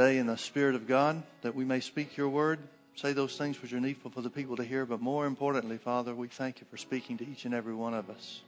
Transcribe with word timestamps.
today 0.00 0.16
in 0.16 0.26
the 0.26 0.36
Spirit 0.38 0.74
of 0.74 0.88
God 0.88 1.22
that 1.42 1.54
we 1.54 1.62
may 1.62 1.78
speak 1.78 2.16
your 2.16 2.30
word, 2.30 2.58
say 2.94 3.12
those 3.12 3.36
things 3.36 3.60
which 3.60 3.74
are 3.74 3.80
needful 3.80 4.10
for 4.10 4.22
the 4.22 4.30
people 4.30 4.56
to 4.56 4.64
hear. 4.64 4.86
But 4.86 5.02
more 5.02 5.26
importantly, 5.26 5.76
Father, 5.76 6.14
we 6.14 6.28
thank 6.28 6.58
you 6.58 6.66
for 6.70 6.78
speaking 6.78 7.18
to 7.18 7.28
each 7.28 7.44
and 7.44 7.52
every 7.52 7.74
one 7.74 7.92
of 7.92 8.08
us. 8.08 8.40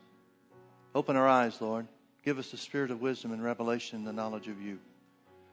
Open 0.94 1.14
our 1.14 1.28
eyes, 1.28 1.60
Lord. 1.60 1.86
Give 2.24 2.38
us 2.38 2.50
the 2.50 2.56
spirit 2.56 2.90
of 2.90 3.02
wisdom 3.02 3.32
and 3.32 3.44
revelation 3.44 3.98
and 3.98 4.06
the 4.06 4.14
knowledge 4.14 4.48
of 4.48 4.62
you. 4.62 4.78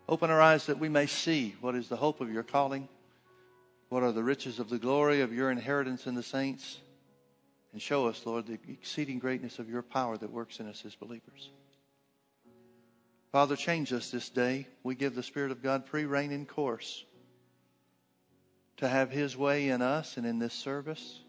Open 0.08 0.30
our 0.30 0.40
eyes 0.42 0.68
that 0.68 0.80
we 0.80 0.88
may 0.88 1.06
see 1.06 1.58
what 1.60 1.76
is 1.76 1.90
the 1.90 1.98
hope 1.98 2.22
of 2.22 2.32
your 2.32 2.44
calling, 2.44 2.88
what 3.90 4.02
are 4.02 4.14
the 4.14 4.24
riches 4.24 4.58
of 4.58 4.70
the 4.70 4.80
glory 4.80 5.20
of 5.20 5.34
your 5.34 5.52
inheritance 5.52 6.08
in 6.08 6.16
the 6.16 6.24
saints, 6.24 6.78
and 7.74 7.82
show 7.82 8.08
us, 8.08 8.26
Lord, 8.26 8.48
the 8.48 8.58
exceeding 8.72 9.20
greatness 9.20 9.60
of 9.60 9.70
your 9.70 9.82
power 9.82 10.18
that 10.18 10.32
works 10.32 10.62
in 10.62 10.70
us 10.70 10.82
as 10.86 10.96
believers. 10.96 11.50
Father, 13.32 13.56
change 13.56 13.94
us 13.94 14.10
this 14.10 14.30
day. 14.30 14.68
We 14.84 14.96
give 14.96 15.16
the 15.16 15.24
Spirit 15.24 15.52
of 15.52 15.62
God 15.62 15.86
free 15.86 16.06
rein 16.06 16.32
in 16.32 16.46
course 16.46 17.06
to 18.78 18.88
have 18.88 19.12
His 19.12 19.38
way 19.38 19.70
in 19.70 19.82
us 19.82 20.18
and 20.18 20.26
in 20.26 20.40
this 20.40 20.54
service. 20.54 21.20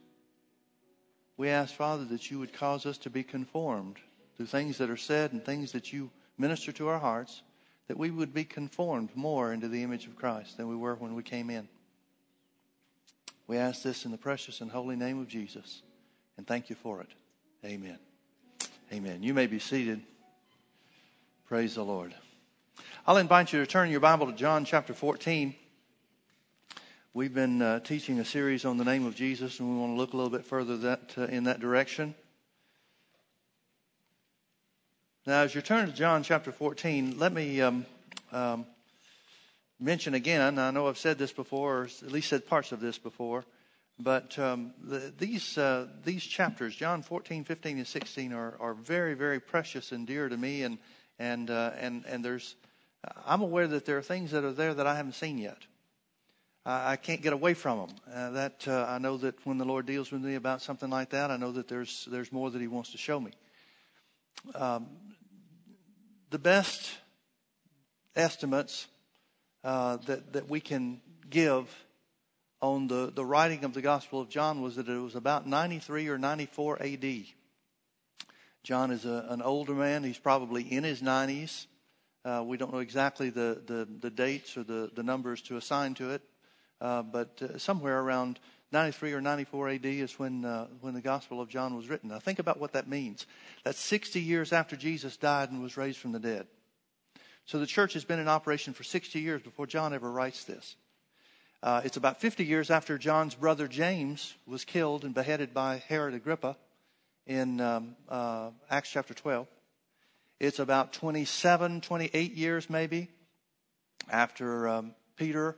We 1.36 1.48
ask, 1.48 1.74
Father, 1.74 2.04
that 2.06 2.30
you 2.30 2.38
would 2.38 2.52
cause 2.52 2.86
us 2.86 2.98
to 2.98 3.10
be 3.10 3.22
conformed 3.22 3.96
through 4.36 4.46
things 4.46 4.78
that 4.78 4.88
are 4.88 4.96
said 4.96 5.32
and 5.32 5.44
things 5.44 5.72
that 5.72 5.92
you 5.92 6.10
minister 6.38 6.72
to 6.72 6.88
our 6.88 6.98
hearts, 6.98 7.42
that 7.88 7.98
we 7.98 8.10
would 8.10 8.32
be 8.32 8.44
conformed 8.44 9.10
more 9.14 9.52
into 9.52 9.68
the 9.68 9.82
image 9.82 10.06
of 10.06 10.16
Christ 10.16 10.56
than 10.56 10.68
we 10.68 10.76
were 10.76 10.94
when 10.94 11.14
we 11.14 11.22
came 11.22 11.50
in. 11.50 11.68
We 13.46 13.58
ask 13.58 13.82
this 13.82 14.04
in 14.04 14.10
the 14.10 14.16
precious 14.16 14.60
and 14.60 14.70
holy 14.70 14.96
name 14.96 15.20
of 15.20 15.28
Jesus, 15.28 15.82
and 16.38 16.46
thank 16.46 16.70
you 16.70 16.76
for 16.76 17.00
it. 17.02 17.08
Amen. 17.64 17.98
Amen. 18.92 19.22
You 19.22 19.34
may 19.34 19.46
be 19.46 19.58
seated. 19.58 20.00
Praise 21.50 21.74
the 21.74 21.82
Lord. 21.82 22.14
I'll 23.08 23.16
invite 23.16 23.52
you 23.52 23.58
to 23.58 23.66
turn 23.66 23.90
your 23.90 23.98
Bible 23.98 24.26
to 24.26 24.32
John 24.32 24.64
chapter 24.64 24.94
14. 24.94 25.52
We've 27.12 27.34
been 27.34 27.60
uh, 27.60 27.80
teaching 27.80 28.20
a 28.20 28.24
series 28.24 28.64
on 28.64 28.76
the 28.76 28.84
name 28.84 29.04
of 29.04 29.16
Jesus, 29.16 29.58
and 29.58 29.68
we 29.68 29.76
want 29.76 29.94
to 29.94 29.96
look 29.96 30.12
a 30.12 30.16
little 30.16 30.30
bit 30.30 30.44
further 30.44 30.76
that, 30.76 31.14
uh, 31.18 31.22
in 31.22 31.42
that 31.44 31.58
direction. 31.58 32.14
Now, 35.26 35.40
as 35.40 35.52
you 35.52 35.60
turn 35.60 35.86
to 35.86 35.92
John 35.92 36.22
chapter 36.22 36.52
14, 36.52 37.18
let 37.18 37.32
me 37.32 37.60
um, 37.60 37.84
um, 38.30 38.64
mention 39.80 40.14
again, 40.14 40.56
I 40.56 40.70
know 40.70 40.86
I've 40.86 40.98
said 40.98 41.18
this 41.18 41.32
before, 41.32 41.78
or 41.78 41.84
at 41.84 42.12
least 42.12 42.28
said 42.28 42.46
parts 42.46 42.70
of 42.70 42.78
this 42.78 42.96
before, 42.96 43.44
but 43.98 44.38
um, 44.38 44.72
the, 44.84 45.12
these, 45.18 45.58
uh, 45.58 45.88
these 46.04 46.22
chapters, 46.22 46.76
John 46.76 47.02
14, 47.02 47.42
15, 47.42 47.78
and 47.78 47.86
16, 47.88 48.32
are, 48.32 48.54
are 48.60 48.74
very, 48.74 49.14
very 49.14 49.40
precious 49.40 49.90
and 49.90 50.06
dear 50.06 50.28
to 50.28 50.36
me, 50.36 50.62
and 50.62 50.78
and 51.20 51.50
uh, 51.50 51.72
and 51.78 52.04
and 52.06 52.24
there's 52.24 52.56
I'm 53.26 53.42
aware 53.42 53.68
that 53.68 53.84
there 53.84 53.98
are 53.98 54.02
things 54.02 54.32
that 54.32 54.42
are 54.42 54.52
there 54.52 54.74
that 54.74 54.86
I 54.86 54.96
haven't 54.96 55.14
seen 55.14 55.38
yet. 55.38 55.58
I, 56.64 56.92
I 56.92 56.96
can't 56.96 57.22
get 57.22 57.32
away 57.32 57.54
from 57.54 57.78
them. 57.78 57.96
Uh, 58.12 58.30
that 58.30 58.66
uh, 58.66 58.86
I 58.88 58.98
know 58.98 59.18
that 59.18 59.34
when 59.44 59.58
the 59.58 59.64
Lord 59.64 59.86
deals 59.86 60.10
with 60.10 60.22
me 60.22 60.34
about 60.34 60.62
something 60.62 60.90
like 60.90 61.10
that, 61.10 61.30
I 61.30 61.36
know 61.36 61.52
that 61.52 61.68
there's 61.68 62.08
there's 62.10 62.32
more 62.32 62.50
that 62.50 62.60
He 62.60 62.66
wants 62.66 62.92
to 62.92 62.98
show 62.98 63.20
me. 63.20 63.32
Um, 64.54 64.86
the 66.30 66.38
best 66.38 66.90
estimates 68.16 68.86
uh, 69.62 69.98
that 70.06 70.32
that 70.32 70.48
we 70.48 70.60
can 70.60 71.02
give 71.28 71.68
on 72.62 72.88
the, 72.88 73.10
the 73.14 73.24
writing 73.24 73.64
of 73.64 73.72
the 73.72 73.80
Gospel 73.80 74.20
of 74.20 74.28
John 74.28 74.60
was 74.60 74.76
that 74.76 74.88
it 74.88 74.98
was 74.98 75.14
about 75.14 75.46
93 75.46 76.08
or 76.08 76.18
94 76.18 76.82
AD. 76.82 77.24
John 78.62 78.90
is 78.90 79.04
a, 79.04 79.26
an 79.28 79.42
older 79.42 79.72
man. 79.72 80.04
He's 80.04 80.18
probably 80.18 80.62
in 80.62 80.84
his 80.84 81.00
90s. 81.00 81.66
Uh, 82.24 82.42
we 82.44 82.56
don't 82.58 82.72
know 82.72 82.80
exactly 82.80 83.30
the, 83.30 83.62
the, 83.66 83.88
the, 84.00 84.10
dates 84.10 84.56
or 84.56 84.62
the, 84.62 84.90
the 84.94 85.02
numbers 85.02 85.40
to 85.42 85.56
assign 85.56 85.94
to 85.94 86.10
it, 86.10 86.22
uh, 86.80 87.02
but 87.02 87.40
uh, 87.40 87.56
somewhere 87.56 87.98
around 87.98 88.38
93 88.72 89.14
or 89.14 89.20
94 89.22 89.70
AD 89.70 89.86
is 89.86 90.18
when, 90.18 90.44
uh, 90.44 90.66
when 90.82 90.92
the 90.92 91.00
Gospel 91.00 91.40
of 91.40 91.48
John 91.48 91.74
was 91.74 91.88
written. 91.88 92.10
Now, 92.10 92.18
think 92.18 92.38
about 92.38 92.60
what 92.60 92.74
that 92.74 92.86
means. 92.86 93.26
That's 93.64 93.80
60 93.80 94.20
years 94.20 94.52
after 94.52 94.76
Jesus 94.76 95.16
died 95.16 95.50
and 95.50 95.62
was 95.62 95.78
raised 95.78 95.98
from 95.98 96.12
the 96.12 96.20
dead. 96.20 96.46
So 97.46 97.58
the 97.58 97.66
church 97.66 97.94
has 97.94 98.04
been 98.04 98.18
in 98.18 98.28
operation 98.28 98.74
for 98.74 98.84
60 98.84 99.18
years 99.18 99.40
before 99.40 99.66
John 99.66 99.94
ever 99.94 100.10
writes 100.10 100.44
this. 100.44 100.76
Uh, 101.62 101.80
it's 101.84 101.96
about 101.96 102.20
50 102.20 102.44
years 102.44 102.70
after 102.70 102.98
John's 102.98 103.34
brother 103.34 103.66
James 103.66 104.34
was 104.46 104.64
killed 104.64 105.04
and 105.04 105.14
beheaded 105.14 105.52
by 105.52 105.82
Herod 105.88 106.14
Agrippa 106.14 106.56
in 107.26 107.60
um, 107.60 107.96
uh, 108.08 108.50
Acts 108.70 108.90
chapter 108.90 109.14
12. 109.14 109.46
It's 110.38 110.58
about 110.58 110.92
27, 110.92 111.82
28 111.82 112.34
years 112.34 112.70
maybe 112.70 113.08
after 114.10 114.68
um, 114.68 114.94
Peter 115.16 115.56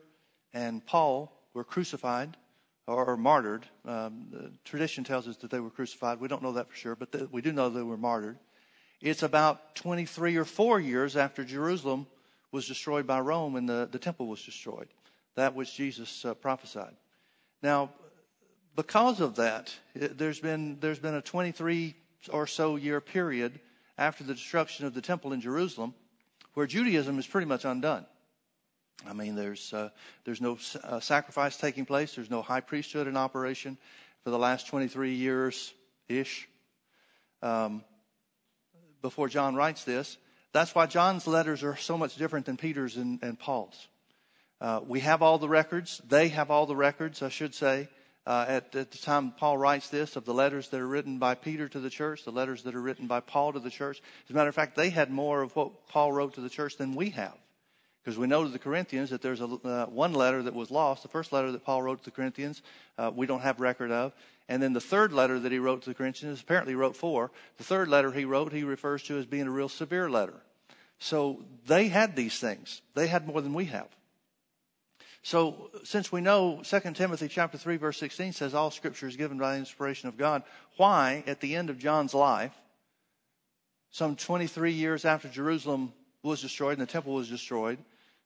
and 0.53 0.84
Paul 0.84 1.33
were 1.55 1.65
crucified 1.65 2.37
or, 2.87 3.05
or 3.05 3.17
martyred. 3.17 3.67
Um, 3.84 4.56
tradition 4.65 5.05
tells 5.05 5.28
us 5.28 5.37
that 5.39 5.50
they 5.50 5.61
were 5.61 5.71
crucified. 5.71 6.21
We 6.21 6.28
don't 6.28 6.43
know 6.43 6.53
that 6.53 6.69
for 6.69 6.77
sure, 6.77 6.97
but 6.97 7.12
th- 7.12 7.28
we 7.31 7.43
do 7.43 7.53
know 7.53 7.71
they 7.71 7.83
were 7.83 7.97
martyred. 7.97 8.39
It's 9.00 9.23
about 9.23 9.75
23 9.77 10.37
or 10.37 10.44
4 10.44 10.81
years 10.81 11.17
after 11.17 11.44
Jerusalem 11.44 12.06
was 12.50 12.69
destroyed 12.69 13.06
by 13.06 13.21
Rome 13.21 13.56
and 13.56 13.69
the, 13.69 13.89
the 13.91 13.99
temple 13.99 14.27
was 14.27 14.44
destroyed. 14.44 14.89
That 15.37 15.55
which 15.55 15.75
Jesus 15.75 16.25
uh, 16.25 16.34
prophesied. 16.34 16.94
Now, 17.62 17.91
because 18.75 19.21
of 19.21 19.37
that, 19.37 19.75
there's 19.94 20.41
been, 20.41 20.78
there's 20.81 20.99
been 20.99 21.15
a 21.15 21.22
23 21.22 21.94
or 22.31 22.47
so 22.47 22.77
year 22.77 23.00
period 23.00 23.60
after 23.99 24.25
the 24.25 24.34
destruction 24.34 24.87
of 24.87 24.94
the 24.94 25.03
temple 25.03 25.33
in 25.33 25.41
Jerusalem 25.41 25.94
where 26.55 26.66
Judaism 26.66 27.19
is 27.19 27.27
pretty 27.27 27.47
much 27.47 27.65
undone. 27.65 28.06
I 29.06 29.12
mean, 29.15 29.34
there's, 29.34 29.72
uh, 29.72 29.91
there's 30.25 30.41
no 30.41 30.59
uh, 30.84 31.00
sacrifice 31.00 31.56
taking 31.56 31.84
place, 31.84 32.15
there's 32.15 32.31
no 32.31 32.43
high 32.43 32.61
priesthood 32.61 33.06
in 33.06 33.16
operation 33.16 33.78
for 34.22 34.31
the 34.31 34.38
last 34.38 34.69
23 34.69 35.15
years 35.15 35.75
ish. 36.09 36.49
Um, 37.43 37.84
before 39.00 39.28
John 39.28 39.56
writes 39.56 39.84
this, 39.84 40.16
that's 40.53 40.75
why 40.75 40.87
John's 40.87 41.27
letters 41.27 41.62
are 41.65 41.77
so 41.77 41.99
much 41.99 42.16
different 42.16 42.47
than 42.47 42.56
Peter's 42.56 42.97
and, 42.97 43.19
and 43.22 43.38
Paul's. 43.38 43.88
Uh, 44.61 44.81
we 44.87 45.00
have 45.00 45.22
all 45.22 45.38
the 45.38 45.49
records, 45.49 46.00
they 46.06 46.28
have 46.28 46.50
all 46.50 46.66
the 46.66 46.77
records, 46.77 47.22
I 47.22 47.28
should 47.31 47.55
say 47.55 47.88
uh, 48.27 48.44
at, 48.49 48.75
at, 48.75 48.91
the 48.91 48.99
time 48.99 49.33
Paul 49.33 49.59
writes 49.59 49.88
this 49.88 50.16
of 50.16 50.25
the 50.25 50.34
letters 50.34 50.69
that 50.69 50.81
are 50.81 50.87
written 50.87 51.19
by 51.19 51.34
Peter 51.34 51.69
to 51.69 51.81
the 51.81 51.91
church, 51.91 52.25
the 52.25 52.31
letters 52.31 52.62
that 52.62 52.75
are 52.75 52.81
written 52.81 53.06
by 53.06 53.21
Paul 53.21 53.53
to 53.53 53.59
the 53.59 53.71
church. 53.71 54.00
As 54.25 54.31
a 54.31 54.34
matter 54.34 54.49
of 54.49 54.55
fact, 54.55 54.77
they 54.77 54.91
had 54.91 55.10
more 55.10 55.43
of 55.43 55.56
what 55.56 55.88
Paul 55.88 56.12
wrote 56.12 56.34
to 56.34 56.41
the 56.41 56.50
church 56.50 56.77
than 56.77 56.94
we 56.94 57.11
have. 57.11 57.37
Because 58.03 58.19
we 58.19 58.27
know 58.27 58.43
to 58.43 58.49
the 58.49 58.59
Corinthians 58.59 59.11
that 59.11 59.22
there's 59.22 59.41
a, 59.41 59.44
uh, 59.44 59.87
one 59.87 60.12
letter 60.12 60.43
that 60.43 60.55
was 60.55 60.71
lost. 60.71 61.03
The 61.03 61.09
first 61.09 61.32
letter 61.32 61.53
that 61.53 61.65
Paul 61.65 61.82
wrote 61.82 61.99
to 61.99 62.05
the 62.05 62.11
Corinthians, 62.11 62.62
uh, 62.99 63.12
we 63.15 63.27
don't 63.27 63.43
have 63.43 63.61
record 63.61 63.93
of. 63.93 64.12
And 64.49 64.62
then 64.62 64.72
the 64.72 64.81
third 64.81 65.12
letter 65.12 65.38
that 65.38 65.53
he 65.53 65.59
wrote 65.59 65.82
to 65.82 65.91
the 65.91 65.94
Corinthians, 65.94 66.41
apparently 66.41 66.75
wrote 66.75 66.97
four. 66.97 67.31
The 67.59 67.65
third 67.65 67.88
letter 67.88 68.11
he 68.11 68.25
wrote, 68.25 68.53
he 68.53 68.65
refers 68.65 69.05
to 69.05 69.19
as 69.19 69.27
being 69.27 69.47
a 69.47 69.53
real 69.53 69.69
severe 69.69 70.11
letter. 70.11 70.43
So 70.99 71.44
they 71.66 71.88
had 71.88 72.15
these 72.15 72.38
things. 72.38 72.82
They 72.94 73.06
had 73.06 73.27
more 73.27 73.41
than 73.41 73.55
we 73.55 73.66
have. 73.66 73.88
So, 75.25 75.71
since 75.84 76.10
we 76.10 76.21
know 76.21 76.62
2 76.65 76.81
Timothy 76.94 77.28
chapter 77.28 77.56
3 77.56 77.77
verse 77.77 77.99
16 77.99 78.33
says 78.33 78.55
all 78.55 78.72
scripture 78.72 79.06
is 79.06 79.16
given 79.16 79.38
by 79.38 79.53
the 79.53 79.60
inspiration 79.60 80.09
of 80.09 80.16
God, 80.16 80.43
why 80.77 81.22
at 81.27 81.41
the 81.41 81.55
end 81.55 81.71
of 81.71 81.78
John's 81.78 82.12
life, 82.12 82.53
some 83.91 84.16
23 84.16 84.72
years 84.72 85.05
after 85.05 85.28
Jerusalem 85.28 85.93
was 86.25 86.41
destroyed 86.41 86.78
and 86.78 86.87
the 86.87 86.91
temple 86.91 87.15
was 87.15 87.28
destroyed, 87.28 87.78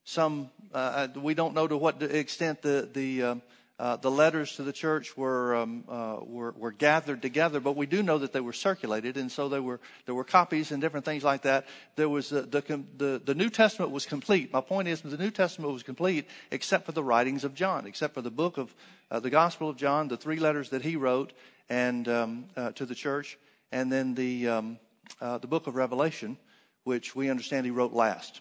some 0.05 0.51
uh, 0.73 1.09
uh 1.17 1.21
we 1.21 1.35
don't 1.35 1.55
know 1.55 1.67
to 1.67 1.77
what 1.77 2.03
extent 2.03 2.62
the 2.62 2.89
the 2.93 3.23
um, 3.23 3.43
uh, 3.78 3.97
the 3.97 4.10
letters 4.10 4.56
to 4.56 4.62
the 4.62 4.72
church 4.72 5.19
were, 5.19 5.54
um, 5.54 5.84
uh, 5.87 6.16
were, 6.22 6.53
were 6.53 6.72
gathered 6.72 7.20
together, 7.20 7.60
but 7.60 7.76
we 7.76 7.84
do 7.84 8.03
know 8.03 8.16
that 8.16 8.32
they 8.32 8.41
were 8.41 8.54
circulated, 8.54 9.19
and 9.19 9.31
so 9.31 9.50
there 9.50 9.62
were 9.62 9.81
there 10.06 10.14
were 10.14 10.25
copies 10.25 10.72
and 10.72 10.81
different 10.81 11.04
things 11.04 11.22
like 11.22 11.42
that. 11.42 11.66
There 11.94 12.09
was 12.09 12.31
the 12.31 12.42
the, 12.42 12.84
the, 12.97 13.20
the 13.22 13.34
New 13.34 13.50
Testament 13.50 13.92
was 13.92 14.06
complete. 14.06 14.50
My 14.50 14.62
point 14.62 14.88
is, 14.88 15.03
the 15.03 15.19
New 15.19 15.31
Testament 15.31 15.75
was 15.75 15.82
complete 15.82 16.26
except 16.50 16.87
for 16.87 16.93
the 16.93 17.05
writings 17.05 17.44
of 17.44 17.55
John, 17.55 17.87
except 17.87 18.14
for 18.14 18.23
the 18.23 18.31
book 18.31 18.56
of 18.56 18.75
uh, 19.11 19.20
the 19.20 19.31
Gospel 19.31 19.69
of 19.69 19.76
John, 19.76 20.08
the 20.08 20.17
three 20.17 20.38
letters 20.38 20.70
that 20.70 20.81
he 20.81 20.96
wrote, 20.96 21.34
and 21.69 22.08
um, 22.08 22.44
uh, 22.56 22.72
to 22.72 22.87
the 22.87 22.94
church, 22.94 23.38
and 23.72 23.93
then 23.93 24.14
the 24.14 24.49
um, 24.49 24.79
uh, 25.20 25.37
the 25.37 25.49
book 25.49 25.67
of 25.67 25.76
Revelation, 25.76 26.38
which 26.84 27.14
we 27.14 27.29
understand 27.29 27.67
he 27.67 27.72
wrote 27.72 27.93
last, 27.93 28.40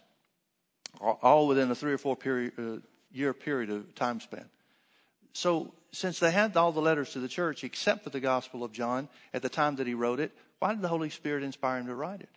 all 1.01 1.45
within 1.49 1.69
a 1.69 1.75
three 1.75 1.91
or 1.91 1.97
four 1.97 2.15
period, 2.15 2.53
uh, 2.57 2.77
year 3.11 3.33
period 3.33 3.69
of 3.69 3.93
time 3.95 4.21
span. 4.21 4.45
So, 5.35 5.73
since 5.91 6.19
they 6.19 6.31
had 6.31 6.55
all 6.55 6.71
the 6.71 6.79
letters 6.79 7.11
to 7.11 7.19
the 7.19 7.27
church 7.27 7.65
except 7.65 8.05
for 8.05 8.09
the 8.09 8.21
Gospel 8.21 8.63
of 8.63 8.71
John 8.71 9.09
at 9.33 9.41
the 9.41 9.49
time 9.49 9.75
that 9.75 9.85
he 9.85 9.93
wrote 9.93 10.21
it, 10.21 10.31
why 10.59 10.71
did 10.71 10.81
the 10.81 10.87
Holy 10.87 11.09
Spirit 11.09 11.43
inspire 11.43 11.77
him 11.77 11.87
to 11.87 11.93
write 11.93 12.21
it? 12.21 12.29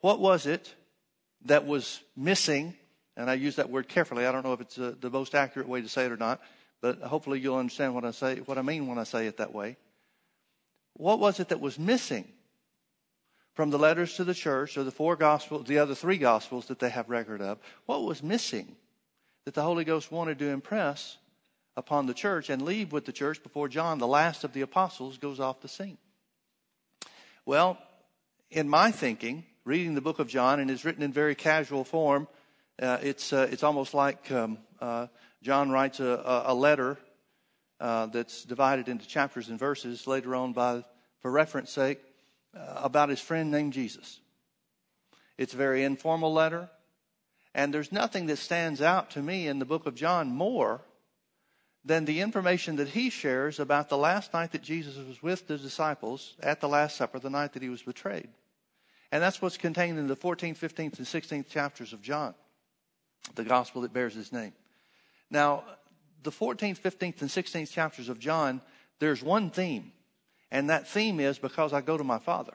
What 0.00 0.18
was 0.18 0.46
it 0.46 0.74
that 1.44 1.66
was 1.66 2.00
missing? 2.16 2.74
And 3.16 3.30
I 3.30 3.34
use 3.34 3.54
that 3.56 3.70
word 3.70 3.88
carefully. 3.88 4.26
I 4.26 4.32
don't 4.32 4.44
know 4.44 4.54
if 4.54 4.60
it's 4.60 4.76
uh, 4.76 4.94
the 5.00 5.08
most 5.08 5.36
accurate 5.36 5.68
way 5.68 5.80
to 5.80 5.88
say 5.88 6.06
it 6.06 6.12
or 6.12 6.16
not, 6.16 6.40
but 6.80 7.00
hopefully 7.02 7.38
you'll 7.38 7.58
understand 7.58 7.94
what 7.94 8.04
I 8.04 8.10
say, 8.10 8.38
what 8.38 8.58
I 8.58 8.62
mean 8.62 8.88
when 8.88 8.98
I 8.98 9.04
say 9.04 9.28
it 9.28 9.36
that 9.36 9.54
way. 9.54 9.76
What 10.94 11.20
was 11.20 11.38
it 11.38 11.50
that 11.50 11.60
was 11.60 11.78
missing 11.78 12.26
from 13.54 13.70
the 13.70 13.78
letters 13.78 14.14
to 14.14 14.24
the 14.24 14.34
church 14.34 14.76
or 14.76 14.82
the 14.82 14.90
four 14.90 15.14
gospels, 15.14 15.68
the 15.68 15.78
other 15.78 15.94
three 15.94 16.18
gospels 16.18 16.66
that 16.66 16.80
they 16.80 16.90
have 16.90 17.08
record 17.08 17.40
of, 17.40 17.58
what 17.86 18.02
was 18.02 18.20
missing 18.20 18.74
that 19.46 19.54
the 19.54 19.62
Holy 19.62 19.84
Ghost 19.84 20.10
wanted 20.10 20.40
to 20.40 20.48
impress 20.48 21.18
upon 21.76 22.06
the 22.06 22.14
church 22.14 22.50
and 22.50 22.62
leave 22.62 22.90
with 22.90 23.04
the 23.04 23.12
church 23.12 23.42
before 23.44 23.68
John, 23.68 23.98
the 23.98 24.06
last 24.06 24.42
of 24.42 24.52
the 24.52 24.60
apostles, 24.60 25.18
goes 25.18 25.38
off 25.38 25.60
the 25.60 25.68
scene? 25.68 25.98
Well, 27.46 27.78
in 28.50 28.68
my 28.68 28.90
thinking, 28.90 29.44
reading 29.64 29.94
the 29.94 30.00
book 30.00 30.18
of 30.18 30.26
John, 30.26 30.58
and 30.58 30.68
it's 30.68 30.84
written 30.84 31.04
in 31.04 31.12
very 31.12 31.36
casual 31.36 31.84
form, 31.84 32.26
uh, 32.82 32.98
it's, 33.02 33.32
uh, 33.32 33.48
it's 33.48 33.62
almost 33.62 33.94
like 33.94 34.32
um, 34.32 34.58
uh, 34.80 35.06
John 35.42 35.70
writes 35.70 36.00
a, 36.00 36.42
a 36.46 36.54
letter 36.54 36.98
uh, 37.78 38.06
that's 38.06 38.42
divided 38.42 38.88
into 38.88 39.06
chapters 39.06 39.48
and 39.48 39.60
verses 39.60 40.08
later 40.08 40.34
on 40.34 40.54
by, 40.54 40.82
for 41.20 41.30
reference 41.30 41.70
sake, 41.70 42.00
uh, 42.56 42.80
about 42.82 43.10
his 43.10 43.20
friend 43.20 43.52
named 43.52 43.74
Jesus. 43.74 44.18
It's 45.38 45.54
a 45.54 45.56
very 45.56 45.84
informal 45.84 46.32
letter, 46.32 46.68
and 47.56 47.72
there's 47.72 47.90
nothing 47.90 48.26
that 48.26 48.36
stands 48.36 48.82
out 48.82 49.10
to 49.12 49.22
me 49.22 49.48
in 49.48 49.58
the 49.58 49.64
book 49.64 49.86
of 49.86 49.94
John 49.94 50.28
more 50.28 50.82
than 51.86 52.04
the 52.04 52.20
information 52.20 52.76
that 52.76 52.88
he 52.88 53.08
shares 53.08 53.58
about 53.58 53.88
the 53.88 53.96
last 53.96 54.34
night 54.34 54.52
that 54.52 54.62
Jesus 54.62 54.98
was 54.98 55.22
with 55.22 55.48
the 55.48 55.56
disciples 55.56 56.34
at 56.42 56.60
the 56.60 56.68
Last 56.68 56.98
Supper, 56.98 57.18
the 57.18 57.30
night 57.30 57.54
that 57.54 57.62
he 57.62 57.70
was 57.70 57.80
betrayed. 57.80 58.28
And 59.10 59.22
that's 59.22 59.40
what's 59.40 59.56
contained 59.56 59.98
in 59.98 60.06
the 60.06 60.16
14th, 60.16 60.58
15th, 60.58 60.98
and 60.98 61.06
16th 61.06 61.48
chapters 61.48 61.94
of 61.94 62.02
John, 62.02 62.34
the 63.36 63.44
gospel 63.44 63.80
that 63.82 63.92
bears 63.94 64.14
his 64.14 64.32
name. 64.32 64.52
Now, 65.30 65.64
the 66.24 66.32
14th, 66.32 66.78
15th, 66.78 67.22
and 67.22 67.30
16th 67.30 67.70
chapters 67.70 68.10
of 68.10 68.18
John, 68.18 68.60
there's 68.98 69.22
one 69.22 69.48
theme, 69.48 69.92
and 70.50 70.68
that 70.68 70.88
theme 70.88 71.20
is 71.20 71.38
because 71.38 71.72
I 71.72 71.80
go 71.80 71.96
to 71.96 72.04
my 72.04 72.18
Father. 72.18 72.54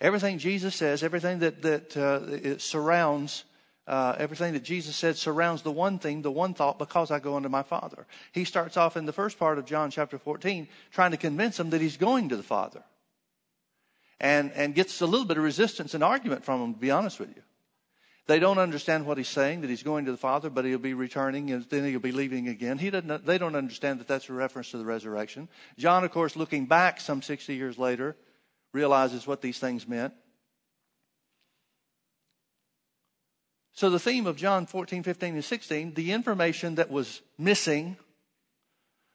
Everything 0.00 0.38
Jesus 0.38 0.74
says, 0.74 1.02
everything 1.02 1.40
that, 1.40 1.60
that 1.60 1.94
uh, 1.94 2.58
surrounds 2.58 3.44
uh, 3.86 4.14
everything 4.18 4.52
that 4.52 4.62
Jesus 4.62 4.94
said 4.94 5.16
surrounds 5.16 5.62
the 5.62 5.72
one 5.72 5.98
thing, 5.98 6.22
the 6.22 6.30
one 6.30 6.54
thought, 6.54 6.78
because 6.78 7.10
I 7.10 7.18
go 7.18 7.36
unto 7.36 7.48
my 7.48 7.62
Father. 7.62 8.06
He 8.32 8.44
starts 8.44 8.76
off 8.76 8.96
in 8.96 9.06
the 9.06 9.12
first 9.12 9.38
part 9.38 9.58
of 9.58 9.64
John 9.64 9.90
chapter 9.90 10.18
14 10.18 10.68
trying 10.92 11.10
to 11.10 11.16
convince 11.16 11.56
them 11.56 11.70
that 11.70 11.80
he's 11.80 11.96
going 11.96 12.28
to 12.28 12.36
the 12.36 12.42
Father. 12.42 12.82
And, 14.20 14.52
and 14.52 14.72
gets 14.72 15.00
a 15.00 15.06
little 15.06 15.26
bit 15.26 15.36
of 15.36 15.42
resistance 15.42 15.94
and 15.94 16.04
argument 16.04 16.44
from 16.44 16.60
them, 16.60 16.74
to 16.74 16.80
be 16.80 16.92
honest 16.92 17.18
with 17.18 17.30
you. 17.30 17.42
They 18.28 18.38
don't 18.38 18.58
understand 18.58 19.04
what 19.04 19.18
he's 19.18 19.26
saying, 19.26 19.62
that 19.62 19.70
he's 19.70 19.82
going 19.82 20.04
to 20.04 20.12
the 20.12 20.16
Father, 20.16 20.48
but 20.48 20.64
he'll 20.64 20.78
be 20.78 20.94
returning 20.94 21.50
and 21.50 21.64
then 21.64 21.84
he'll 21.84 21.98
be 21.98 22.12
leaving 22.12 22.46
again. 22.46 22.78
He 22.78 22.88
doesn't, 22.88 23.26
they 23.26 23.36
don't 23.36 23.56
understand 23.56 23.98
that 23.98 24.06
that's 24.06 24.28
a 24.28 24.32
reference 24.32 24.70
to 24.70 24.78
the 24.78 24.84
resurrection. 24.84 25.48
John, 25.76 26.04
of 26.04 26.12
course, 26.12 26.36
looking 26.36 26.66
back 26.66 27.00
some 27.00 27.20
60 27.20 27.52
years 27.56 27.78
later, 27.78 28.16
realizes 28.72 29.26
what 29.26 29.42
these 29.42 29.58
things 29.58 29.88
meant. 29.88 30.14
So, 33.74 33.88
the 33.88 33.98
theme 33.98 34.26
of 34.26 34.36
John 34.36 34.66
14, 34.66 35.02
15, 35.02 35.34
and 35.34 35.44
16, 35.44 35.94
the 35.94 36.12
information 36.12 36.74
that 36.74 36.90
was 36.90 37.22
missing, 37.38 37.96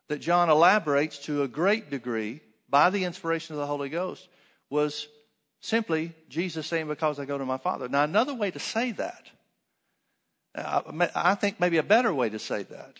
that 0.07 0.19
John 0.19 0.50
elaborates 0.50 1.19
to 1.25 1.44
a 1.44 1.48
great 1.48 1.92
degree 1.92 2.42
by 2.68 2.89
the 2.89 3.04
inspiration 3.04 3.54
of 3.54 3.59
the 3.59 3.68
Holy 3.68 3.89
Ghost, 3.89 4.27
was 4.69 5.07
simply 5.59 6.13
Jesus 6.27 6.65
saying, 6.65 6.88
Because 6.88 7.19
I 7.19 7.25
go 7.25 7.38
to 7.38 7.45
my 7.45 7.57
Father. 7.57 7.88
Now, 7.88 8.04
another 8.04 8.33
way 8.33 8.50
to 8.50 8.59
say 8.59 8.92
that, 8.94 9.30
uh, 10.56 11.07
I 11.15 11.36
think 11.36 11.59
maybe 11.59 11.77
a 11.77 11.83
better 11.83 12.13
way 12.13 12.30
to 12.30 12.39
say 12.39 12.63
that, 12.63 12.95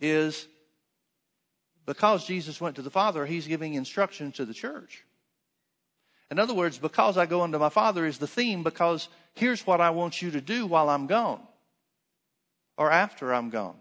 is 0.00 0.48
because 1.86 2.26
Jesus 2.26 2.60
went 2.60 2.76
to 2.76 2.82
the 2.82 2.90
Father, 2.90 3.24
he's 3.24 3.46
giving 3.46 3.72
instruction 3.72 4.32
to 4.32 4.44
the 4.44 4.52
church. 4.52 5.04
In 6.30 6.38
other 6.38 6.54
words, 6.54 6.78
because 6.78 7.16
I 7.16 7.26
go 7.26 7.42
unto 7.42 7.58
my 7.58 7.70
Father 7.70 8.04
is 8.04 8.18
the 8.18 8.26
theme 8.26 8.62
because 8.62 9.08
here's 9.34 9.66
what 9.66 9.80
I 9.80 9.90
want 9.90 10.20
you 10.20 10.30
to 10.32 10.40
do 10.40 10.66
while 10.66 10.90
I'm 10.90 11.06
gone 11.06 11.40
or 12.76 12.90
after 12.90 13.32
I'm 13.32 13.50
gone. 13.50 13.76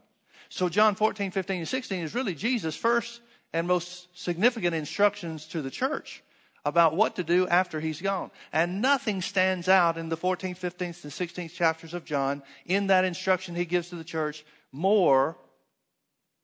So 0.50 0.70
John 0.70 0.96
14, 0.96 1.32
15, 1.32 1.58
and 1.58 1.68
16 1.68 2.04
is 2.04 2.16
really 2.16 2.36
Jesus' 2.36 2.76
first 2.76 3.22
and 3.54 3.68
most 3.68 4.08
significant 4.18 4.76
instructions 4.76 5.46
to 5.48 5.62
the 5.62 5.72
church 5.72 6.24
about 6.64 6.96
what 6.96 7.16
to 7.16 7.24
do 7.24 7.48
after 7.48 7.80
he's 7.80 8.02
gone. 8.02 8.32
And 8.52 8.82
nothing 8.82 9.22
stands 9.22 9.68
out 9.68 9.98
in 9.98 10.10
the 10.10 10.18
14th, 10.18 10.60
15th, 10.60 11.04
and 11.04 11.14
16th 11.14 11.54
chapters 11.54 11.94
of 11.94 12.06
John 12.06 12.44
in 12.66 12.88
that 12.88 13.06
instruction 13.06 13.56
he 13.56 13.66
gives 13.66 13.90
to 13.90 13.96
the 13.96 14.04
church 14.04 14.46
more 14.72 15.38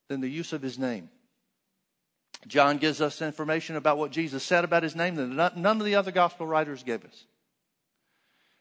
than 0.10 0.22
the 0.22 0.30
use 0.30 0.54
of 0.54 0.62
his 0.62 0.78
name. 0.80 1.10
John 2.48 2.78
gives 2.78 3.02
us 3.02 3.22
information 3.22 3.76
about 3.76 3.98
what 3.98 4.12
Jesus 4.12 4.44
said 4.44 4.64
about 4.64 4.84
his 4.84 4.96
name 4.96 5.16
that 5.36 5.58
none 5.58 5.80
of 5.80 5.86
the 5.86 5.96
other 5.96 6.12
gospel 6.12 6.46
writers 6.46 6.84
gave 6.84 7.06
us. 7.06 7.26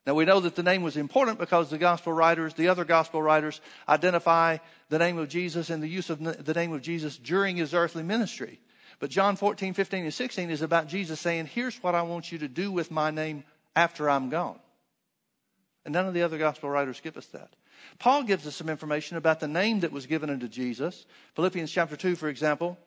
Now 0.07 0.15
we 0.15 0.25
know 0.25 0.41
that 0.41 0.57
the 0.57 0.63
name 0.63 0.83
was 0.83 0.97
important 0.97 1.39
because 1.39 1.71
the 1.71 1.79
gospel 1.79 2.13
writers, 2.13 2.55
the 2.55 2.69
other 2.69 2.85
gospel 2.85 3.23
writers, 3.23 3.61
identify 3.89 4.59
the 4.89 4.99
name 4.99 5.17
of 5.17 5.29
Jesus 5.29 5.71
and 5.71 5.83
the 5.83 5.89
use 5.89 6.11
of 6.11 6.19
the 6.45 6.55
name 6.55 6.73
of 6.73 6.83
Jesus 6.83 7.17
during 7.17 7.57
his 7.57 7.73
earthly 7.73 8.03
ministry. 8.03 8.61
But 8.99 9.11
John 9.11 9.37
14, 9.37 9.75
15, 9.75 10.05
and 10.05 10.15
16 10.15 10.51
is 10.51 10.63
about 10.63 10.89
Jesus 10.89 11.21
saying, 11.21 11.47
Here's 11.47 11.77
what 11.83 11.95
I 11.95 12.03
want 12.03 12.33
you 12.33 12.39
to 12.39 12.49
do 12.49 12.71
with 12.71 12.91
my 12.91 13.11
name 13.11 13.45
after 13.75 14.11
I'm 14.11 14.29
gone. 14.29 14.59
And 15.85 15.93
none 15.93 16.07
of 16.07 16.15
the 16.15 16.23
other 16.23 16.39
gospel 16.39 16.71
writers 16.71 17.01
give 17.01 17.17
us 17.17 17.27
that. 17.27 17.51
Paul 17.99 18.23
gives 18.23 18.47
us 18.47 18.55
some 18.55 18.69
information 18.69 19.17
about 19.17 19.41
the 19.41 19.49
name 19.49 19.81
that 19.81 19.93
was 19.93 20.07
given 20.07 20.31
unto 20.31 20.47
Jesus. 20.47 21.05
Philippians 21.35 21.71
chapter 21.71 21.97
2, 21.97 22.15
for 22.15 22.29
example, 22.29 22.79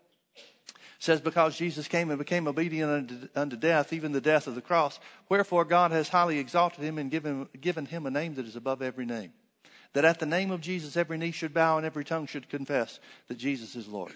says, 1.00 1.22
Because 1.22 1.58
Jesus 1.58 1.88
came 1.88 2.10
and 2.10 2.20
became 2.20 2.48
obedient 2.48 2.92
unto, 2.92 3.28
unto, 3.36 3.56
death, 3.56 3.94
even 3.94 4.12
the 4.12 4.22
death 4.22 4.48
of 4.48 4.56
the 4.56 4.62
cross, 4.62 5.00
wherefore 5.30 5.66
God 5.66 5.92
has 5.92 6.10
highly 6.10 6.40
exalted 6.40 6.84
him 6.84 6.98
and 6.98 7.12
given, 7.12 7.48
given 7.60 7.86
him 7.86 8.06
a 8.06 8.12
name 8.12 8.36
that 8.36 8.46
is 8.46 8.56
above 8.56 8.82
every 8.82 9.06
name. 9.06 9.34
That 9.94 10.06
at 10.06 10.20
the 10.20 10.26
name 10.26 10.52
of 10.52 10.62
Jesus 10.62 10.98
every 10.98 11.18
knee 11.18 11.32
should 11.32 11.54
bow 11.54 11.78
and 11.78 11.86
every 11.86 12.04
tongue 12.04 12.28
should 12.28 12.50
confess 12.50 13.00
that 13.28 13.38
Jesus 13.38 13.76
is 13.76 13.88
Lord. 13.88 14.14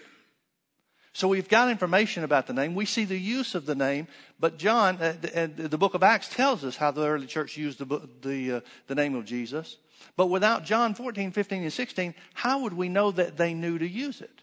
So 1.12 1.26
we've 1.26 1.48
got 1.48 1.70
information 1.70 2.22
about 2.22 2.46
the 2.46 2.52
name. 2.52 2.74
We 2.74 2.84
see 2.86 3.04
the 3.04 3.18
use 3.18 3.54
of 3.54 3.66
the 3.66 3.74
name, 3.74 4.06
but 4.38 4.58
John, 4.58 4.96
uh, 4.96 5.16
the, 5.20 5.44
uh, 5.44 5.48
the, 5.68 5.78
book 5.78 5.94
of 5.94 6.04
Acts 6.04 6.28
tells 6.28 6.64
us 6.64 6.76
how 6.76 6.92
the 6.92 7.06
early 7.06 7.26
church 7.26 7.56
used 7.56 7.80
the, 7.80 8.08
the, 8.22 8.52
uh, 8.52 8.60
the 8.86 8.94
name 8.94 9.16
of 9.16 9.24
Jesus. 9.24 9.76
But 10.16 10.28
without 10.28 10.64
John 10.64 10.94
14, 10.94 11.32
15, 11.32 11.62
and 11.62 11.72
16, 11.72 12.14
how 12.34 12.60
would 12.60 12.74
we 12.74 12.88
know 12.88 13.10
that 13.10 13.36
they 13.36 13.54
knew 13.54 13.76
to 13.78 13.88
use 13.88 14.20
it? 14.20 14.42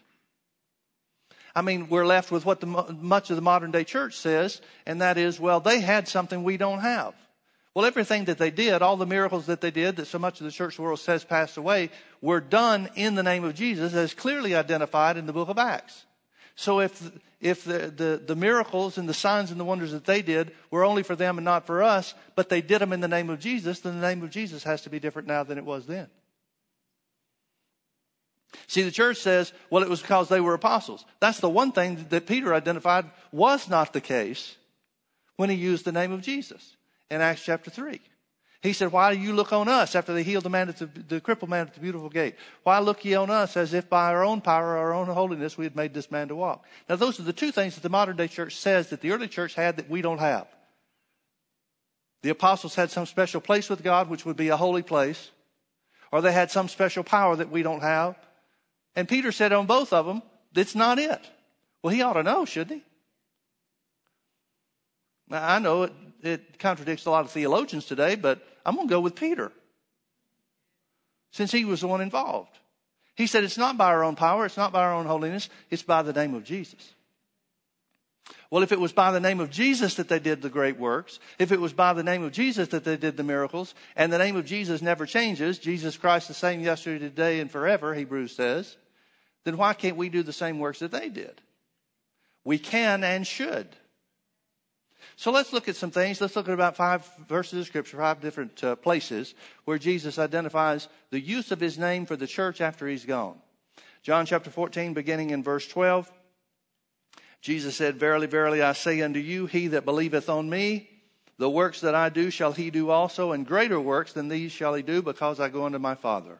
I 1.58 1.60
mean, 1.60 1.88
we're 1.88 2.06
left 2.06 2.30
with 2.30 2.46
what 2.46 2.60
the, 2.60 2.66
much 2.66 3.30
of 3.30 3.36
the 3.36 3.42
modern 3.42 3.72
day 3.72 3.82
church 3.82 4.14
says, 4.14 4.60
and 4.86 5.00
that 5.00 5.18
is, 5.18 5.40
well, 5.40 5.58
they 5.58 5.80
had 5.80 6.06
something 6.06 6.44
we 6.44 6.56
don't 6.56 6.78
have. 6.78 7.14
Well, 7.74 7.84
everything 7.84 8.26
that 8.26 8.38
they 8.38 8.52
did, 8.52 8.80
all 8.80 8.96
the 8.96 9.06
miracles 9.06 9.46
that 9.46 9.60
they 9.60 9.72
did 9.72 9.96
that 9.96 10.06
so 10.06 10.20
much 10.20 10.40
of 10.40 10.44
the 10.44 10.52
church 10.52 10.78
world 10.78 11.00
says 11.00 11.24
passed 11.24 11.56
away, 11.56 11.90
were 12.20 12.38
done 12.38 12.88
in 12.94 13.16
the 13.16 13.24
name 13.24 13.42
of 13.42 13.56
Jesus 13.56 13.92
as 13.92 14.14
clearly 14.14 14.54
identified 14.54 15.16
in 15.16 15.26
the 15.26 15.32
book 15.32 15.48
of 15.48 15.58
Acts. 15.58 16.04
So 16.54 16.78
if, 16.78 17.10
if 17.40 17.64
the, 17.64 17.88
the, 17.90 18.22
the, 18.24 18.36
miracles 18.36 18.96
and 18.96 19.08
the 19.08 19.14
signs 19.14 19.50
and 19.50 19.58
the 19.58 19.64
wonders 19.64 19.90
that 19.90 20.04
they 20.04 20.22
did 20.22 20.52
were 20.70 20.84
only 20.84 21.02
for 21.02 21.16
them 21.16 21.38
and 21.38 21.44
not 21.44 21.66
for 21.66 21.82
us, 21.82 22.14
but 22.36 22.50
they 22.50 22.62
did 22.62 22.80
them 22.80 22.92
in 22.92 23.00
the 23.00 23.08
name 23.08 23.30
of 23.30 23.40
Jesus, 23.40 23.80
then 23.80 24.00
the 24.00 24.06
name 24.06 24.22
of 24.22 24.30
Jesus 24.30 24.62
has 24.62 24.82
to 24.82 24.90
be 24.90 25.00
different 25.00 25.26
now 25.26 25.42
than 25.42 25.58
it 25.58 25.64
was 25.64 25.86
then. 25.86 26.06
See, 28.66 28.82
the 28.82 28.90
church 28.90 29.18
says, 29.18 29.52
well, 29.70 29.82
it 29.82 29.88
was 29.88 30.00
because 30.00 30.28
they 30.28 30.40
were 30.40 30.54
apostles. 30.54 31.04
That's 31.20 31.40
the 31.40 31.50
one 31.50 31.72
thing 31.72 32.06
that 32.08 32.26
Peter 32.26 32.54
identified 32.54 33.06
was 33.30 33.68
not 33.68 33.92
the 33.92 34.00
case 34.00 34.56
when 35.36 35.50
he 35.50 35.56
used 35.56 35.84
the 35.84 35.92
name 35.92 36.12
of 36.12 36.22
Jesus 36.22 36.76
in 37.10 37.20
Acts 37.20 37.44
chapter 37.44 37.70
3. 37.70 38.00
He 38.60 38.72
said, 38.72 38.90
Why 38.90 39.14
do 39.14 39.20
you 39.20 39.32
look 39.32 39.52
on 39.52 39.68
us 39.68 39.94
after 39.94 40.12
they 40.12 40.24
healed 40.24 40.42
the 40.42 40.50
man 40.50 40.68
at 40.68 40.78
the, 40.78 40.86
the 40.86 41.20
crippled 41.20 41.50
man 41.50 41.68
at 41.68 41.74
the 41.74 41.80
beautiful 41.80 42.08
gate? 42.08 42.34
Why 42.64 42.80
look 42.80 43.04
ye 43.04 43.14
on 43.14 43.30
us 43.30 43.56
as 43.56 43.72
if 43.72 43.88
by 43.88 44.08
our 44.08 44.24
own 44.24 44.40
power, 44.40 44.76
our 44.76 44.92
own 44.92 45.06
holiness, 45.06 45.56
we 45.56 45.64
had 45.64 45.76
made 45.76 45.94
this 45.94 46.10
man 46.10 46.28
to 46.28 46.34
walk? 46.34 46.64
Now, 46.88 46.96
those 46.96 47.20
are 47.20 47.24
the 47.24 47.32
two 47.32 47.52
things 47.52 47.76
that 47.76 47.82
the 47.82 47.88
modern 47.88 48.16
day 48.16 48.26
church 48.26 48.56
says 48.56 48.90
that 48.90 49.00
the 49.00 49.12
early 49.12 49.28
church 49.28 49.54
had 49.54 49.76
that 49.76 49.88
we 49.88 50.02
don't 50.02 50.18
have. 50.18 50.48
The 52.22 52.30
apostles 52.30 52.74
had 52.74 52.90
some 52.90 53.06
special 53.06 53.40
place 53.40 53.70
with 53.70 53.84
God, 53.84 54.10
which 54.10 54.26
would 54.26 54.36
be 54.36 54.48
a 54.48 54.56
holy 54.56 54.82
place, 54.82 55.30
or 56.10 56.20
they 56.20 56.32
had 56.32 56.50
some 56.50 56.66
special 56.66 57.04
power 57.04 57.36
that 57.36 57.50
we 57.50 57.62
don't 57.62 57.82
have, 57.82 58.16
and 58.98 59.08
Peter 59.08 59.30
said 59.30 59.52
on 59.52 59.66
both 59.66 59.92
of 59.92 60.06
them, 60.06 60.22
that's 60.52 60.74
not 60.74 60.98
it. 60.98 61.20
Well, 61.84 61.94
he 61.94 62.02
ought 62.02 62.14
to 62.14 62.24
know, 62.24 62.44
shouldn't 62.44 62.80
he? 62.80 62.84
Now, 65.28 65.48
I 65.48 65.60
know 65.60 65.84
it, 65.84 65.92
it 66.20 66.58
contradicts 66.58 67.06
a 67.06 67.12
lot 67.12 67.24
of 67.24 67.30
theologians 67.30 67.84
today, 67.84 68.16
but 68.16 68.44
I'm 68.66 68.74
going 68.74 68.88
to 68.88 68.92
go 68.92 68.98
with 68.98 69.14
Peter 69.14 69.52
since 71.30 71.52
he 71.52 71.64
was 71.64 71.80
the 71.80 71.86
one 71.86 72.00
involved. 72.00 72.58
He 73.14 73.28
said 73.28 73.44
it's 73.44 73.56
not 73.56 73.78
by 73.78 73.86
our 73.86 74.02
own 74.02 74.16
power, 74.16 74.46
it's 74.46 74.56
not 74.56 74.72
by 74.72 74.82
our 74.82 74.94
own 74.94 75.06
holiness, 75.06 75.48
it's 75.70 75.84
by 75.84 76.02
the 76.02 76.12
name 76.12 76.34
of 76.34 76.42
Jesus. 76.42 76.92
Well, 78.50 78.64
if 78.64 78.72
it 78.72 78.80
was 78.80 78.92
by 78.92 79.12
the 79.12 79.20
name 79.20 79.38
of 79.38 79.48
Jesus 79.48 79.94
that 79.94 80.08
they 80.08 80.18
did 80.18 80.42
the 80.42 80.50
great 80.50 80.76
works, 80.76 81.20
if 81.38 81.52
it 81.52 81.60
was 81.60 81.72
by 81.72 81.92
the 81.92 82.02
name 82.02 82.24
of 82.24 82.32
Jesus 82.32 82.66
that 82.70 82.82
they 82.82 82.96
did 82.96 83.16
the 83.16 83.22
miracles, 83.22 83.76
and 83.94 84.12
the 84.12 84.18
name 84.18 84.34
of 84.34 84.44
Jesus 84.44 84.82
never 84.82 85.06
changes, 85.06 85.60
Jesus 85.60 85.96
Christ 85.96 86.26
the 86.26 86.34
same 86.34 86.60
yesterday, 86.62 86.98
today, 86.98 87.38
and 87.38 87.48
forever, 87.48 87.94
Hebrews 87.94 88.34
says, 88.34 88.76
then 89.48 89.56
why 89.56 89.72
can't 89.72 89.96
we 89.96 90.10
do 90.10 90.22
the 90.22 90.32
same 90.32 90.58
works 90.58 90.80
that 90.80 90.92
they 90.92 91.08
did? 91.08 91.40
We 92.44 92.58
can 92.58 93.02
and 93.02 93.26
should. 93.26 93.66
So 95.16 95.32
let's 95.32 95.52
look 95.52 95.68
at 95.68 95.76
some 95.76 95.90
things. 95.90 96.20
Let's 96.20 96.36
look 96.36 96.48
at 96.48 96.54
about 96.54 96.76
five 96.76 97.08
verses 97.26 97.60
of 97.60 97.66
Scripture, 97.66 97.96
five 97.96 98.20
different 98.20 98.62
uh, 98.62 98.76
places 98.76 99.34
where 99.64 99.78
Jesus 99.78 100.18
identifies 100.18 100.88
the 101.10 101.18
use 101.18 101.50
of 101.50 101.58
his 101.58 101.78
name 101.78 102.06
for 102.06 102.14
the 102.14 102.26
church 102.26 102.60
after 102.60 102.86
he's 102.86 103.04
gone. 103.06 103.38
John 104.02 104.26
chapter 104.26 104.50
14, 104.50 104.94
beginning 104.94 105.30
in 105.30 105.42
verse 105.42 105.66
12. 105.66 106.12
Jesus 107.40 107.74
said, 107.74 107.96
Verily, 107.96 108.26
verily, 108.26 108.62
I 108.62 108.74
say 108.74 109.00
unto 109.00 109.18
you, 109.18 109.46
he 109.46 109.68
that 109.68 109.84
believeth 109.84 110.28
on 110.28 110.50
me, 110.50 110.88
the 111.38 111.50
works 111.50 111.80
that 111.80 111.94
I 111.94 112.10
do 112.10 112.30
shall 112.30 112.52
he 112.52 112.70
do 112.70 112.90
also, 112.90 113.32
and 113.32 113.46
greater 113.46 113.80
works 113.80 114.12
than 114.12 114.28
these 114.28 114.52
shall 114.52 114.74
he 114.74 114.82
do, 114.82 115.02
because 115.02 115.40
I 115.40 115.48
go 115.48 115.64
unto 115.64 115.78
my 115.78 115.94
Father. 115.94 116.38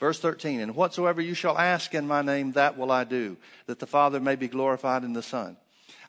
Verse 0.00 0.20
13, 0.20 0.60
And 0.60 0.74
whatsoever 0.74 1.20
you 1.20 1.34
shall 1.34 1.58
ask 1.58 1.94
in 1.94 2.06
my 2.06 2.22
name, 2.22 2.52
that 2.52 2.78
will 2.78 2.92
I 2.92 3.04
do, 3.04 3.36
that 3.66 3.78
the 3.78 3.86
Father 3.86 4.20
may 4.20 4.36
be 4.36 4.48
glorified 4.48 5.04
in 5.04 5.12
the 5.12 5.22
Son. 5.22 5.56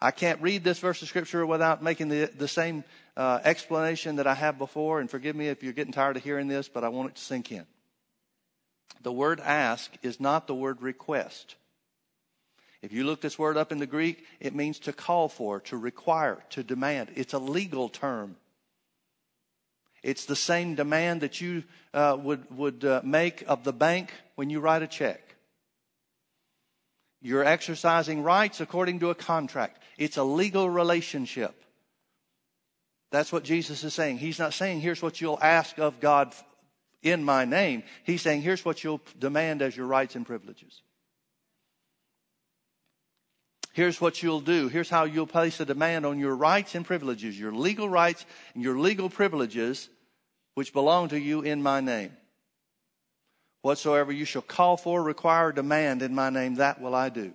I 0.01 0.11
can't 0.11 0.41
read 0.41 0.63
this 0.63 0.79
verse 0.79 1.01
of 1.01 1.07
scripture 1.07 1.45
without 1.45 1.83
making 1.83 2.07
the, 2.09 2.31
the 2.37 2.47
same 2.47 2.83
uh, 3.17 3.39
explanation 3.43 4.17
that 4.17 4.27
I 4.27 4.33
have 4.33 4.57
before. 4.57 4.99
And 4.99 5.09
forgive 5.09 5.35
me 5.35 5.47
if 5.47 5.63
you're 5.63 5.73
getting 5.73 5.91
tired 5.91 6.17
of 6.17 6.23
hearing 6.23 6.47
this, 6.47 6.69
but 6.69 6.83
I 6.83 6.89
want 6.89 7.09
it 7.09 7.15
to 7.15 7.21
sink 7.21 7.51
in. 7.51 7.65
The 9.01 9.11
word 9.11 9.39
ask 9.39 9.91
is 10.01 10.19
not 10.19 10.47
the 10.47 10.55
word 10.55 10.81
request. 10.81 11.55
If 12.81 12.93
you 12.93 13.03
look 13.03 13.19
this 13.19 13.37
word 13.37 13.57
up 13.57 13.71
in 13.71 13.79
the 13.79 13.85
Greek, 13.85 14.25
it 14.39 14.55
means 14.55 14.79
to 14.79 14.93
call 14.93 15.27
for, 15.27 15.59
to 15.61 15.77
require, 15.77 16.43
to 16.51 16.63
demand. 16.63 17.09
It's 17.15 17.33
a 17.33 17.39
legal 17.39 17.89
term. 17.89 18.37
It's 20.03 20.25
the 20.25 20.35
same 20.35 20.75
demand 20.75 21.21
that 21.21 21.41
you 21.41 21.63
uh, 21.93 22.17
would, 22.19 22.45
would 22.55 22.85
uh, 22.85 23.01
make 23.03 23.43
of 23.47 23.63
the 23.63 23.73
bank 23.73 24.13
when 24.35 24.49
you 24.49 24.59
write 24.59 24.83
a 24.83 24.87
check. 24.87 25.21
You're 27.21 27.43
exercising 27.43 28.23
rights 28.23 28.61
according 28.61 28.99
to 28.99 29.09
a 29.09 29.15
contract. 29.15 29.83
It's 29.97 30.17
a 30.17 30.23
legal 30.23 30.69
relationship. 30.69 31.53
That's 33.11 33.31
what 33.31 33.43
Jesus 33.43 33.83
is 33.83 33.93
saying. 33.93 34.19
He's 34.19 34.39
not 34.39 34.53
saying, 34.53 34.81
here's 34.81 35.01
what 35.01 35.19
you'll 35.19 35.39
ask 35.41 35.77
of 35.79 35.99
God 35.99 36.33
in 37.01 37.23
my 37.23 37.45
name. 37.45 37.83
He's 38.03 38.21
saying, 38.21 38.41
here's 38.41 38.63
what 38.63 38.83
you'll 38.83 39.01
demand 39.17 39.61
as 39.61 39.75
your 39.75 39.87
rights 39.87 40.15
and 40.15 40.25
privileges. 40.25 40.81
Here's 43.79 44.01
what 44.01 44.21
you'll 44.21 44.41
do. 44.41 44.67
Here's 44.67 44.89
how 44.89 45.05
you'll 45.05 45.25
place 45.25 45.61
a 45.61 45.65
demand 45.65 46.05
on 46.05 46.19
your 46.19 46.35
rights 46.35 46.75
and 46.75 46.83
privileges, 46.83 47.39
your 47.39 47.53
legal 47.53 47.87
rights 47.87 48.25
and 48.53 48.61
your 48.61 48.77
legal 48.77 49.09
privileges, 49.09 49.87
which 50.53 50.73
belong 50.73 51.07
to 51.07 51.17
you 51.17 51.43
in 51.43 51.63
my 51.63 51.79
name. 51.79 52.11
Whatsoever 53.61 54.11
you 54.11 54.25
shall 54.25 54.41
call 54.41 54.75
for, 54.75 55.01
require, 55.01 55.53
demand 55.53 56.01
in 56.01 56.13
my 56.13 56.29
name, 56.29 56.55
that 56.55 56.81
will 56.81 56.93
I 56.93 57.07
do. 57.07 57.31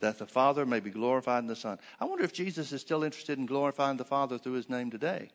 That 0.00 0.18
the 0.18 0.26
Father 0.26 0.66
may 0.66 0.80
be 0.80 0.90
glorified 0.90 1.44
in 1.44 1.46
the 1.46 1.54
Son. 1.54 1.78
I 2.00 2.04
wonder 2.04 2.24
if 2.24 2.32
Jesus 2.32 2.72
is 2.72 2.80
still 2.80 3.04
interested 3.04 3.38
in 3.38 3.46
glorifying 3.46 3.96
the 3.96 4.04
Father 4.04 4.38
through 4.38 4.54
his 4.54 4.68
name 4.68 4.90
today. 4.90 5.30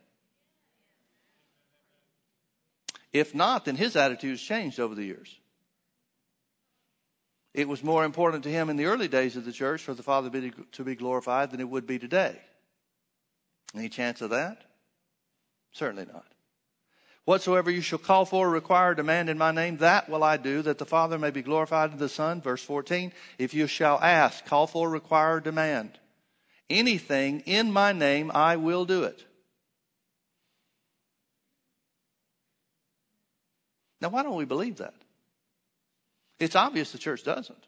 If 3.13 3.33
not, 3.33 3.63
then 3.63 3.77
his 3.77 3.95
attitude 3.95 4.31
has 4.31 4.41
changed 4.41 4.81
over 4.81 4.95
the 4.95 5.05
years. 5.05 5.39
It 7.53 7.67
was 7.67 7.83
more 7.83 8.03
important 8.03 8.43
to 8.45 8.49
him 8.49 8.69
in 8.69 8.77
the 8.77 8.85
early 8.85 9.07
days 9.07 9.35
of 9.35 9.45
the 9.45 9.51
church 9.51 9.81
for 9.81 9.93
the 9.93 10.03
Father 10.03 10.29
to 10.71 10.83
be 10.83 10.95
glorified 10.95 11.51
than 11.51 11.59
it 11.59 11.69
would 11.69 11.85
be 11.85 11.99
today. 11.99 12.39
Any 13.75 13.89
chance 13.89 14.21
of 14.21 14.31
that? 14.31 14.63
Certainly 15.71 16.05
not. 16.11 16.25
Whatsoever 17.25 17.71
you 17.71 17.81
shall 17.81 17.99
call 17.99 18.25
for, 18.25 18.49
require, 18.49 18.93
demand 18.93 19.29
in 19.29 19.37
my 19.37 19.51
name, 19.51 19.77
that 19.77 20.09
will 20.09 20.23
I 20.23 20.37
do, 20.37 20.61
that 20.63 20.77
the 20.77 20.85
Father 20.85 21.17
may 21.17 21.31
be 21.31 21.41
glorified 21.41 21.91
in 21.91 21.97
the 21.97 22.09
Son. 22.09 22.41
Verse 22.41 22.63
14. 22.63 23.13
If 23.37 23.53
you 23.53 23.67
shall 23.67 23.99
ask, 23.99 24.45
call 24.45 24.67
for, 24.67 24.89
require, 24.89 25.39
demand 25.39 25.99
anything 26.69 27.41
in 27.41 27.71
my 27.71 27.93
name, 27.93 28.31
I 28.33 28.55
will 28.55 28.85
do 28.85 29.03
it. 29.03 29.23
Now, 34.01 34.09
why 34.09 34.23
don't 34.23 34.35
we 34.35 34.45
believe 34.45 34.77
that? 34.77 34.95
It's 36.43 36.55
obvious 36.55 36.91
the 36.91 36.97
church 36.97 37.23
doesn't. 37.23 37.67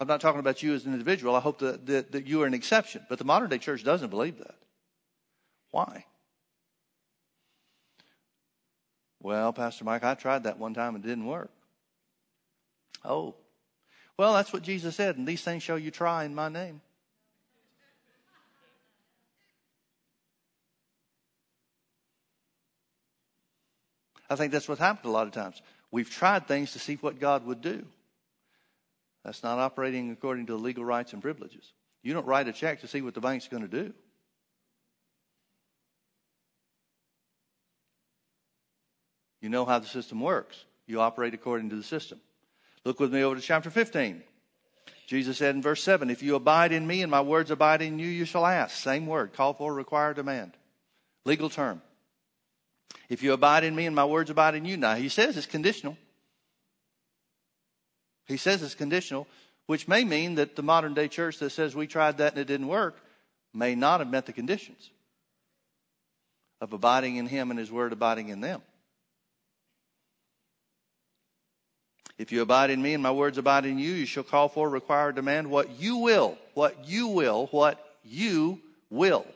I'm 0.00 0.08
not 0.08 0.20
talking 0.20 0.40
about 0.40 0.62
you 0.62 0.74
as 0.74 0.84
an 0.84 0.92
individual. 0.92 1.36
I 1.36 1.40
hope 1.40 1.60
that, 1.60 1.86
that, 1.86 2.12
that 2.12 2.26
you 2.26 2.42
are 2.42 2.46
an 2.46 2.54
exception. 2.54 3.06
But 3.08 3.18
the 3.18 3.24
modern 3.24 3.48
day 3.48 3.58
church 3.58 3.84
doesn't 3.84 4.10
believe 4.10 4.38
that. 4.38 4.56
Why? 5.70 6.04
Well, 9.20 9.52
Pastor 9.52 9.84
Mike, 9.84 10.02
I 10.02 10.14
tried 10.14 10.44
that 10.44 10.58
one 10.58 10.74
time 10.74 10.96
and 10.96 11.04
it 11.04 11.08
didn't 11.08 11.26
work. 11.26 11.50
Oh. 13.04 13.36
Well, 14.16 14.34
that's 14.34 14.52
what 14.52 14.62
Jesus 14.62 14.96
said, 14.96 15.16
and 15.16 15.26
these 15.26 15.42
things 15.42 15.62
shall 15.62 15.78
you 15.78 15.92
try 15.92 16.24
in 16.24 16.34
my 16.34 16.48
name. 16.48 16.80
I 24.28 24.34
think 24.34 24.50
that's 24.50 24.68
what 24.68 24.78
happened 24.78 25.08
a 25.08 25.12
lot 25.12 25.26
of 25.26 25.32
times. 25.32 25.62
We've 25.92 26.10
tried 26.10 26.48
things 26.48 26.72
to 26.72 26.78
see 26.78 26.96
what 26.96 27.20
God 27.20 27.46
would 27.46 27.60
do. 27.60 27.84
That's 29.24 29.42
not 29.42 29.58
operating 29.58 30.10
according 30.10 30.46
to 30.46 30.54
the 30.54 30.58
legal 30.58 30.84
rights 30.84 31.12
and 31.12 31.22
privileges. 31.22 31.72
You 32.02 32.14
don't 32.14 32.26
write 32.26 32.48
a 32.48 32.52
check 32.52 32.80
to 32.80 32.88
see 32.88 33.02
what 33.02 33.14
the 33.14 33.20
bank's 33.20 33.46
going 33.46 33.62
to 33.62 33.68
do. 33.68 33.92
You 39.40 39.48
know 39.48 39.64
how 39.64 39.78
the 39.78 39.86
system 39.86 40.20
works. 40.20 40.64
You 40.86 41.00
operate 41.00 41.34
according 41.34 41.70
to 41.70 41.76
the 41.76 41.82
system. 41.82 42.20
Look 42.84 42.98
with 42.98 43.12
me 43.12 43.22
over 43.22 43.36
to 43.36 43.40
chapter 43.40 43.70
15. 43.70 44.22
Jesus 45.06 45.36
said 45.36 45.54
in 45.54 45.62
verse 45.62 45.82
7 45.82 46.10
If 46.10 46.22
you 46.22 46.36
abide 46.36 46.72
in 46.72 46.86
me 46.86 47.02
and 47.02 47.10
my 47.10 47.20
words 47.20 47.50
abide 47.50 47.82
in 47.82 47.98
you, 47.98 48.08
you 48.08 48.24
shall 48.24 48.46
ask. 48.46 48.76
Same 48.76 49.06
word, 49.06 49.34
call 49.34 49.52
for, 49.52 49.72
require, 49.74 50.14
demand. 50.14 50.52
Legal 51.24 51.50
term. 51.50 51.82
If 53.08 53.22
you 53.22 53.32
abide 53.32 53.64
in 53.64 53.74
me 53.74 53.86
and 53.86 53.94
my 53.94 54.04
words 54.04 54.30
abide 54.30 54.54
in 54.54 54.64
you. 54.64 54.76
Now, 54.76 54.94
he 54.94 55.08
says 55.08 55.36
it's 55.36 55.46
conditional. 55.46 55.96
He 58.26 58.36
says 58.36 58.62
it's 58.62 58.74
conditional, 58.74 59.26
which 59.66 59.88
may 59.88 60.04
mean 60.04 60.36
that 60.36 60.56
the 60.56 60.62
modern 60.62 60.94
day 60.94 61.08
church 61.08 61.38
that 61.38 61.50
says 61.50 61.74
we 61.74 61.86
tried 61.86 62.18
that 62.18 62.32
and 62.32 62.40
it 62.40 62.46
didn't 62.46 62.68
work 62.68 62.96
may 63.52 63.74
not 63.74 64.00
have 64.00 64.10
met 64.10 64.26
the 64.26 64.32
conditions 64.32 64.90
of 66.60 66.72
abiding 66.72 67.16
in 67.16 67.26
him 67.26 67.50
and 67.50 67.58
his 67.58 67.70
word 67.70 67.92
abiding 67.92 68.28
in 68.28 68.40
them. 68.40 68.62
If 72.18 72.30
you 72.30 72.40
abide 72.42 72.70
in 72.70 72.80
me 72.80 72.94
and 72.94 73.02
my 73.02 73.10
words 73.10 73.36
abide 73.36 73.66
in 73.66 73.78
you, 73.78 73.92
you 73.92 74.06
shall 74.06 74.22
call 74.22 74.48
for, 74.48 74.70
require, 74.70 75.10
demand 75.12 75.50
what 75.50 75.80
you 75.80 75.96
will, 75.96 76.38
what 76.54 76.86
you 76.86 77.08
will, 77.08 77.46
what 77.46 77.84
you 78.04 78.60
will. 78.90 79.26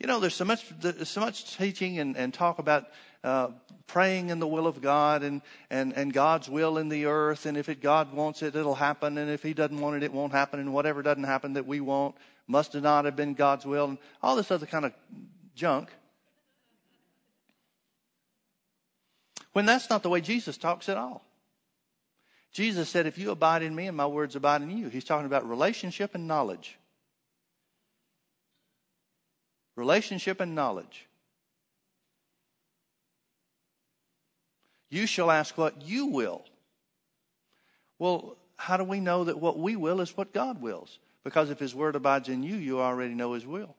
You 0.00 0.06
know, 0.06 0.18
there's 0.18 0.34
so 0.34 0.46
much, 0.46 0.66
there's 0.80 1.10
so 1.10 1.20
much 1.20 1.58
teaching 1.58 1.98
and, 1.98 2.16
and 2.16 2.32
talk 2.32 2.58
about 2.58 2.86
uh, 3.22 3.48
praying 3.86 4.30
in 4.30 4.38
the 4.38 4.46
will 4.46 4.66
of 4.66 4.80
God 4.80 5.22
and, 5.22 5.42
and, 5.68 5.92
and 5.92 6.10
God's 6.10 6.48
will 6.48 6.78
in 6.78 6.88
the 6.88 7.04
earth. 7.04 7.44
And 7.44 7.58
if 7.58 7.68
it, 7.68 7.82
God 7.82 8.14
wants 8.14 8.42
it, 8.42 8.56
it'll 8.56 8.74
happen. 8.74 9.18
And 9.18 9.30
if 9.30 9.42
He 9.42 9.52
doesn't 9.52 9.78
want 9.78 9.96
it, 9.96 10.02
it 10.02 10.12
won't 10.12 10.32
happen. 10.32 10.58
And 10.58 10.72
whatever 10.72 11.02
doesn't 11.02 11.24
happen 11.24 11.52
that 11.52 11.66
we 11.66 11.80
want 11.80 12.14
must 12.46 12.74
not 12.74 13.04
have 13.04 13.14
been 13.14 13.34
God's 13.34 13.66
will. 13.66 13.84
And 13.84 13.98
all 14.22 14.36
this 14.36 14.50
other 14.50 14.64
kind 14.64 14.86
of 14.86 14.94
junk. 15.54 15.90
When 19.52 19.66
that's 19.66 19.90
not 19.90 20.02
the 20.02 20.08
way 20.08 20.22
Jesus 20.22 20.56
talks 20.56 20.88
at 20.88 20.96
all. 20.96 21.22
Jesus 22.52 22.88
said, 22.88 23.06
If 23.06 23.18
you 23.18 23.32
abide 23.32 23.62
in 23.62 23.74
me 23.74 23.86
and 23.86 23.96
my 23.96 24.06
words 24.06 24.34
abide 24.34 24.62
in 24.62 24.70
you, 24.70 24.88
he's 24.88 25.04
talking 25.04 25.26
about 25.26 25.46
relationship 25.46 26.14
and 26.14 26.26
knowledge. 26.26 26.78
Relationship 29.80 30.40
and 30.40 30.54
knowledge. 30.54 31.08
You 34.90 35.06
shall 35.06 35.30
ask 35.30 35.56
what 35.56 35.80
you 35.80 36.04
will. 36.04 36.42
Well, 37.98 38.36
how 38.56 38.76
do 38.76 38.84
we 38.84 39.00
know 39.00 39.24
that 39.24 39.40
what 39.40 39.58
we 39.58 39.76
will 39.76 40.02
is 40.02 40.14
what 40.14 40.34
God 40.34 40.60
wills? 40.60 40.98
Because 41.24 41.48
if 41.48 41.58
His 41.58 41.74
Word 41.74 41.96
abides 41.96 42.28
in 42.28 42.42
you, 42.42 42.56
you 42.56 42.78
already 42.78 43.14
know 43.14 43.32
His 43.32 43.46
will. 43.46 43.74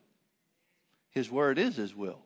His 1.10 1.30
Word 1.30 1.56
is 1.56 1.76
His 1.76 1.94
will. 1.94 2.18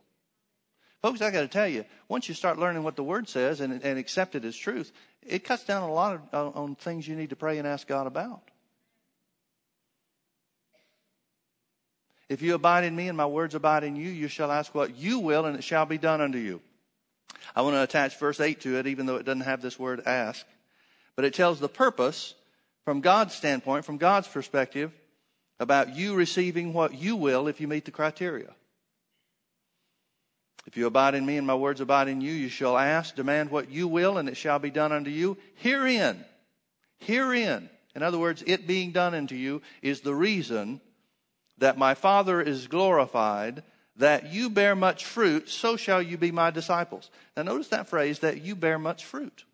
Folks, 1.02 1.20
I 1.20 1.30
got 1.30 1.42
to 1.42 1.48
tell 1.48 1.68
you, 1.68 1.84
once 2.08 2.30
you 2.30 2.34
start 2.34 2.58
learning 2.58 2.82
what 2.82 2.96
the 2.96 3.04
Word 3.04 3.28
says 3.28 3.60
and, 3.60 3.82
and 3.84 3.98
accept 3.98 4.34
it 4.34 4.46
as 4.46 4.56
truth, 4.56 4.90
it 5.22 5.44
cuts 5.44 5.64
down 5.64 5.82
a 5.82 5.92
lot 5.92 6.26
of, 6.32 6.56
on 6.56 6.76
things 6.76 7.06
you 7.06 7.14
need 7.14 7.28
to 7.28 7.36
pray 7.36 7.58
and 7.58 7.68
ask 7.68 7.86
God 7.86 8.06
about. 8.06 8.50
If 12.28 12.42
you 12.42 12.54
abide 12.54 12.84
in 12.84 12.96
me 12.96 13.08
and 13.08 13.16
my 13.16 13.26
words 13.26 13.54
abide 13.54 13.84
in 13.84 13.96
you, 13.96 14.08
you 14.08 14.28
shall 14.28 14.50
ask 14.50 14.74
what 14.74 14.96
you 14.96 15.20
will, 15.20 15.44
and 15.46 15.56
it 15.56 15.64
shall 15.64 15.86
be 15.86 15.98
done 15.98 16.20
unto 16.20 16.38
you. 16.38 16.60
I 17.54 17.62
want 17.62 17.74
to 17.74 17.82
attach 17.82 18.18
verse 18.18 18.40
8 18.40 18.60
to 18.62 18.78
it, 18.78 18.86
even 18.86 19.06
though 19.06 19.16
it 19.16 19.24
doesn't 19.24 19.42
have 19.42 19.62
this 19.62 19.78
word 19.78 20.02
ask. 20.06 20.44
But 21.14 21.24
it 21.24 21.34
tells 21.34 21.60
the 21.60 21.68
purpose 21.68 22.34
from 22.84 23.00
God's 23.00 23.34
standpoint, 23.34 23.84
from 23.84 23.96
God's 23.96 24.28
perspective, 24.28 24.92
about 25.58 25.94
you 25.96 26.14
receiving 26.14 26.72
what 26.72 26.94
you 26.94 27.16
will 27.16 27.48
if 27.48 27.60
you 27.60 27.68
meet 27.68 27.84
the 27.84 27.90
criteria. 27.90 28.52
If 30.66 30.76
you 30.76 30.86
abide 30.86 31.14
in 31.14 31.24
me 31.24 31.36
and 31.36 31.46
my 31.46 31.54
words 31.54 31.80
abide 31.80 32.08
in 32.08 32.20
you, 32.20 32.32
you 32.32 32.48
shall 32.48 32.76
ask, 32.76 33.14
demand 33.14 33.50
what 33.50 33.70
you 33.70 33.86
will, 33.86 34.18
and 34.18 34.28
it 34.28 34.36
shall 34.36 34.58
be 34.58 34.70
done 34.70 34.90
unto 34.90 35.10
you. 35.10 35.38
Herein, 35.54 36.24
Herein, 36.98 37.70
in 37.94 38.02
other 38.02 38.18
words, 38.18 38.42
it 38.46 38.66
being 38.66 38.90
done 38.90 39.14
unto 39.14 39.36
you, 39.36 39.62
is 39.80 40.00
the 40.00 40.14
reason 40.14 40.80
that 41.58 41.78
my 41.78 41.94
Father 41.94 42.40
is 42.40 42.66
glorified, 42.66 43.62
that 43.96 44.32
you 44.32 44.50
bear 44.50 44.76
much 44.76 45.04
fruit, 45.04 45.48
so 45.48 45.76
shall 45.76 46.02
you 46.02 46.18
be 46.18 46.30
my 46.30 46.50
disciples. 46.50 47.10
Now, 47.36 47.44
notice 47.44 47.68
that 47.68 47.88
phrase, 47.88 48.18
that 48.20 48.42
you 48.42 48.54
bear 48.54 48.78
much 48.78 49.04
fruit. 49.04 49.44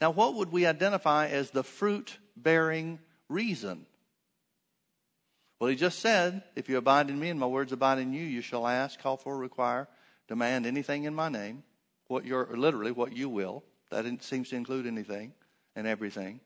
Now, 0.00 0.10
what 0.10 0.34
would 0.34 0.52
we 0.52 0.66
identify 0.66 1.28
as 1.28 1.50
the 1.50 1.64
fruit 1.64 2.18
bearing 2.36 2.98
reason? 3.28 3.86
Well, 5.58 5.70
he 5.70 5.76
just 5.76 5.98
said, 5.98 6.42
If 6.54 6.68
you 6.68 6.76
abide 6.76 7.10
in 7.10 7.18
me 7.18 7.30
and 7.30 7.40
my 7.40 7.46
words 7.46 7.72
abide 7.72 7.98
in 7.98 8.12
you, 8.12 8.22
you 8.22 8.42
shall 8.42 8.66
ask, 8.66 9.00
call 9.00 9.16
for, 9.16 9.36
require, 9.36 9.88
demand 10.28 10.66
anything 10.66 11.04
in 11.04 11.14
my 11.14 11.28
name, 11.28 11.64
what 12.06 12.24
you're, 12.24 12.56
literally 12.56 12.92
what 12.92 13.16
you 13.16 13.28
will. 13.28 13.64
That 13.90 14.22
seems 14.22 14.50
to 14.50 14.56
include 14.56 14.86
anything 14.86 15.32
and 15.74 15.86
everything. 15.86 16.40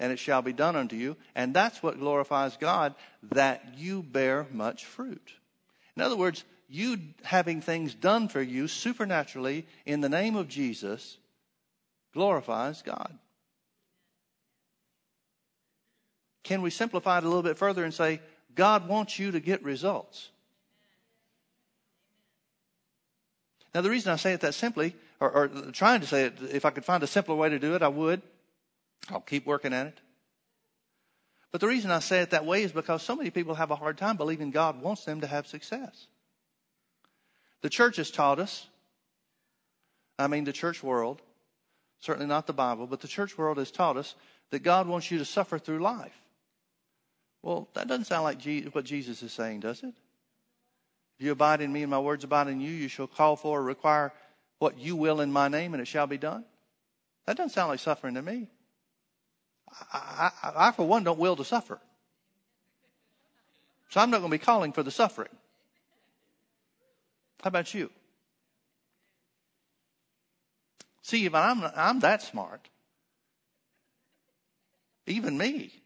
And 0.00 0.12
it 0.12 0.18
shall 0.18 0.42
be 0.42 0.52
done 0.52 0.74
unto 0.74 0.96
you. 0.96 1.16
And 1.34 1.54
that's 1.54 1.82
what 1.82 1.98
glorifies 1.98 2.56
God, 2.56 2.94
that 3.30 3.74
you 3.76 4.02
bear 4.02 4.46
much 4.52 4.84
fruit. 4.84 5.32
In 5.96 6.02
other 6.02 6.16
words, 6.16 6.44
you 6.68 6.98
having 7.22 7.60
things 7.60 7.94
done 7.94 8.28
for 8.28 8.40
you 8.40 8.66
supernaturally 8.66 9.66
in 9.84 10.00
the 10.00 10.08
name 10.08 10.36
of 10.36 10.48
Jesus 10.48 11.18
glorifies 12.12 12.82
God. 12.82 13.18
Can 16.42 16.62
we 16.62 16.70
simplify 16.70 17.18
it 17.18 17.24
a 17.24 17.28
little 17.28 17.42
bit 17.42 17.58
further 17.58 17.84
and 17.84 17.94
say, 17.94 18.20
God 18.54 18.88
wants 18.88 19.18
you 19.18 19.30
to 19.30 19.40
get 19.40 19.62
results? 19.62 20.30
Now, 23.74 23.80
the 23.80 23.90
reason 23.90 24.12
I 24.12 24.16
say 24.16 24.32
it 24.32 24.40
that 24.40 24.54
simply, 24.54 24.94
or, 25.20 25.30
or, 25.30 25.48
trying 25.72 26.00
to 26.00 26.06
say 26.06 26.24
it, 26.24 26.34
if 26.50 26.64
I 26.64 26.70
could 26.70 26.84
find 26.84 27.02
a 27.02 27.06
simpler 27.06 27.34
way 27.34 27.48
to 27.48 27.58
do 27.58 27.74
it, 27.74 27.82
I 27.82 27.88
would. 27.88 28.20
I'll 29.10 29.20
keep 29.20 29.46
working 29.46 29.72
at 29.72 29.88
it. 29.88 30.00
But 31.50 31.60
the 31.60 31.68
reason 31.68 31.90
I 31.90 31.98
say 31.98 32.20
it 32.20 32.30
that 32.30 32.46
way 32.46 32.62
is 32.62 32.72
because 32.72 33.02
so 33.02 33.14
many 33.14 33.30
people 33.30 33.54
have 33.54 33.70
a 33.70 33.76
hard 33.76 33.98
time 33.98 34.16
believing 34.16 34.50
God 34.50 34.80
wants 34.80 35.04
them 35.04 35.20
to 35.20 35.26
have 35.26 35.46
success. 35.46 36.06
The 37.60 37.68
church 37.68 37.96
has 37.96 38.10
taught 38.10 38.38
us, 38.38 38.66
I 40.18 40.26
mean, 40.26 40.44
the 40.44 40.52
church 40.52 40.82
world, 40.82 41.20
certainly 42.00 42.26
not 42.26 42.46
the 42.46 42.52
Bible, 42.52 42.86
but 42.86 43.00
the 43.00 43.08
church 43.08 43.36
world 43.36 43.58
has 43.58 43.70
taught 43.70 43.96
us 43.96 44.14
that 44.50 44.62
God 44.62 44.86
wants 44.86 45.10
you 45.10 45.18
to 45.18 45.24
suffer 45.24 45.58
through 45.58 45.80
life. 45.80 46.18
Well, 47.42 47.68
that 47.74 47.88
doesn't 47.88 48.06
sound 48.06 48.24
like 48.24 48.42
what 48.72 48.84
Jesus 48.84 49.22
is 49.22 49.32
saying, 49.32 49.60
does 49.60 49.82
it? 49.82 49.94
If 51.18 51.26
you 51.26 51.32
abide 51.32 51.60
in 51.60 51.72
me 51.72 51.82
and 51.82 51.90
my 51.90 51.98
words 51.98 52.24
abide 52.24 52.48
in 52.48 52.60
you, 52.60 52.70
you 52.70 52.88
shall 52.88 53.06
call 53.06 53.36
for 53.36 53.58
or 53.58 53.62
require 53.62 54.12
what 54.58 54.78
you 54.78 54.96
will 54.96 55.20
in 55.20 55.32
my 55.32 55.48
name, 55.48 55.74
and 55.74 55.80
it 55.80 55.86
shall 55.86 56.06
be 56.06 56.18
done. 56.18 56.44
That 57.26 57.36
doesn't 57.36 57.50
sound 57.50 57.68
like 57.68 57.80
suffering 57.80 58.14
to 58.14 58.22
me. 58.22 58.48
I, 59.92 60.30
I, 60.42 60.52
I 60.68 60.72
for 60.72 60.86
one, 60.86 61.04
don't 61.04 61.18
will 61.18 61.36
to 61.36 61.44
suffer. 61.44 61.80
So 63.90 64.00
I'm 64.00 64.10
not 64.10 64.20
going 64.20 64.30
to 64.30 64.38
be 64.38 64.44
calling 64.44 64.72
for 64.72 64.82
the 64.82 64.90
suffering. 64.90 65.28
How 67.42 67.48
about 67.48 67.74
you? 67.74 67.90
See, 71.02 71.26
if 71.26 71.34
I'm, 71.34 71.62
I'm 71.76 72.00
that 72.00 72.22
smart, 72.22 72.68
even 75.06 75.36
me, 75.36 75.82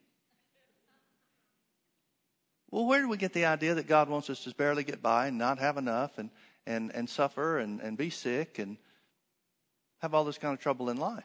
well, 2.70 2.84
where 2.84 3.00
do 3.00 3.08
we 3.08 3.16
get 3.16 3.32
the 3.32 3.46
idea 3.46 3.74
that 3.74 3.86
God 3.86 4.08
wants 4.08 4.28
us 4.28 4.44
to 4.44 4.54
barely 4.54 4.84
get 4.84 5.00
by 5.00 5.28
and 5.28 5.38
not 5.38 5.58
have 5.58 5.78
enough 5.78 6.18
and, 6.18 6.30
and, 6.66 6.94
and 6.94 7.08
suffer 7.08 7.58
and, 7.58 7.80
and 7.80 7.96
be 7.96 8.10
sick 8.10 8.58
and 8.58 8.76
have 9.98 10.14
all 10.14 10.24
this 10.24 10.36
kind 10.36 10.52
of 10.52 10.60
trouble 10.60 10.90
in 10.90 10.98
life? 10.98 11.24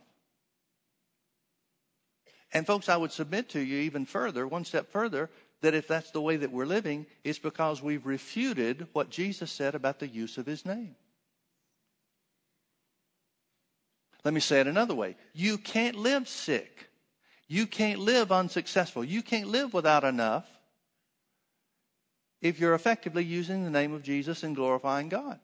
And, 2.54 2.68
folks, 2.68 2.90
I 2.90 2.98
would 2.98 3.12
submit 3.12 3.50
to 3.50 3.60
you 3.60 3.80
even 3.80 4.06
further, 4.06 4.48
one 4.48 4.66
step 4.66 4.92
further, 4.92 5.30
that 5.62 5.74
if 5.74 5.88
that's 5.88 6.12
the 6.12 6.22
way 6.22 6.38
that 6.38 6.52
we're 6.52 6.66
living, 6.66 7.06
it's 7.24 7.40
because 7.40 7.82
we've 7.82 8.06
refuted 8.06 8.88
what 8.94 9.10
Jesus 9.10 9.52
said 9.52 9.76
about 9.76 10.00
the 10.00 10.08
use 10.08 10.38
of 10.38 10.46
his 10.46 10.66
name. 10.66 10.96
Let 14.24 14.34
me 14.34 14.40
say 14.40 14.60
it 14.60 14.68
another 14.68 14.94
way. 14.94 15.16
You 15.34 15.58
can't 15.58 15.96
live 15.96 16.28
sick. 16.28 16.90
You 17.48 17.66
can't 17.68 18.00
live 18.00 18.32
unsuccessful. 18.32 19.04
You 19.04 19.22
can't 19.22 19.50
live 19.50 19.74
without 19.74 20.04
enough 20.04 20.48
if 22.42 22.60
you're 22.60 22.74
effectively 22.74 23.24
using 23.24 23.64
the 23.64 23.70
name 23.70 23.94
of 23.94 24.04
Jesus 24.04 24.44
and 24.44 24.56
glorifying 24.56 25.10
God. 25.10 25.40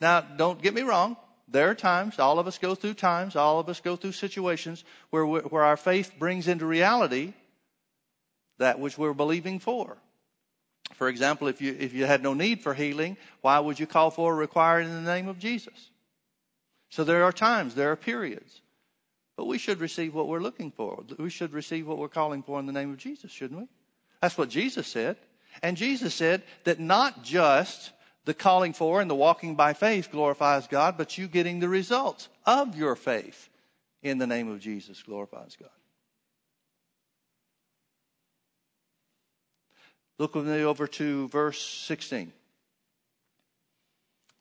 Now, 0.00 0.20
don't 0.20 0.60
get 0.60 0.74
me 0.74 0.82
wrong. 0.82 1.16
There 1.50 1.70
are 1.70 1.74
times, 1.74 2.18
all 2.18 2.38
of 2.38 2.46
us 2.46 2.58
go 2.58 2.74
through 2.74 2.94
times, 2.94 3.34
all 3.34 3.58
of 3.58 3.68
us 3.68 3.80
go 3.80 3.96
through 3.96 4.12
situations 4.12 4.84
where, 5.10 5.24
where 5.24 5.64
our 5.64 5.78
faith 5.78 6.12
brings 6.18 6.46
into 6.46 6.66
reality 6.66 7.32
that 8.58 8.78
which 8.78 8.98
we're 8.98 9.14
believing 9.14 9.58
for. 9.58 9.96
For 10.94 11.08
example, 11.08 11.48
if 11.48 11.60
you, 11.62 11.74
if 11.78 11.94
you 11.94 12.04
had 12.06 12.22
no 12.22 12.34
need 12.34 12.60
for 12.60 12.74
healing, 12.74 13.16
why 13.40 13.58
would 13.58 13.80
you 13.80 13.86
call 13.86 14.10
for 14.10 14.32
or 14.32 14.36
require 14.36 14.80
it 14.80 14.84
in 14.84 15.04
the 15.04 15.14
name 15.14 15.28
of 15.28 15.38
Jesus? 15.38 15.90
So 16.90 17.04
there 17.04 17.24
are 17.24 17.32
times, 17.32 17.74
there 17.74 17.92
are 17.92 17.96
periods. 17.96 18.60
But 19.36 19.46
we 19.46 19.58
should 19.58 19.80
receive 19.80 20.14
what 20.14 20.28
we're 20.28 20.40
looking 20.40 20.70
for. 20.70 21.04
We 21.18 21.30
should 21.30 21.52
receive 21.52 21.86
what 21.86 21.98
we're 21.98 22.08
calling 22.08 22.42
for 22.42 22.58
in 22.58 22.66
the 22.66 22.72
name 22.72 22.90
of 22.90 22.98
Jesus, 22.98 23.30
shouldn't 23.30 23.60
we? 23.60 23.68
That's 24.20 24.36
what 24.36 24.48
Jesus 24.48 24.86
said. 24.86 25.16
And 25.62 25.76
Jesus 25.76 26.14
said 26.14 26.42
that 26.64 26.80
not 26.80 27.22
just 27.22 27.92
the 28.28 28.34
calling 28.34 28.74
for 28.74 29.00
and 29.00 29.08
the 29.08 29.14
walking 29.14 29.54
by 29.54 29.72
faith 29.72 30.10
glorifies 30.12 30.66
God, 30.66 30.98
but 30.98 31.16
you 31.16 31.26
getting 31.26 31.60
the 31.60 31.68
results 31.68 32.28
of 32.44 32.76
your 32.76 32.94
faith 32.94 33.48
in 34.02 34.18
the 34.18 34.26
name 34.26 34.50
of 34.50 34.60
Jesus 34.60 35.02
glorifies 35.02 35.56
God. 35.58 35.70
Look 40.18 40.34
with 40.34 40.46
me 40.46 40.62
over 40.62 40.86
to 40.86 41.28
verse 41.28 41.58
16. 41.58 42.30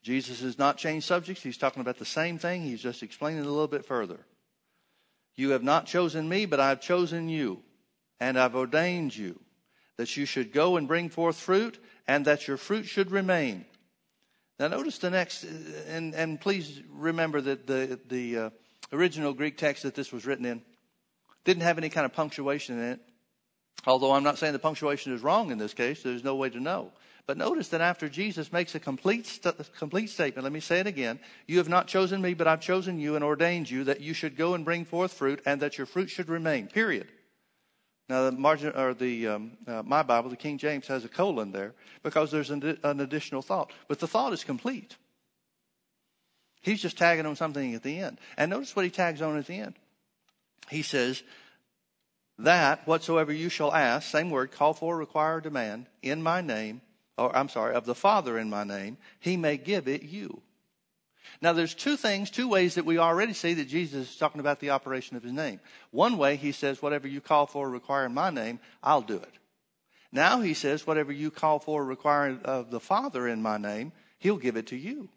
Jesus 0.03 0.41
has 0.41 0.59
not 0.59 0.75
changed 0.75 1.07
subjects. 1.07 1.41
He's 1.41 1.57
talking 1.57 1.79
about 1.79 1.97
the 1.97 2.03
same 2.03 2.37
thing. 2.37 2.63
He's 2.63 2.81
just 2.81 3.03
explaining 3.03 3.39
it 3.39 3.47
a 3.47 3.51
little 3.51 3.69
bit 3.69 3.85
further. 3.85 4.19
You 5.37 5.51
have 5.51 5.63
not 5.63 5.85
chosen 5.85 6.27
me, 6.27 6.45
but 6.45 6.59
I 6.59 6.67
have 6.67 6.81
chosen 6.81 7.29
you, 7.29 7.61
and 8.19 8.37
I've 8.37 8.55
ordained 8.55 9.15
you 9.15 9.39
that 9.95 10.17
you 10.17 10.25
should 10.25 10.51
go 10.51 10.75
and 10.75 10.89
bring 10.89 11.07
forth 11.07 11.37
fruit, 11.37 11.79
and 12.05 12.25
that 12.25 12.49
your 12.49 12.57
fruit 12.57 12.85
should 12.85 13.11
remain. 13.11 13.63
Now, 14.59 14.67
notice 14.67 14.97
the 14.97 15.11
next, 15.11 15.43
and, 15.87 16.15
and 16.15 16.41
please 16.41 16.81
remember 16.91 17.41
that 17.41 17.67
the, 17.67 17.99
the 18.07 18.37
uh, 18.37 18.49
original 18.91 19.33
Greek 19.33 19.57
text 19.57 19.83
that 19.83 19.93
this 19.93 20.11
was 20.11 20.25
written 20.25 20.45
in 20.45 20.61
didn't 21.45 21.63
have 21.63 21.77
any 21.77 21.89
kind 21.89 22.05
of 22.05 22.13
punctuation 22.13 22.79
in 22.79 22.91
it. 22.93 22.99
Although 23.85 24.13
I'm 24.13 24.23
not 24.23 24.37
saying 24.37 24.53
the 24.53 24.59
punctuation 24.59 25.13
is 25.13 25.21
wrong 25.21 25.51
in 25.51 25.57
this 25.57 25.73
case, 25.73 26.01
there's 26.01 26.23
no 26.23 26.35
way 26.35 26.49
to 26.49 26.59
know. 26.59 26.91
But 27.27 27.37
notice 27.37 27.67
that 27.69 27.81
after 27.81 28.09
Jesus 28.09 28.51
makes 28.51 28.73
a 28.73 28.79
complete, 28.79 29.27
st- 29.27 29.55
complete 29.77 30.09
statement, 30.09 30.43
let 30.43 30.53
me 30.53 30.59
say 30.59 30.79
it 30.79 30.87
again. 30.87 31.19
You 31.45 31.57
have 31.59 31.69
not 31.69 31.87
chosen 31.87 32.21
me, 32.21 32.33
but 32.33 32.47
I've 32.47 32.61
chosen 32.61 32.99
you 32.99 33.15
and 33.15 33.23
ordained 33.23 33.69
you 33.69 33.83
that 33.83 34.01
you 34.01 34.13
should 34.13 34.37
go 34.37 34.55
and 34.55 34.65
bring 34.65 34.85
forth 34.85 35.13
fruit 35.13 35.41
and 35.45 35.61
that 35.61 35.77
your 35.77 35.85
fruit 35.85 36.09
should 36.09 36.29
remain. 36.29 36.67
Period. 36.67 37.07
Now, 38.09 38.29
the 38.29 38.31
margin 38.31 38.73
or 38.73 38.93
the 38.93 39.27
um, 39.27 39.51
uh, 39.67 39.83
my 39.85 40.01
Bible, 40.01 40.29
the 40.29 40.37
King 40.37 40.57
James, 40.57 40.87
has 40.87 41.03
a 41.03 41.09
colon 41.09 41.51
there 41.51 41.73
because 42.03 42.31
there's 42.31 42.49
an, 42.49 42.77
an 42.83 43.01
additional 43.01 43.41
thought, 43.41 43.73
but 43.87 43.99
the 43.99 44.07
thought 44.07 44.31
is 44.31 44.45
complete. 44.45 44.95
He's 46.61 46.81
just 46.81 46.97
tagging 46.97 47.25
on 47.25 47.35
something 47.35 47.73
at 47.73 47.83
the 47.83 47.99
end, 47.99 48.19
and 48.37 48.49
notice 48.49 48.75
what 48.75 48.85
he 48.85 48.91
tags 48.91 49.21
on 49.21 49.37
at 49.37 49.47
the 49.47 49.59
end. 49.59 49.75
He 50.69 50.83
says, 50.83 51.21
"That 52.39 52.87
whatsoever 52.87 53.33
you 53.33 53.49
shall 53.49 53.73
ask, 53.73 54.09
same 54.09 54.29
word, 54.29 54.51
call 54.51 54.73
for, 54.73 54.95
require, 54.95 55.41
demand, 55.41 55.87
in 56.01 56.23
my 56.23 56.39
name, 56.39 56.81
or 57.17 57.35
I'm 57.35 57.49
sorry, 57.49 57.75
of 57.75 57.85
the 57.85 57.95
Father 57.95 58.37
in 58.37 58.49
my 58.49 58.63
name, 58.63 58.97
He 59.19 59.35
may 59.35 59.57
give 59.57 59.87
it 59.87 60.03
you." 60.03 60.41
Now, 61.41 61.53
there's 61.53 61.73
two 61.73 61.97
things, 61.97 62.29
two 62.29 62.47
ways 62.47 62.75
that 62.75 62.85
we 62.85 62.97
already 62.97 63.33
see 63.33 63.53
that 63.55 63.67
Jesus 63.67 64.09
is 64.09 64.17
talking 64.17 64.39
about 64.39 64.59
the 64.59 64.71
operation 64.71 65.17
of 65.17 65.23
his 65.23 65.33
name. 65.33 65.59
One 65.91 66.17
way, 66.17 66.35
he 66.35 66.51
says, 66.51 66.81
whatever 66.81 67.07
you 67.07 67.21
call 67.21 67.45
for 67.45 67.67
or 67.67 67.69
require 67.69 68.05
in 68.05 68.13
my 68.13 68.29
name, 68.29 68.59
I'll 68.83 69.01
do 69.01 69.17
it. 69.17 69.33
Now 70.11 70.41
he 70.41 70.53
says, 70.53 70.87
whatever 70.87 71.11
you 71.11 71.31
call 71.31 71.59
for 71.59 71.81
or 71.81 71.85
require 71.85 72.39
of 72.43 72.71
the 72.71 72.79
Father 72.79 73.27
in 73.27 73.41
my 73.41 73.57
name, 73.57 73.91
he'll 74.19 74.37
give 74.37 74.57
it 74.57 74.67
to 74.67 74.75
you. 74.75 75.09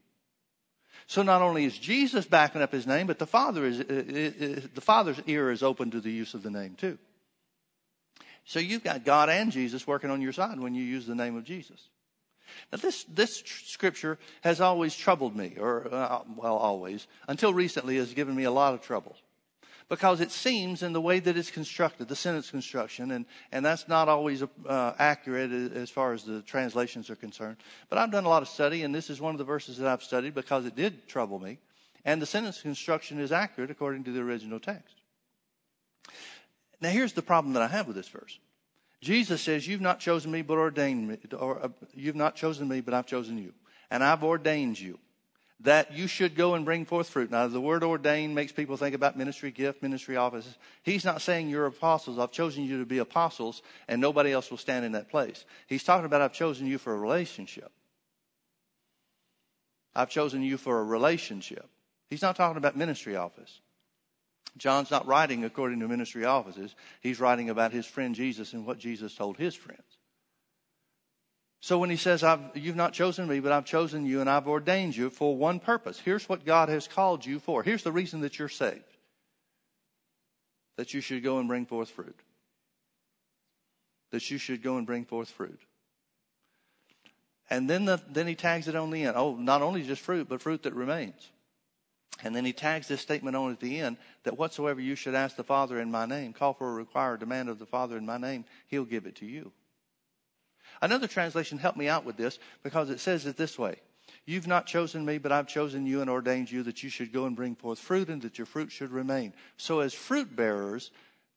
So 1.06 1.22
not 1.22 1.42
only 1.42 1.64
is 1.64 1.78
Jesus 1.78 2.24
backing 2.26 2.62
up 2.62 2.72
his 2.72 2.86
name, 2.86 3.06
but 3.06 3.18
the 3.18 3.26
Father 3.26 3.64
is, 3.64 3.80
uh, 3.80 3.84
uh, 3.88 4.46
uh, 4.46 4.60
the 4.74 4.80
Father's 4.80 5.20
ear 5.26 5.50
is 5.50 5.62
open 5.62 5.90
to 5.90 6.00
the 6.00 6.10
use 6.10 6.34
of 6.34 6.42
the 6.42 6.50
name 6.50 6.74
too. 6.74 6.98
So 8.44 8.58
you've 8.58 8.84
got 8.84 9.04
God 9.04 9.28
and 9.28 9.52
Jesus 9.52 9.86
working 9.86 10.10
on 10.10 10.22
your 10.22 10.32
side 10.32 10.58
when 10.58 10.74
you 10.74 10.82
use 10.82 11.06
the 11.06 11.14
name 11.14 11.36
of 11.36 11.44
Jesus. 11.44 11.89
Now, 12.72 12.78
this, 12.78 13.04
this 13.04 13.42
scripture 13.66 14.18
has 14.42 14.60
always 14.60 14.96
troubled 14.96 15.36
me, 15.36 15.56
or, 15.58 15.92
uh, 15.92 16.20
well, 16.36 16.56
always, 16.56 17.06
until 17.28 17.52
recently 17.52 17.96
has 17.96 18.14
given 18.14 18.34
me 18.34 18.44
a 18.44 18.50
lot 18.50 18.74
of 18.74 18.82
trouble. 18.82 19.16
Because 19.88 20.20
it 20.20 20.30
seems 20.30 20.84
in 20.84 20.92
the 20.92 21.00
way 21.00 21.18
that 21.18 21.36
it's 21.36 21.50
constructed, 21.50 22.06
the 22.06 22.14
sentence 22.14 22.48
construction, 22.48 23.10
and, 23.10 23.26
and 23.50 23.64
that's 23.64 23.88
not 23.88 24.08
always 24.08 24.42
uh, 24.42 24.92
accurate 24.98 25.50
as 25.72 25.90
far 25.90 26.12
as 26.12 26.22
the 26.22 26.42
translations 26.42 27.10
are 27.10 27.16
concerned. 27.16 27.56
But 27.88 27.98
I've 27.98 28.12
done 28.12 28.24
a 28.24 28.28
lot 28.28 28.42
of 28.42 28.48
study, 28.48 28.84
and 28.84 28.94
this 28.94 29.10
is 29.10 29.20
one 29.20 29.34
of 29.34 29.38
the 29.38 29.44
verses 29.44 29.78
that 29.78 29.88
I've 29.88 30.04
studied 30.04 30.34
because 30.34 30.64
it 30.64 30.76
did 30.76 31.08
trouble 31.08 31.40
me. 31.40 31.58
And 32.04 32.22
the 32.22 32.26
sentence 32.26 32.62
construction 32.62 33.18
is 33.18 33.32
accurate 33.32 33.70
according 33.70 34.04
to 34.04 34.12
the 34.12 34.20
original 34.20 34.60
text. 34.60 34.94
Now, 36.80 36.90
here's 36.90 37.12
the 37.12 37.22
problem 37.22 37.54
that 37.54 37.62
I 37.62 37.68
have 37.68 37.86
with 37.86 37.96
this 37.96 38.08
verse. 38.08 38.38
Jesus 39.00 39.40
says, 39.40 39.66
You've 39.66 39.80
not 39.80 40.00
chosen 40.00 40.30
me, 40.30 40.42
but 40.42 40.58
ordained 40.58 41.08
me, 41.08 41.18
or 41.38 41.64
uh, 41.64 41.68
you've 41.94 42.16
not 42.16 42.36
chosen 42.36 42.68
me, 42.68 42.80
but 42.80 42.94
I've 42.94 43.06
chosen 43.06 43.38
you. 43.38 43.52
And 43.90 44.04
I've 44.04 44.22
ordained 44.22 44.78
you 44.78 44.98
that 45.62 45.92
you 45.92 46.06
should 46.06 46.34
go 46.34 46.54
and 46.54 46.64
bring 46.64 46.84
forth 46.84 47.08
fruit. 47.08 47.30
Now, 47.30 47.46
the 47.46 47.60
word 47.60 47.84
ordained 47.84 48.34
makes 48.34 48.52
people 48.52 48.76
think 48.76 48.94
about 48.94 49.16
ministry 49.16 49.50
gift, 49.50 49.82
ministry 49.82 50.16
offices. 50.16 50.56
He's 50.82 51.04
not 51.04 51.20
saying 51.20 51.48
you're 51.48 51.66
apostles. 51.66 52.18
I've 52.18 52.32
chosen 52.32 52.64
you 52.64 52.78
to 52.78 52.86
be 52.86 52.98
apostles, 52.98 53.62
and 53.86 54.00
nobody 54.00 54.32
else 54.32 54.50
will 54.50 54.58
stand 54.58 54.84
in 54.84 54.92
that 54.92 55.10
place. 55.10 55.44
He's 55.66 55.84
talking 55.84 56.06
about 56.06 56.22
I've 56.22 56.32
chosen 56.32 56.66
you 56.66 56.78
for 56.78 56.94
a 56.94 56.98
relationship. 56.98 57.70
I've 59.94 60.10
chosen 60.10 60.42
you 60.42 60.56
for 60.56 60.80
a 60.80 60.84
relationship. 60.84 61.68
He's 62.08 62.22
not 62.22 62.36
talking 62.36 62.56
about 62.56 62.76
ministry 62.76 63.16
office. 63.16 63.60
John's 64.56 64.90
not 64.90 65.06
writing 65.06 65.44
according 65.44 65.80
to 65.80 65.88
ministry 65.88 66.24
offices. 66.24 66.74
He's 67.00 67.20
writing 67.20 67.50
about 67.50 67.72
his 67.72 67.86
friend 67.86 68.14
Jesus 68.14 68.52
and 68.52 68.66
what 68.66 68.78
Jesus 68.78 69.14
told 69.14 69.36
his 69.36 69.54
friends. 69.54 69.82
So 71.60 71.78
when 71.78 71.90
he 71.90 71.96
says, 71.96 72.24
You've 72.54 72.76
not 72.76 72.92
chosen 72.92 73.28
me, 73.28 73.40
but 73.40 73.52
I've 73.52 73.66
chosen 73.66 74.06
you 74.06 74.20
and 74.20 74.30
I've 74.30 74.48
ordained 74.48 74.96
you 74.96 75.10
for 75.10 75.36
one 75.36 75.60
purpose. 75.60 75.98
Here's 75.98 76.28
what 76.28 76.44
God 76.44 76.68
has 76.68 76.88
called 76.88 77.24
you 77.24 77.38
for. 77.38 77.62
Here's 77.62 77.82
the 77.82 77.92
reason 77.92 78.20
that 78.22 78.38
you're 78.38 78.48
saved 78.48 78.84
that 80.76 80.94
you 80.94 81.02
should 81.02 81.22
go 81.22 81.38
and 81.38 81.46
bring 81.46 81.66
forth 81.66 81.90
fruit. 81.90 82.18
That 84.12 84.30
you 84.30 84.38
should 84.38 84.62
go 84.62 84.78
and 84.78 84.86
bring 84.86 85.04
forth 85.04 85.28
fruit. 85.28 85.60
And 87.50 87.68
then, 87.68 87.84
the, 87.84 88.00
then 88.08 88.26
he 88.26 88.34
tags 88.34 88.66
it 88.66 88.74
on 88.74 88.90
the 88.90 89.04
end. 89.04 89.14
Oh, 89.14 89.34
not 89.34 89.60
only 89.60 89.82
just 89.82 90.00
fruit, 90.00 90.26
but 90.28 90.40
fruit 90.40 90.62
that 90.62 90.74
remains. 90.74 91.30
And 92.22 92.34
then 92.34 92.44
he 92.44 92.52
tags 92.52 92.88
this 92.88 93.00
statement 93.00 93.36
on 93.36 93.50
at 93.52 93.60
the 93.60 93.80
end 93.80 93.96
that 94.24 94.36
whatsoever 94.36 94.80
you 94.80 94.94
should 94.94 95.14
ask 95.14 95.36
the 95.36 95.44
Father 95.44 95.80
in 95.80 95.90
my 95.90 96.06
name, 96.06 96.32
call 96.32 96.52
for 96.52 96.68
a 96.68 96.74
require, 96.74 97.16
demand 97.16 97.48
of 97.48 97.58
the 97.58 97.66
Father 97.66 97.96
in 97.96 98.04
my 98.04 98.18
name, 98.18 98.44
he'll 98.68 98.84
give 98.84 99.06
it 99.06 99.16
to 99.16 99.26
you. 99.26 99.52
Another 100.82 101.06
translation 101.06 101.58
helped 101.58 101.78
me 101.78 101.88
out 101.88 102.04
with 102.04 102.16
this 102.16 102.38
because 102.62 102.90
it 102.90 103.00
says 103.00 103.26
it 103.26 103.36
this 103.36 103.58
way 103.58 103.76
You've 104.26 104.46
not 104.46 104.66
chosen 104.66 105.04
me, 105.04 105.18
but 105.18 105.32
I've 105.32 105.46
chosen 105.46 105.86
you 105.86 106.00
and 106.00 106.10
ordained 106.10 106.50
you 106.50 106.62
that 106.64 106.82
you 106.82 106.90
should 106.90 107.12
go 107.12 107.26
and 107.26 107.36
bring 107.36 107.54
forth 107.54 107.78
fruit 107.78 108.08
and 108.08 108.20
that 108.22 108.38
your 108.38 108.46
fruit 108.46 108.70
should 108.70 108.90
remain. 108.90 109.32
So, 109.56 109.80
as 109.80 109.94
fruit 109.94 110.34
bearers, 110.34 110.90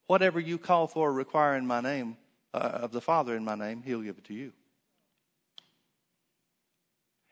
whatever 0.08 0.40
you 0.40 0.58
call 0.58 0.88
for 0.88 1.10
or 1.10 1.14
require 1.14 1.56
in 1.56 1.66
my 1.68 1.82
name, 1.82 2.18
uh, 2.54 2.58
of 2.58 2.92
the 2.92 3.02
Father 3.02 3.36
in 3.36 3.44
my 3.44 3.56
name, 3.56 3.82
he'll 3.84 4.02
give 4.02 4.18
it 4.18 4.26
to 4.26 4.34
you. 4.34 4.54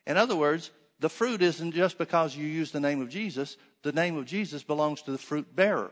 In 0.07 0.17
other 0.17 0.35
words, 0.35 0.71
the 1.01 1.09
fruit 1.09 1.41
isn't 1.41 1.73
just 1.73 1.97
because 1.97 2.35
you 2.35 2.45
use 2.45 2.71
the 2.71 2.79
name 2.79 3.01
of 3.01 3.09
Jesus, 3.09 3.57
the 3.81 3.91
name 3.91 4.17
of 4.17 4.25
Jesus 4.25 4.61
belongs 4.61 5.01
to 5.01 5.11
the 5.11 5.17
fruit 5.17 5.55
bearer. 5.55 5.91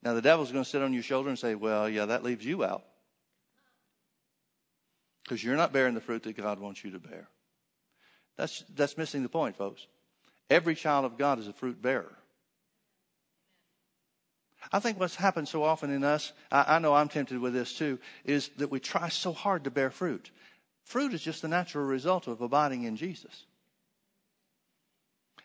Now, 0.00 0.14
the 0.14 0.22
devil's 0.22 0.52
going 0.52 0.64
to 0.64 0.70
sit 0.70 0.80
on 0.80 0.92
your 0.92 1.02
shoulder 1.02 1.28
and 1.28 1.38
say, 1.38 1.56
Well, 1.56 1.88
yeah, 1.88 2.06
that 2.06 2.22
leaves 2.22 2.44
you 2.44 2.64
out. 2.64 2.84
Because 5.24 5.42
you're 5.42 5.56
not 5.56 5.72
bearing 5.72 5.94
the 5.94 6.00
fruit 6.00 6.22
that 6.22 6.36
God 6.36 6.60
wants 6.60 6.84
you 6.84 6.92
to 6.92 6.98
bear. 7.00 7.28
That's, 8.36 8.64
that's 8.74 8.96
missing 8.96 9.24
the 9.24 9.28
point, 9.28 9.56
folks. 9.56 9.86
Every 10.48 10.74
child 10.76 11.04
of 11.04 11.18
God 11.18 11.40
is 11.40 11.48
a 11.48 11.52
fruit 11.52 11.82
bearer. 11.82 12.16
I 14.70 14.78
think 14.78 15.00
what's 15.00 15.16
happened 15.16 15.48
so 15.48 15.62
often 15.62 15.90
in 15.90 16.04
us, 16.04 16.32
I, 16.50 16.76
I, 16.76 16.78
know 16.78 16.94
I'm 16.94 17.08
tempted 17.08 17.38
with 17.38 17.52
this 17.52 17.72
too, 17.76 17.98
is 18.24 18.50
that 18.58 18.70
we 18.70 18.78
try 18.78 19.08
so 19.08 19.32
hard 19.32 19.64
to 19.64 19.70
bear 19.70 19.90
fruit. 19.90 20.30
Fruit 20.84 21.12
is 21.14 21.22
just 21.22 21.42
the 21.42 21.48
natural 21.48 21.84
result 21.84 22.26
of 22.26 22.40
abiding 22.40 22.84
in 22.84 22.96
Jesus. 22.96 23.44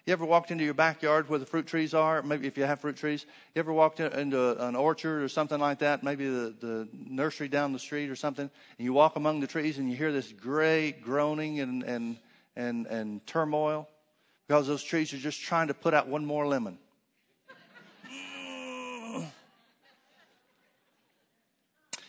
You 0.05 0.13
ever 0.13 0.25
walked 0.25 0.51
into 0.51 0.63
your 0.63 0.73
backyard 0.73 1.27
where 1.27 1.37
the 1.37 1.45
fruit 1.45 1.67
trees 1.67 1.93
are? 1.93 2.21
Maybe 2.21 2.47
if 2.47 2.57
you 2.57 2.63
have 2.63 2.79
fruit 2.79 2.95
trees. 2.95 3.25
You 3.53 3.59
ever 3.59 3.73
walked 3.73 3.99
into 3.99 4.65
an 4.65 4.73
orchard 4.73 5.21
or 5.21 5.27
something 5.27 5.59
like 5.59 5.79
that? 5.79 6.01
Maybe 6.01 6.29
the, 6.29 6.55
the 6.61 6.87
nursery 6.93 7.49
down 7.49 7.73
the 7.73 7.79
street 7.79 8.09
or 8.09 8.15
something. 8.15 8.49
And 8.77 8.85
you 8.85 8.93
walk 8.93 9.17
among 9.17 9.41
the 9.41 9.47
trees 9.47 9.79
and 9.79 9.89
you 9.89 9.97
hear 9.97 10.13
this 10.13 10.31
great 10.31 11.01
groaning 11.01 11.59
and, 11.59 11.83
and, 11.83 12.17
and, 12.55 12.87
and 12.87 13.27
turmoil 13.27 13.89
because 14.47 14.65
those 14.65 14.81
trees 14.81 15.13
are 15.13 15.17
just 15.17 15.41
trying 15.41 15.67
to 15.67 15.73
put 15.73 15.93
out 15.93 16.07
one 16.07 16.25
more 16.25 16.47
lemon. 16.47 16.79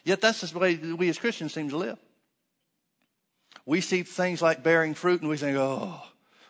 Yet 0.09 0.23
that's 0.23 0.40
the 0.40 0.59
way 0.59 0.75
we 0.77 1.11
as 1.11 1.18
Christians 1.18 1.53
seem 1.53 1.68
to 1.68 1.77
live. 1.77 1.99
We 3.66 3.83
see 3.83 4.05
things 4.05 4.40
like 4.40 4.62
bearing 4.62 4.94
fruit 4.94 5.21
and 5.21 5.29
we 5.29 5.37
think, 5.37 5.59
oh, 5.59 6.01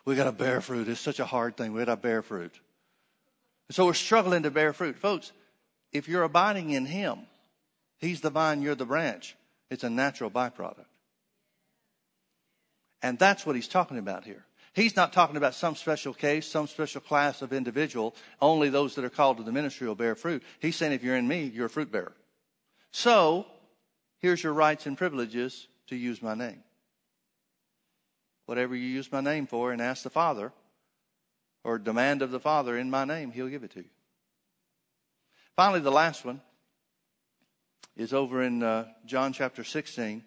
we 0.05 0.15
got 0.15 0.25
to 0.25 0.33
bear 0.33 0.61
fruit. 0.61 0.87
It's 0.87 1.01
such 1.01 1.19
a 1.19 1.25
hard 1.25 1.57
thing. 1.57 1.73
We 1.73 1.85
got 1.85 1.93
to 1.93 1.97
bear 1.97 2.23
fruit. 2.23 2.55
So 3.73 3.87
we're 3.87 3.95
struggling 3.95 4.45
to 4.45 4.53
bear 4.53 4.73
fruit. 4.73 4.97
Folks, 4.97 5.33
if 5.93 6.07
you're 6.07 6.23
abiding 6.23 6.71
in 6.71 6.87
Him, 6.87 7.19
He's 7.99 8.21
the 8.21 8.31
vine, 8.31 8.63
you're 8.63 8.77
the 8.77 8.87
branch. 8.87 9.35
It's 9.71 9.83
a 9.83 9.91
natural 9.91 10.31
byproduct. 10.31 10.87
And 13.03 13.19
that's 13.19 13.45
what 13.45 13.57
He's 13.57 13.67
talking 13.67 13.99
about 13.99 14.23
here. 14.23 14.45
He's 14.73 14.95
not 14.95 15.13
talking 15.13 15.37
about 15.37 15.57
some 15.57 15.75
special 15.75 16.15
case, 16.15 16.47
some 16.47 16.69
special 16.69 17.01
class 17.01 17.43
of 17.43 17.53
individual. 17.53 18.15
Only 18.41 18.69
those 18.69 18.95
that 18.95 19.05
are 19.05 19.11
called 19.11 19.39
to 19.39 19.43
the 19.43 19.51
ministry 19.51 19.89
will 19.89 19.97
bear 19.97 20.15
fruit. 20.15 20.45
He's 20.61 20.77
saying 20.77 20.93
if 20.93 21.03
you're 21.03 21.17
in 21.17 21.27
me, 21.27 21.51
you're 21.53 21.67
a 21.67 21.71
fruit 21.71 21.91
bearer. 21.91 22.13
So, 22.91 23.47
here's 24.19 24.43
your 24.43 24.53
rights 24.53 24.87
and 24.87 24.97
privileges 24.97 25.69
to 25.89 25.97
use 25.97 26.23
my 26.23 26.35
name 26.35 26.63
whatever 28.49 28.75
you 28.75 28.87
use 28.87 29.13
my 29.13 29.21
name 29.21 29.47
for 29.47 29.73
and 29.73 29.83
ask 29.83 30.03
the 30.03 30.09
Father 30.09 30.51
or 31.65 31.79
demand 31.79 32.23
of 32.23 32.31
the 32.31 32.41
Father 32.41 32.79
in 32.79 32.89
my 32.89 33.05
name, 33.05 33.31
He'll 33.31 33.49
give 33.49 33.63
it 33.63 33.73
to 33.73 33.81
you. 33.81 33.91
Finally, 35.55 35.81
the 35.81 35.91
last 35.91 36.25
one 36.25 36.41
is 37.95 38.15
over 38.15 38.43
in 38.43 38.63
uh, 38.63 38.87
John 39.05 39.35
chapter 39.35 39.65
16, 39.65 40.25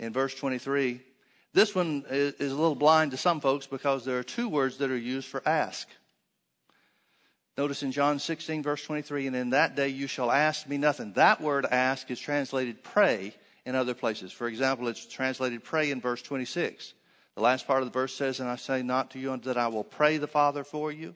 in 0.00 0.12
verse 0.12 0.34
23. 0.34 1.00
This 1.52 1.76
one 1.76 2.04
is, 2.10 2.34
is 2.34 2.50
a 2.50 2.56
little 2.56 2.74
blind 2.74 3.12
to 3.12 3.16
some 3.16 3.40
folks 3.40 3.68
because 3.68 4.04
there 4.04 4.18
are 4.18 4.24
two 4.24 4.48
words 4.48 4.78
that 4.78 4.90
are 4.90 4.96
used 4.96 5.28
for 5.28 5.46
ask. 5.46 5.86
Notice 7.60 7.82
in 7.82 7.92
John 7.92 8.18
16, 8.18 8.62
verse 8.62 8.82
23, 8.84 9.26
and 9.26 9.36
in 9.36 9.50
that 9.50 9.76
day 9.76 9.88
you 9.88 10.06
shall 10.06 10.32
ask 10.32 10.66
me 10.66 10.78
nothing. 10.78 11.12
That 11.12 11.42
word 11.42 11.66
ask 11.70 12.10
is 12.10 12.18
translated 12.18 12.82
pray 12.82 13.34
in 13.66 13.74
other 13.74 13.92
places. 13.92 14.32
For 14.32 14.48
example, 14.48 14.88
it's 14.88 15.04
translated 15.04 15.62
pray 15.62 15.90
in 15.90 16.00
verse 16.00 16.22
26. 16.22 16.94
The 17.34 17.42
last 17.42 17.66
part 17.66 17.82
of 17.82 17.84
the 17.84 17.92
verse 17.92 18.14
says, 18.14 18.40
And 18.40 18.48
I 18.48 18.56
say 18.56 18.80
not 18.80 19.10
to 19.10 19.18
you 19.18 19.36
that 19.36 19.58
I 19.58 19.68
will 19.68 19.84
pray 19.84 20.16
the 20.16 20.26
Father 20.26 20.64
for 20.64 20.90
you. 20.90 21.14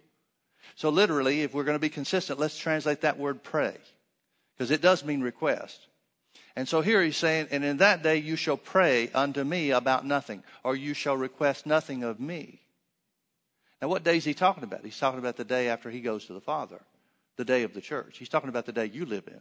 So, 0.74 0.90
literally, 0.90 1.40
if 1.40 1.54
we're 1.54 1.64
going 1.64 1.76
to 1.76 1.78
be 1.78 1.88
consistent, 1.88 2.38
let's 2.38 2.58
translate 2.58 3.00
that 3.00 3.18
word 3.18 3.42
pray, 3.42 3.78
because 4.54 4.70
it 4.70 4.82
does 4.82 5.02
mean 5.02 5.22
request. 5.22 5.88
And 6.54 6.68
so 6.68 6.82
here 6.82 7.02
he's 7.02 7.16
saying, 7.16 7.48
And 7.52 7.64
in 7.64 7.78
that 7.78 8.02
day 8.02 8.18
you 8.18 8.36
shall 8.36 8.58
pray 8.58 9.08
unto 9.14 9.44
me 9.44 9.70
about 9.70 10.04
nothing, 10.04 10.42
or 10.62 10.76
you 10.76 10.92
shall 10.92 11.16
request 11.16 11.64
nothing 11.64 12.02
of 12.02 12.20
me. 12.20 12.60
Now, 13.82 13.88
what 13.88 14.04
day 14.04 14.16
is 14.16 14.24
he 14.24 14.34
talking 14.34 14.64
about? 14.64 14.84
He's 14.84 14.98
talking 14.98 15.18
about 15.18 15.36
the 15.36 15.44
day 15.44 15.68
after 15.68 15.90
he 15.90 16.00
goes 16.00 16.26
to 16.26 16.32
the 16.32 16.40
Father, 16.40 16.80
the 17.36 17.44
day 17.44 17.62
of 17.62 17.74
the 17.74 17.80
church. 17.80 18.18
He's 18.18 18.28
talking 18.28 18.48
about 18.48 18.66
the 18.66 18.72
day 18.72 18.86
you 18.86 19.04
live 19.04 19.26
in. 19.26 19.40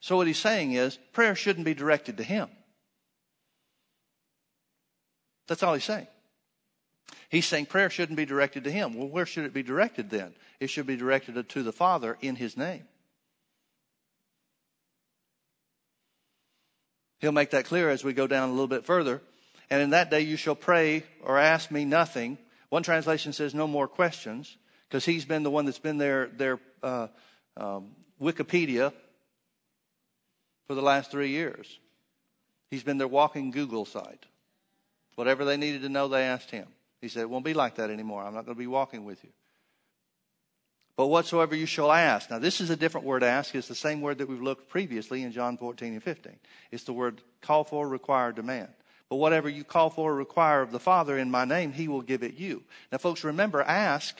So 0.00 0.16
what 0.16 0.26
he's 0.26 0.38
saying 0.38 0.72
is 0.72 0.98
prayer 1.12 1.34
shouldn't 1.34 1.64
be 1.64 1.74
directed 1.74 2.16
to 2.16 2.22
him. 2.22 2.48
That's 5.46 5.62
all 5.62 5.74
he's 5.74 5.84
saying. 5.84 6.06
He's 7.28 7.46
saying 7.46 7.66
prayer 7.66 7.88
shouldn't 7.88 8.16
be 8.16 8.26
directed 8.26 8.64
to 8.64 8.70
him. 8.70 8.94
Well, 8.94 9.08
where 9.08 9.26
should 9.26 9.44
it 9.44 9.54
be 9.54 9.62
directed 9.62 10.10
then? 10.10 10.34
It 10.60 10.68
should 10.68 10.86
be 10.86 10.96
directed 10.96 11.48
to 11.48 11.62
the 11.62 11.72
Father 11.72 12.18
in 12.20 12.36
his 12.36 12.56
name. 12.56 12.84
He'll 17.20 17.32
make 17.32 17.50
that 17.50 17.64
clear 17.64 17.88
as 17.88 18.02
we 18.02 18.12
go 18.12 18.26
down 18.26 18.48
a 18.48 18.52
little 18.52 18.68
bit 18.68 18.84
further. 18.84 19.22
And 19.70 19.80
in 19.80 19.90
that 19.90 20.10
day 20.10 20.20
you 20.20 20.36
shall 20.36 20.56
pray 20.56 21.04
or 21.22 21.38
ask 21.38 21.70
me 21.70 21.84
nothing. 21.84 22.36
One 22.72 22.82
translation 22.82 23.34
says 23.34 23.54
no 23.54 23.66
more 23.66 23.86
questions 23.86 24.56
because 24.88 25.04
he's 25.04 25.26
been 25.26 25.42
the 25.42 25.50
one 25.50 25.66
that's 25.66 25.78
been 25.78 25.98
their, 25.98 26.28
their 26.28 26.58
uh, 26.82 27.08
um, 27.54 27.90
Wikipedia 28.18 28.94
for 30.66 30.74
the 30.74 30.80
last 30.80 31.10
three 31.10 31.28
years. 31.28 31.78
He's 32.70 32.82
been 32.82 32.96
their 32.96 33.06
walking 33.06 33.50
Google 33.50 33.84
site. 33.84 34.24
Whatever 35.16 35.44
they 35.44 35.58
needed 35.58 35.82
to 35.82 35.90
know, 35.90 36.08
they 36.08 36.22
asked 36.22 36.50
him. 36.50 36.66
He 37.02 37.08
said, 37.08 37.20
It 37.20 37.28
won't 37.28 37.44
be 37.44 37.52
like 37.52 37.74
that 37.74 37.90
anymore. 37.90 38.24
I'm 38.24 38.32
not 38.32 38.46
going 38.46 38.56
to 38.56 38.58
be 38.58 38.66
walking 38.66 39.04
with 39.04 39.22
you. 39.22 39.30
But 40.96 41.08
whatsoever 41.08 41.54
you 41.54 41.66
shall 41.66 41.92
ask. 41.92 42.30
Now, 42.30 42.38
this 42.38 42.62
is 42.62 42.70
a 42.70 42.76
different 42.76 43.06
word 43.06 43.22
ask. 43.22 43.54
It's 43.54 43.68
the 43.68 43.74
same 43.74 44.00
word 44.00 44.16
that 44.16 44.30
we've 44.30 44.40
looked 44.40 44.70
previously 44.70 45.24
in 45.24 45.32
John 45.32 45.58
14 45.58 45.92
and 45.92 46.02
15. 46.02 46.38
It's 46.70 46.84
the 46.84 46.94
word 46.94 47.20
call 47.42 47.64
for, 47.64 47.86
require, 47.86 48.32
demand. 48.32 48.72
But 49.12 49.18
whatever 49.18 49.46
you 49.46 49.62
call 49.62 49.90
for 49.90 50.12
or 50.12 50.14
require 50.14 50.62
of 50.62 50.72
the 50.72 50.80
Father 50.80 51.18
in 51.18 51.30
my 51.30 51.44
name, 51.44 51.74
he 51.74 51.86
will 51.86 52.00
give 52.00 52.22
it 52.22 52.38
you. 52.38 52.62
Now, 52.90 52.96
folks, 52.96 53.24
remember, 53.24 53.60
ask, 53.60 54.16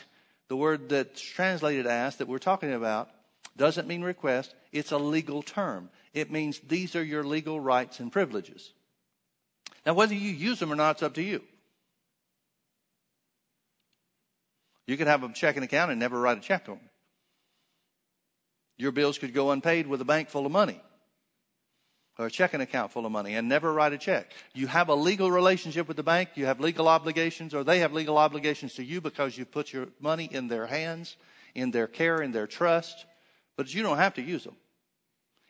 the 0.48 0.56
word 0.56 0.90
that's 0.90 1.18
translated 1.18 1.86
ask 1.86 2.18
that 2.18 2.28
we're 2.28 2.36
talking 2.36 2.74
about, 2.74 3.08
doesn't 3.56 3.88
mean 3.88 4.02
request. 4.02 4.54
It's 4.70 4.92
a 4.92 4.98
legal 4.98 5.42
term. 5.42 5.88
It 6.12 6.30
means 6.30 6.58
these 6.58 6.94
are 6.94 7.02
your 7.02 7.24
legal 7.24 7.58
rights 7.58 8.00
and 8.00 8.12
privileges. 8.12 8.70
Now, 9.86 9.94
whether 9.94 10.12
you 10.12 10.28
use 10.28 10.58
them 10.58 10.70
or 10.70 10.76
not, 10.76 10.96
it's 10.96 11.02
up 11.02 11.14
to 11.14 11.22
you. 11.22 11.40
You 14.86 14.98
could 14.98 15.06
have 15.06 15.22
a 15.22 15.32
checking 15.32 15.62
account 15.62 15.90
and 15.90 15.98
never 15.98 16.20
write 16.20 16.36
a 16.36 16.42
check 16.42 16.68
on 16.68 16.74
it. 16.74 16.82
Your 18.76 18.92
bills 18.92 19.16
could 19.16 19.32
go 19.32 19.52
unpaid 19.52 19.86
with 19.86 20.02
a 20.02 20.04
bank 20.04 20.28
full 20.28 20.44
of 20.44 20.52
money 20.52 20.82
or 22.18 22.26
a 22.26 22.30
checking 22.30 22.60
account 22.60 22.92
full 22.92 23.06
of 23.06 23.12
money 23.12 23.34
and 23.34 23.48
never 23.48 23.72
write 23.72 23.92
a 23.92 23.98
check. 23.98 24.32
You 24.54 24.66
have 24.66 24.88
a 24.88 24.94
legal 24.94 25.30
relationship 25.30 25.88
with 25.88 25.96
the 25.96 26.02
bank, 26.02 26.30
you 26.34 26.46
have 26.46 26.60
legal 26.60 26.88
obligations, 26.88 27.54
or 27.54 27.64
they 27.64 27.80
have 27.80 27.92
legal 27.92 28.18
obligations 28.18 28.74
to 28.74 28.84
you 28.84 29.00
because 29.00 29.36
you 29.36 29.44
put 29.44 29.72
your 29.72 29.88
money 30.00 30.28
in 30.30 30.48
their 30.48 30.66
hands, 30.66 31.16
in 31.54 31.70
their 31.70 31.86
care, 31.86 32.20
in 32.20 32.32
their 32.32 32.46
trust, 32.46 33.06
but 33.56 33.72
you 33.72 33.82
don't 33.82 33.98
have 33.98 34.14
to 34.14 34.22
use 34.22 34.44
them. 34.44 34.56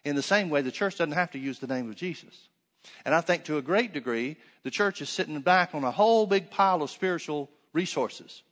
In 0.04 0.16
the 0.16 0.22
same 0.22 0.50
way, 0.50 0.62
the 0.62 0.72
church 0.72 0.98
doesn't 0.98 1.12
have 1.12 1.32
to 1.32 1.38
use 1.38 1.58
the 1.58 1.66
name 1.66 1.88
of 1.88 1.96
Jesus. 1.96 2.48
And 3.04 3.14
I 3.14 3.20
think 3.20 3.44
to 3.44 3.58
a 3.58 3.62
great 3.62 3.92
degree, 3.92 4.36
the 4.64 4.70
church 4.70 5.00
is 5.00 5.08
sitting 5.08 5.40
back 5.40 5.74
on 5.74 5.84
a 5.84 5.90
whole 5.90 6.26
big 6.26 6.50
pile 6.50 6.82
of 6.82 6.90
spiritual 6.90 7.48
resources 7.72 8.42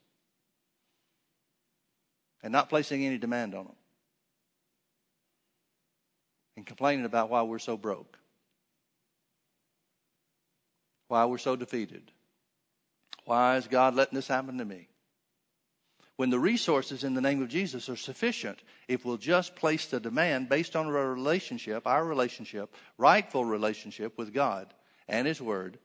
and 2.41 2.51
not 2.51 2.69
placing 2.69 3.05
any 3.05 3.17
demand 3.17 3.53
on 3.53 3.65
them 3.65 3.75
and 6.61 6.67
complaining 6.67 7.05
about 7.05 7.31
why 7.31 7.41
we're 7.41 7.57
so 7.57 7.75
broke, 7.75 8.19
why 11.07 11.25
we're 11.25 11.39
so 11.39 11.55
defeated. 11.55 12.11
Why 13.25 13.57
is 13.57 13.65
God 13.65 13.95
letting 13.95 14.13
this 14.13 14.27
happen 14.27 14.59
to 14.59 14.65
me? 14.65 14.87
When 16.17 16.29
the 16.29 16.37
resources 16.37 17.03
in 17.03 17.15
the 17.15 17.21
name 17.21 17.41
of 17.41 17.49
Jesus 17.49 17.89
are 17.89 17.95
sufficient, 17.95 18.59
if 18.87 19.03
we'll 19.03 19.17
just 19.17 19.55
place 19.55 19.87
the 19.87 19.99
demand 19.99 20.49
based 20.49 20.75
on 20.75 20.85
our 20.85 21.11
relationship, 21.11 21.87
our 21.87 22.05
relationship, 22.05 22.71
rightful 22.99 23.43
relationship 23.43 24.15
with 24.19 24.31
God 24.31 24.71
and 25.07 25.25
His 25.25 25.41
Word, 25.41 25.79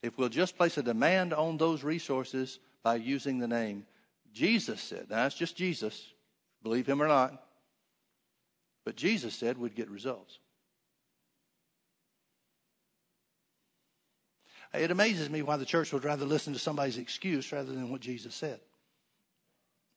if 0.00 0.16
we'll 0.16 0.28
just 0.28 0.56
place 0.56 0.78
a 0.78 0.82
demand 0.84 1.34
on 1.34 1.56
those 1.56 1.82
resources 1.82 2.60
by 2.84 2.94
using 2.94 3.40
the 3.40 3.48
name, 3.48 3.84
Jesus 4.32 4.80
said, 4.80 5.08
it's 5.10 5.34
just 5.34 5.56
Jesus, 5.56 6.12
believe 6.62 6.86
Him 6.86 7.02
or 7.02 7.08
not, 7.08 7.44
but 8.84 8.96
Jesus 8.96 9.34
said 9.34 9.58
we'd 9.58 9.74
get 9.74 9.90
results. 9.90 10.38
It 14.74 14.90
amazes 14.90 15.28
me 15.28 15.42
why 15.42 15.58
the 15.58 15.66
church 15.66 15.92
would 15.92 16.04
rather 16.04 16.24
listen 16.24 16.54
to 16.54 16.58
somebody's 16.58 16.96
excuse 16.96 17.52
rather 17.52 17.72
than 17.72 17.90
what 17.90 18.00
Jesus 18.00 18.34
said. 18.34 18.60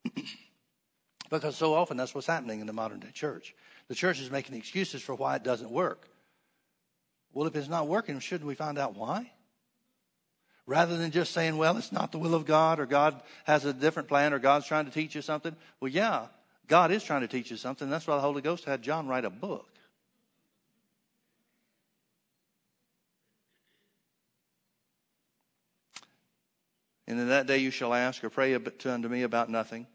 because 1.29 1.55
so 1.55 1.73
often 1.73 1.97
that's 1.97 2.13
what's 2.13 2.27
happening 2.27 2.59
in 2.59 2.67
the 2.67 2.73
modern 2.73 2.99
day 2.99 3.11
church. 3.13 3.55
The 3.87 3.95
church 3.95 4.19
is 4.19 4.29
making 4.29 4.55
excuses 4.55 5.01
for 5.01 5.15
why 5.15 5.35
it 5.35 5.43
doesn't 5.43 5.71
work. 5.71 6.09
Well, 7.33 7.47
if 7.47 7.55
it's 7.55 7.69
not 7.69 7.87
working, 7.87 8.19
shouldn't 8.19 8.47
we 8.47 8.55
find 8.55 8.77
out 8.77 8.95
why? 8.95 9.31
Rather 10.65 10.97
than 10.97 11.11
just 11.11 11.31
saying, 11.31 11.57
well, 11.57 11.77
it's 11.77 11.91
not 11.91 12.11
the 12.11 12.17
will 12.17 12.33
of 12.33 12.45
God 12.45 12.79
or 12.79 12.85
God 12.85 13.21
has 13.43 13.65
a 13.65 13.73
different 13.73 14.07
plan 14.07 14.33
or 14.33 14.39
God's 14.39 14.65
trying 14.65 14.85
to 14.85 14.91
teach 14.91 15.13
you 15.15 15.21
something. 15.21 15.55
Well, 15.79 15.91
yeah, 15.91 16.27
God 16.67 16.91
is 16.91 17.03
trying 17.03 17.21
to 17.21 17.27
teach 17.27 17.51
you 17.51 17.57
something. 17.57 17.89
That's 17.89 18.07
why 18.07 18.15
the 18.15 18.21
Holy 18.21 18.41
Ghost 18.41 18.65
had 18.65 18.81
John 18.81 19.07
write 19.07 19.25
a 19.25 19.29
book. 19.29 19.67
And 27.07 27.19
in 27.19 27.29
that 27.29 27.45
day 27.45 27.59
you 27.59 27.69
shall 27.69 27.93
ask 27.93 28.23
or 28.23 28.29
pray 28.29 28.55
unto 28.55 29.07
me 29.07 29.21
about 29.21 29.49
nothing. 29.49 29.85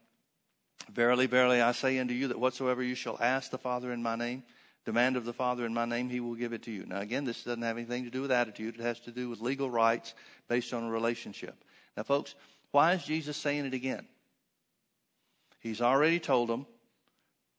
Verily, 0.93 1.27
verily, 1.27 1.61
I 1.61 1.73
say 1.73 1.99
unto 1.99 2.15
you 2.15 2.29
that 2.29 2.39
whatsoever 2.39 2.83
you 2.83 2.95
shall 2.95 3.19
ask 3.21 3.51
the 3.51 3.59
Father 3.59 3.93
in 3.93 4.03
my 4.03 4.17
name, 4.17 4.43
demand 4.85 5.17
of 5.17 5.25
the 5.25 5.33
Father 5.33 5.67
in 5.67 5.75
my 5.75 5.85
name, 5.85 6.09
he 6.09 6.21
will 6.21 6.35
give 6.35 6.53
it 6.53 6.63
to 6.63 6.71
you. 6.71 6.87
Now, 6.87 7.01
again, 7.01 7.25
this 7.25 7.45
doesn't 7.45 7.63
have 7.63 7.77
anything 7.77 8.05
to 8.05 8.11
do 8.11 8.23
with 8.23 8.33
attitude. 8.33 8.77
It 8.77 8.83
has 8.83 9.01
to 9.01 9.11
do 9.11 9.29
with 9.29 9.41
legal 9.41 9.71
rights 9.71 10.15
based 10.49 10.73
on 10.73 10.85
a 10.85 10.91
relationship. 10.91 11.65
Now, 11.97 12.05
folks, 12.05 12.35
why 12.71 12.95
is 12.95 13.05
Jesus 13.05 13.37
saying 13.37 13.67
it 13.67 13.75
again? 13.75 14.07
He's 15.61 15.81
already 15.81 16.19
told 16.19 16.49
them 16.49 16.67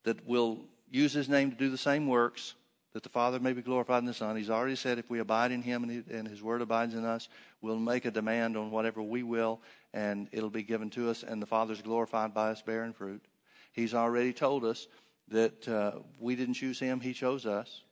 that 0.04 0.28
we'll 0.28 0.60
use 0.90 1.14
his 1.14 1.30
name 1.30 1.52
to 1.52 1.58
do 1.58 1.70
the 1.70 1.78
same 1.78 2.08
works, 2.08 2.56
that 2.94 3.04
the 3.04 3.10
Father 3.10 3.40
may 3.40 3.54
be 3.54 3.62
glorified 3.62 4.00
in 4.00 4.06
the 4.06 4.14
Son. 4.14 4.36
He's 4.36 4.50
already 4.50 4.76
said 4.76 5.00
if 5.00 5.10
we 5.10 5.20
abide 5.20 5.52
in 5.52 5.62
him 5.62 5.84
and 5.84 6.28
his 6.28 6.44
word 6.44 6.62
abides 6.62 6.94
in 6.94 7.06
us, 7.06 7.30
we'll 7.62 7.80
make 7.80 8.06
a 8.06 8.12
demand 8.12 8.58
on 8.58 8.72
whatever 8.72 9.02
we 9.02 9.24
will, 9.24 9.62
and 9.94 10.28
it'll 10.32 10.50
be 10.50 10.64
given 10.64 10.90
to 10.92 11.10
us, 11.10 11.24
and 11.24 11.42
the 11.42 11.46
Father's 11.46 11.82
glorified 11.82 12.34
by 12.34 12.50
us 12.50 12.62
bearing 12.62 12.94
fruit. 12.94 13.24
He's 13.72 13.94
already 13.94 14.34
told 14.34 14.66
us 14.66 14.88
that 15.30 15.68
uh, 15.68 16.00
we 16.20 16.36
didn't 16.36 16.56
choose 16.56 16.80
him, 16.80 17.00
he 17.00 17.14
chose 17.14 17.46
us 17.46 17.84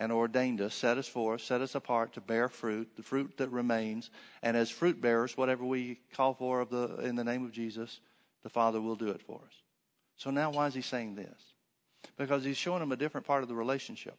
and 0.00 0.12
ordained 0.12 0.60
us, 0.60 0.74
set 0.74 0.96
us 0.96 1.08
forth, 1.08 1.40
set 1.40 1.60
us 1.60 1.74
apart 1.74 2.12
to 2.12 2.20
bear 2.20 2.48
fruit, 2.48 2.88
the 2.96 3.02
fruit 3.02 3.36
that 3.36 3.50
remains. 3.50 4.10
And 4.42 4.56
as 4.56 4.70
fruit 4.70 5.00
bearers, 5.00 5.36
whatever 5.36 5.64
we 5.64 5.98
call 6.14 6.34
for 6.34 6.60
of 6.60 6.70
the, 6.70 6.96
in 6.98 7.16
the 7.16 7.24
name 7.24 7.44
of 7.44 7.52
Jesus, 7.52 8.00
the 8.42 8.48
Father 8.48 8.80
will 8.80 8.96
do 8.96 9.08
it 9.08 9.22
for 9.22 9.40
us. 9.46 9.54
So 10.16 10.30
now, 10.30 10.50
why 10.50 10.66
is 10.66 10.74
he 10.74 10.82
saying 10.82 11.14
this? 11.14 11.54
Because 12.16 12.44
he's 12.44 12.56
showing 12.56 12.80
them 12.80 12.92
a 12.92 12.96
different 12.96 13.26
part 13.26 13.42
of 13.42 13.48
the 13.48 13.54
relationship. 13.54 14.16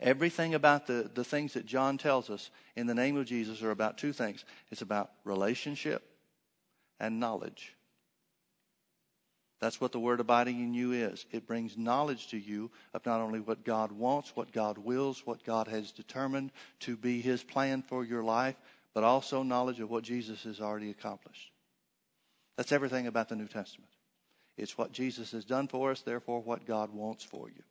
Everything 0.00 0.54
about 0.54 0.86
the, 0.86 1.10
the 1.14 1.24
things 1.24 1.54
that 1.54 1.66
John 1.66 1.98
tells 1.98 2.30
us 2.30 2.50
in 2.76 2.86
the 2.86 2.94
name 2.94 3.16
of 3.16 3.26
Jesus 3.26 3.62
are 3.62 3.70
about 3.70 3.98
two 3.98 4.12
things 4.12 4.44
it's 4.70 4.82
about 4.82 5.10
relationship 5.24 6.02
and 7.00 7.20
knowledge. 7.20 7.74
That's 9.60 9.80
what 9.80 9.90
the 9.90 9.98
word 9.98 10.20
abiding 10.20 10.60
in 10.60 10.72
you 10.72 10.92
is. 10.92 11.26
It 11.32 11.48
brings 11.48 11.76
knowledge 11.76 12.28
to 12.28 12.38
you 12.38 12.70
of 12.94 13.04
not 13.04 13.20
only 13.20 13.40
what 13.40 13.64
God 13.64 13.90
wants, 13.90 14.36
what 14.36 14.52
God 14.52 14.78
wills, 14.78 15.26
what 15.26 15.44
God 15.44 15.66
has 15.66 15.90
determined 15.90 16.52
to 16.80 16.96
be 16.96 17.20
his 17.20 17.42
plan 17.42 17.82
for 17.82 18.04
your 18.04 18.22
life, 18.22 18.54
but 18.94 19.02
also 19.02 19.42
knowledge 19.42 19.80
of 19.80 19.90
what 19.90 20.04
Jesus 20.04 20.44
has 20.44 20.60
already 20.60 20.90
accomplished. 20.90 21.50
That's 22.58 22.72
everything 22.72 23.06
about 23.06 23.28
the 23.28 23.36
New 23.36 23.46
Testament. 23.46 23.92
It's 24.56 24.76
what 24.76 24.90
Jesus 24.90 25.30
has 25.30 25.44
done 25.44 25.68
for 25.68 25.92
us, 25.92 26.00
therefore, 26.00 26.40
what 26.40 26.66
God 26.66 26.92
wants 26.92 27.22
for 27.22 27.48
you. 27.48 27.62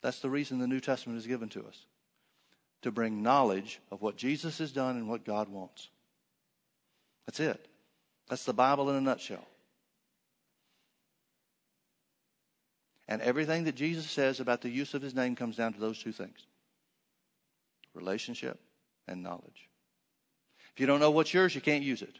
That's 0.00 0.20
the 0.20 0.30
reason 0.30 0.60
the 0.60 0.68
New 0.68 0.78
Testament 0.78 1.18
is 1.18 1.26
given 1.26 1.48
to 1.50 1.66
us 1.66 1.86
to 2.82 2.92
bring 2.92 3.20
knowledge 3.20 3.80
of 3.90 4.00
what 4.00 4.16
Jesus 4.16 4.58
has 4.58 4.70
done 4.70 4.96
and 4.96 5.08
what 5.08 5.24
God 5.24 5.48
wants. 5.48 5.88
That's 7.26 7.40
it. 7.40 7.66
That's 8.28 8.44
the 8.44 8.52
Bible 8.52 8.88
in 8.90 8.96
a 8.96 9.00
nutshell. 9.00 9.44
And 13.08 13.20
everything 13.22 13.64
that 13.64 13.74
Jesus 13.74 14.08
says 14.08 14.38
about 14.38 14.60
the 14.60 14.70
use 14.70 14.94
of 14.94 15.02
his 15.02 15.16
name 15.16 15.34
comes 15.34 15.56
down 15.56 15.72
to 15.72 15.80
those 15.80 16.00
two 16.00 16.12
things 16.12 16.46
relationship 17.92 18.60
and 19.08 19.20
knowledge. 19.20 19.68
If 20.72 20.78
you 20.78 20.86
don't 20.86 21.00
know 21.00 21.10
what's 21.10 21.34
yours, 21.34 21.56
you 21.56 21.60
can't 21.60 21.82
use 21.82 22.02
it. 22.02 22.14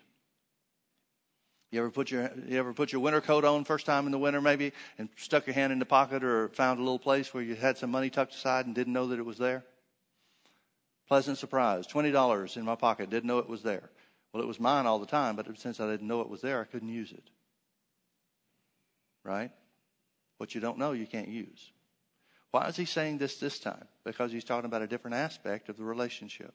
You 1.70 1.80
ever 1.80 1.90
put 1.90 2.10
your 2.10 2.30
you 2.48 2.58
ever 2.58 2.72
put 2.72 2.92
your 2.92 3.00
winter 3.00 3.20
coat 3.20 3.44
on 3.44 3.64
first 3.64 3.86
time 3.86 4.06
in 4.06 4.12
the 4.12 4.18
winter 4.18 4.40
maybe 4.40 4.72
and 4.98 5.08
stuck 5.16 5.46
your 5.46 5.54
hand 5.54 5.72
in 5.72 5.78
the 5.78 5.86
pocket 5.86 6.24
or 6.24 6.48
found 6.48 6.80
a 6.80 6.82
little 6.82 6.98
place 6.98 7.32
where 7.32 7.42
you 7.42 7.54
had 7.54 7.78
some 7.78 7.90
money 7.90 8.10
tucked 8.10 8.34
aside 8.34 8.66
and 8.66 8.74
didn't 8.74 8.92
know 8.92 9.06
that 9.08 9.18
it 9.18 9.24
was 9.24 9.38
there? 9.38 9.64
Pleasant 11.06 11.38
surprise. 11.38 11.86
Twenty 11.86 12.10
dollars 12.10 12.56
in 12.56 12.64
my 12.64 12.74
pocket, 12.74 13.08
didn't 13.08 13.28
know 13.28 13.38
it 13.38 13.48
was 13.48 13.62
there. 13.62 13.90
Well, 14.32 14.42
it 14.42 14.46
was 14.46 14.60
mine 14.60 14.86
all 14.86 14.98
the 14.98 15.06
time, 15.06 15.36
but 15.36 15.46
since 15.58 15.80
I 15.80 15.90
didn't 15.90 16.06
know 16.06 16.20
it 16.20 16.28
was 16.28 16.40
there, 16.40 16.60
I 16.60 16.64
couldn't 16.64 16.88
use 16.88 17.12
it. 17.12 17.30
Right? 19.24 19.50
What 20.38 20.54
you 20.54 20.60
don't 20.60 20.78
know, 20.78 20.92
you 20.92 21.06
can't 21.06 21.28
use. 21.28 21.72
Why 22.50 22.66
is 22.66 22.76
he 22.76 22.84
saying 22.84 23.18
this 23.18 23.36
this 23.36 23.60
time? 23.60 23.86
Because 24.04 24.32
he's 24.32 24.44
talking 24.44 24.66
about 24.66 24.82
a 24.82 24.86
different 24.86 25.16
aspect 25.16 25.68
of 25.68 25.76
the 25.76 25.84
relationship. 25.84 26.52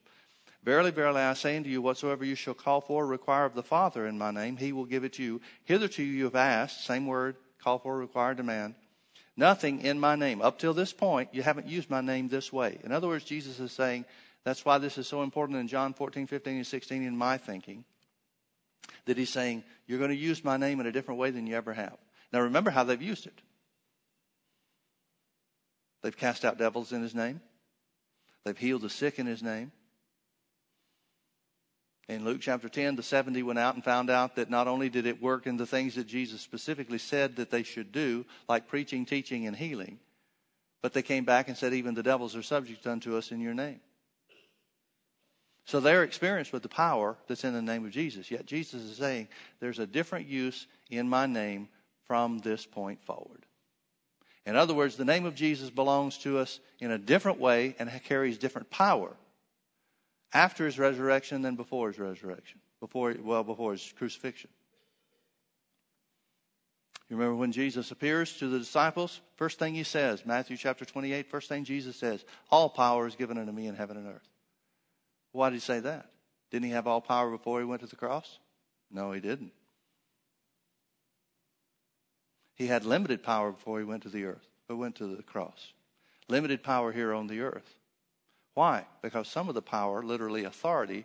Verily, 0.66 0.90
verily, 0.90 1.20
I 1.20 1.34
say 1.34 1.56
unto 1.56 1.70
you, 1.70 1.80
whatsoever 1.80 2.24
you 2.24 2.34
shall 2.34 2.52
call 2.52 2.80
for, 2.80 3.06
require 3.06 3.44
of 3.44 3.54
the 3.54 3.62
Father 3.62 4.04
in 4.04 4.18
my 4.18 4.32
name, 4.32 4.56
he 4.56 4.72
will 4.72 4.84
give 4.84 5.04
it 5.04 5.12
to 5.12 5.22
you. 5.22 5.40
Hitherto 5.62 6.02
you 6.02 6.24
have 6.24 6.34
asked, 6.34 6.84
same 6.84 7.06
word, 7.06 7.36
call 7.62 7.78
for, 7.78 7.96
require, 7.96 8.34
demand, 8.34 8.74
nothing 9.36 9.82
in 9.82 10.00
my 10.00 10.16
name. 10.16 10.42
Up 10.42 10.58
till 10.58 10.74
this 10.74 10.92
point, 10.92 11.28
you 11.32 11.40
haven't 11.40 11.68
used 11.68 11.88
my 11.88 12.00
name 12.00 12.26
this 12.26 12.52
way. 12.52 12.80
In 12.82 12.90
other 12.90 13.06
words, 13.06 13.24
Jesus 13.24 13.60
is 13.60 13.70
saying, 13.70 14.06
that's 14.42 14.64
why 14.64 14.78
this 14.78 14.98
is 14.98 15.06
so 15.06 15.22
important 15.22 15.60
in 15.60 15.68
John 15.68 15.94
14, 15.94 16.26
15, 16.26 16.56
and 16.56 16.66
16 16.66 17.02
in 17.04 17.16
my 17.16 17.38
thinking, 17.38 17.84
that 19.04 19.16
he's 19.16 19.30
saying, 19.30 19.62
you're 19.86 20.00
going 20.00 20.10
to 20.10 20.16
use 20.16 20.42
my 20.42 20.56
name 20.56 20.80
in 20.80 20.86
a 20.86 20.92
different 20.92 21.20
way 21.20 21.30
than 21.30 21.46
you 21.46 21.54
ever 21.54 21.74
have. 21.74 21.96
Now 22.32 22.40
remember 22.40 22.70
how 22.70 22.82
they've 22.82 23.00
used 23.00 23.28
it. 23.28 23.40
They've 26.02 26.16
cast 26.16 26.44
out 26.44 26.58
devils 26.58 26.92
in 26.92 27.02
his 27.02 27.14
name. 27.14 27.40
They've 28.44 28.58
healed 28.58 28.82
the 28.82 28.90
sick 28.90 29.20
in 29.20 29.26
his 29.26 29.44
name. 29.44 29.70
In 32.08 32.24
Luke 32.24 32.40
chapter 32.40 32.68
10, 32.68 32.94
the 32.94 33.02
70 33.02 33.42
went 33.42 33.58
out 33.58 33.74
and 33.74 33.82
found 33.82 34.10
out 34.10 34.36
that 34.36 34.48
not 34.48 34.68
only 34.68 34.88
did 34.88 35.06
it 35.06 35.20
work 35.20 35.46
in 35.46 35.56
the 35.56 35.66
things 35.66 35.96
that 35.96 36.06
Jesus 36.06 36.40
specifically 36.40 36.98
said 36.98 37.36
that 37.36 37.50
they 37.50 37.64
should 37.64 37.90
do, 37.90 38.24
like 38.48 38.68
preaching, 38.68 39.04
teaching, 39.04 39.46
and 39.46 39.56
healing, 39.56 39.98
but 40.82 40.92
they 40.92 41.02
came 41.02 41.24
back 41.24 41.48
and 41.48 41.56
said, 41.56 41.74
even 41.74 41.94
the 41.94 42.04
devils 42.04 42.36
are 42.36 42.42
subject 42.42 42.86
unto 42.86 43.16
us 43.16 43.32
in 43.32 43.40
your 43.40 43.54
name. 43.54 43.80
So 45.64 45.80
they're 45.80 46.04
experienced 46.04 46.52
with 46.52 46.62
the 46.62 46.68
power 46.68 47.16
that's 47.26 47.42
in 47.42 47.52
the 47.52 47.60
name 47.60 47.84
of 47.84 47.90
Jesus. 47.90 48.30
Yet 48.30 48.46
Jesus 48.46 48.82
is 48.82 48.98
saying, 48.98 49.26
there's 49.58 49.80
a 49.80 49.86
different 49.86 50.28
use 50.28 50.68
in 50.90 51.08
my 51.08 51.26
name 51.26 51.68
from 52.04 52.38
this 52.38 52.64
point 52.64 53.02
forward. 53.02 53.46
In 54.44 54.54
other 54.54 54.74
words, 54.74 54.94
the 54.94 55.04
name 55.04 55.24
of 55.24 55.34
Jesus 55.34 55.70
belongs 55.70 56.18
to 56.18 56.38
us 56.38 56.60
in 56.78 56.92
a 56.92 56.98
different 56.98 57.40
way 57.40 57.74
and 57.80 57.90
carries 58.04 58.38
different 58.38 58.70
power 58.70 59.16
after 60.32 60.64
his 60.64 60.78
resurrection 60.78 61.42
than 61.42 61.56
before 61.56 61.88
his 61.88 61.98
resurrection, 61.98 62.60
before, 62.80 63.14
well, 63.20 63.44
before 63.44 63.72
his 63.72 63.92
crucifixion. 63.96 64.50
You 67.08 67.16
remember 67.16 67.36
when 67.36 67.52
Jesus 67.52 67.92
appears 67.92 68.32
to 68.38 68.48
the 68.48 68.58
disciples? 68.58 69.20
First 69.36 69.58
thing 69.58 69.74
he 69.74 69.84
says, 69.84 70.26
Matthew 70.26 70.56
chapter 70.56 70.84
28, 70.84 71.28
first 71.28 71.48
thing 71.48 71.64
Jesus 71.64 71.96
says, 71.96 72.24
All 72.50 72.68
power 72.68 73.06
is 73.06 73.14
given 73.14 73.38
unto 73.38 73.52
me 73.52 73.68
in 73.68 73.76
heaven 73.76 73.96
and 73.96 74.08
earth. 74.08 74.28
Why 75.30 75.50
did 75.50 75.56
he 75.56 75.60
say 75.60 75.80
that? 75.80 76.10
Didn't 76.50 76.64
he 76.64 76.72
have 76.72 76.86
all 76.86 77.00
power 77.00 77.30
before 77.30 77.60
he 77.60 77.66
went 77.66 77.82
to 77.82 77.86
the 77.86 77.96
cross? 77.96 78.38
No, 78.90 79.12
he 79.12 79.20
didn't. 79.20 79.52
He 82.54 82.66
had 82.66 82.84
limited 82.84 83.22
power 83.22 83.52
before 83.52 83.78
he 83.78 83.84
went 83.84 84.02
to 84.04 84.08
the 84.08 84.24
earth, 84.24 84.48
but 84.66 84.76
went 84.76 84.96
to 84.96 85.14
the 85.14 85.22
cross. 85.22 85.74
Limited 86.28 86.64
power 86.64 86.90
here 86.90 87.12
on 87.12 87.26
the 87.26 87.40
earth. 87.40 87.76
Why? 88.56 88.86
Because 89.02 89.28
some 89.28 89.50
of 89.50 89.54
the 89.54 89.60
power, 89.60 90.02
literally 90.02 90.44
authority, 90.44 91.04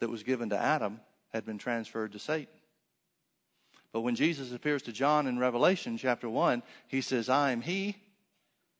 that 0.00 0.10
was 0.10 0.22
given 0.22 0.50
to 0.50 0.58
Adam 0.58 1.00
had 1.32 1.46
been 1.46 1.56
transferred 1.56 2.12
to 2.12 2.18
Satan. 2.18 2.52
But 3.90 4.02
when 4.02 4.16
Jesus 4.16 4.52
appears 4.52 4.82
to 4.82 4.92
John 4.92 5.26
in 5.26 5.38
Revelation 5.38 5.96
chapter 5.96 6.28
1, 6.28 6.62
he 6.88 7.00
says, 7.00 7.30
I 7.30 7.52
am 7.52 7.62
he 7.62 7.96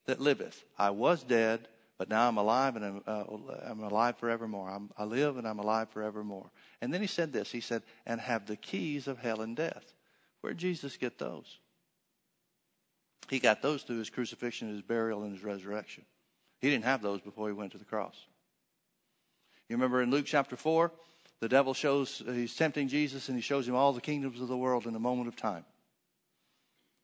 that 0.05 0.21
liveth. 0.21 0.65
I 0.79 0.91
was 0.91 1.23
dead, 1.23 1.67
but 1.97 2.11
now 2.11 2.29
I'm 2.29 2.37
alive 2.37 2.77
and 2.77 2.85
I'm, 2.85 3.03
uh, 3.07 3.25
I'm 3.65 3.83
alive 3.83 4.19
forevermore. 4.19 4.69
I'm, 4.69 4.91
I 4.99 5.05
live 5.05 5.39
and 5.39 5.49
I'm 5.49 5.59
alive 5.59 5.89
forevermore. 5.89 6.51
And 6.83 6.93
then 6.93 7.01
he 7.01 7.07
said 7.07 7.33
this 7.33 7.51
He 7.51 7.63
said, 7.63 7.83
and 8.05 8.21
have 8.21 8.45
the 8.45 8.57
keys 8.57 9.09
of 9.09 9.17
hell 9.17 9.41
and 9.41 9.57
death. 9.57 9.95
Where 10.43 10.53
did 10.53 10.61
Jesus 10.61 10.99
get 10.99 11.19
those? 11.19 11.59
He 13.31 13.39
got 13.39 13.63
those 13.63 13.83
through 13.83 14.01
his 14.01 14.11
crucifixion, 14.11 14.69
his 14.69 14.83
burial, 14.83 15.23
and 15.23 15.33
his 15.33 15.43
resurrection. 15.43 16.05
He 16.67 16.73
didn't 16.73 16.87
have 16.87 17.01
those 17.01 17.21
before 17.21 17.47
he 17.47 17.55
went 17.55 17.71
to 17.73 17.79
the 17.79 17.85
cross. 17.85 18.17
You 19.69 19.77
remember 19.77 20.03
in 20.03 20.11
Luke 20.11 20.27
chapter 20.27 20.57
4, 20.57 20.91
the 21.39 21.49
devil 21.49 21.75
shows, 21.75 22.21
he's 22.27 22.57
tempting 22.57 22.89
Jesus 22.89 23.29
and 23.29 23.39
he 23.39 23.41
shows 23.41 23.69
him 23.69 23.77
all 23.77 23.93
the 23.93 24.01
kingdoms 24.01 24.41
of 24.41 24.49
the 24.49 24.57
world 24.57 24.85
in 24.85 24.97
a 24.97 24.99
moment 24.99 25.29
of 25.29 25.37
time. 25.37 25.65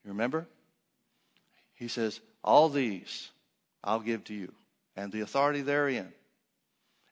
You 0.05 0.11
remember? 0.11 0.49
He 1.75 1.87
says, 1.87 2.21
All 2.43 2.71
these 2.71 3.31
I'll 3.85 4.01
give 4.01 4.25
to 4.25 4.35
you, 4.35 4.53
and 4.97 5.13
the 5.13 5.21
authority 5.21 5.63
therein, 5.63 6.13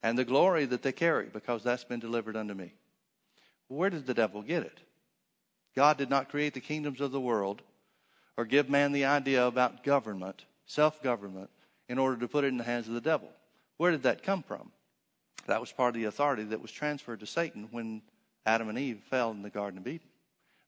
and 0.02 0.18
the 0.18 0.24
glory 0.24 0.64
that 0.64 0.82
they 0.82 0.90
carry, 0.90 1.26
because 1.26 1.62
that's 1.62 1.84
been 1.84 2.00
delivered 2.00 2.34
unto 2.34 2.54
me. 2.54 2.74
Where 3.68 3.90
did 3.90 4.06
the 4.06 4.14
devil 4.14 4.42
get 4.42 4.64
it? 4.64 4.80
God 5.76 5.98
did 5.98 6.10
not 6.10 6.30
create 6.30 6.54
the 6.54 6.60
kingdoms 6.60 7.00
of 7.00 7.12
the 7.12 7.20
world 7.20 7.62
or 8.36 8.44
give 8.44 8.68
man 8.68 8.90
the 8.90 9.04
idea 9.04 9.46
about 9.46 9.84
government, 9.84 10.46
self 10.66 11.00
government, 11.00 11.48
in 11.90 11.98
order 11.98 12.16
to 12.16 12.28
put 12.28 12.44
it 12.44 12.48
in 12.48 12.56
the 12.56 12.62
hands 12.62 12.86
of 12.86 12.94
the 12.94 13.00
devil. 13.00 13.28
Where 13.76 13.90
did 13.90 14.04
that 14.04 14.22
come 14.22 14.44
from? 14.44 14.70
That 15.48 15.60
was 15.60 15.72
part 15.72 15.96
of 15.96 16.00
the 16.00 16.06
authority 16.06 16.44
that 16.44 16.62
was 16.62 16.70
transferred 16.70 17.18
to 17.18 17.26
Satan 17.26 17.66
when 17.72 18.02
Adam 18.46 18.68
and 18.68 18.78
Eve 18.78 19.00
fell 19.10 19.32
in 19.32 19.42
the 19.42 19.50
Garden 19.50 19.76
of 19.76 19.88
Eden. 19.88 20.06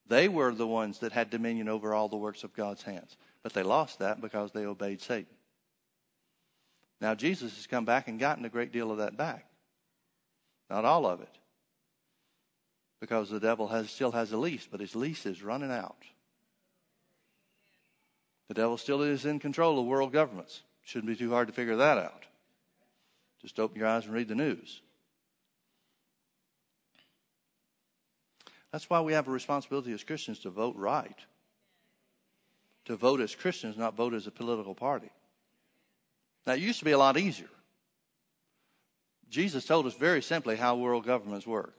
They 0.09 0.29
were 0.29 0.53
the 0.53 0.67
ones 0.67 0.99
that 0.99 1.13
had 1.13 1.31
dominion 1.31 1.69
over 1.69 1.95
all 1.95 2.09
the 2.09 2.17
works 2.17 2.43
of 2.43 2.53
God's 2.53 2.83
hands, 2.83 3.17
but 3.45 3.53
they 3.53 3.63
lost 3.63 4.01
that 4.01 4.21
because 4.21 4.51
they 4.51 4.67
obeyed 4.67 5.01
Satan. 5.01 5.33
Now, 7.01 7.15
Jesus 7.15 7.55
has 7.55 7.69
come 7.69 7.85
back 7.85 8.09
and 8.09 8.19
gotten 8.19 8.45
a 8.45 8.49
great 8.49 8.73
deal 8.73 8.91
of 8.91 8.99
that 8.99 9.17
back. 9.17 9.47
Not 10.69 10.85
all 10.85 11.07
of 11.07 11.21
it. 11.21 11.39
Because 13.01 13.31
the 13.31 13.41
devil 13.41 13.69
has, 13.69 13.91
still 13.91 14.11
has 14.11 14.33
a 14.33 14.37
lease, 14.37 14.67
but 14.69 14.81
his 14.81 14.97
lease 14.97 15.25
is 15.25 15.41
running 15.41 15.71
out. 15.71 16.03
The 18.49 18.55
devil 18.55 18.77
still 18.77 19.03
is 19.03 19.25
in 19.25 19.39
control 19.39 19.79
of 19.79 19.87
world 19.87 20.13
governments. 20.13 20.63
Shouldn't 20.85 21.09
be 21.09 21.16
too 21.16 21.31
hard 21.31 21.49
to 21.49 21.55
figure 21.55 21.77
that 21.77 21.99
out. 21.99 22.25
Just 23.40 23.59
open 23.59 23.79
your 23.79 23.88
eyes 23.88 24.05
and 24.05 24.14
read 24.14 24.29
the 24.29 24.35
news. 24.35 24.83
That's 28.71 28.88
why 28.88 29.01
we 29.01 29.12
have 29.12 29.29
a 29.29 29.31
responsibility 29.31 29.92
as 29.92 30.03
Christians 30.03 30.38
to 30.40 30.51
vote 30.51 30.77
right. 30.77 31.18
To 32.87 32.97
vote 32.97 33.21
as 33.21 33.35
Christians, 33.35 33.77
not 33.77 33.95
vote 33.95 34.14
as 34.14 34.27
a 34.27 34.31
political 34.31 34.75
party. 34.75 35.11
Now, 36.47 36.55
it 36.55 36.61
used 36.61 36.79
to 36.81 36.85
be 36.85 36.92
a 36.92 36.99
lot 36.99 37.16
easier. 37.16 37.51
Jesus 39.29 39.64
told 39.64 39.87
us 39.87 39.95
very 39.95 40.23
simply 40.23 40.57
how 40.57 40.77
world 40.77 41.07
governments 41.07 41.47
work. 41.47 41.75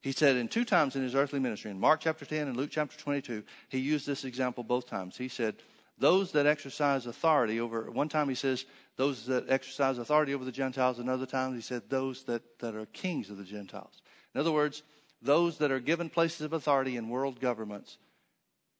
He 0.00 0.12
said 0.12 0.36
in 0.36 0.48
two 0.48 0.64
times 0.64 0.96
in 0.96 1.02
his 1.02 1.14
earthly 1.14 1.40
ministry, 1.40 1.70
in 1.70 1.78
Mark 1.78 2.00
chapter 2.00 2.24
10 2.24 2.48
and 2.48 2.56
Luke 2.56 2.70
chapter 2.72 2.98
22, 2.98 3.42
he 3.68 3.78
used 3.78 4.06
this 4.06 4.24
example 4.24 4.64
both 4.64 4.86
times. 4.88 5.16
He 5.16 5.28
said, 5.28 5.56
those 6.00 6.32
that 6.32 6.46
exercise 6.46 7.06
authority 7.06 7.60
over, 7.60 7.90
one 7.90 8.08
time 8.08 8.28
he 8.28 8.34
says, 8.34 8.64
those 8.96 9.26
that 9.26 9.48
exercise 9.48 9.98
authority 9.98 10.34
over 10.34 10.44
the 10.44 10.50
Gentiles. 10.50 10.98
Another 10.98 11.26
time 11.26 11.54
he 11.54 11.60
said, 11.60 11.82
those 11.88 12.24
that, 12.24 12.42
that 12.58 12.74
are 12.74 12.86
kings 12.86 13.30
of 13.30 13.36
the 13.36 13.44
Gentiles. 13.44 14.02
In 14.34 14.40
other 14.40 14.50
words, 14.50 14.82
those 15.22 15.58
that 15.58 15.70
are 15.70 15.78
given 15.78 16.08
places 16.08 16.40
of 16.40 16.54
authority 16.54 16.96
in 16.96 17.10
world 17.10 17.38
governments 17.38 17.98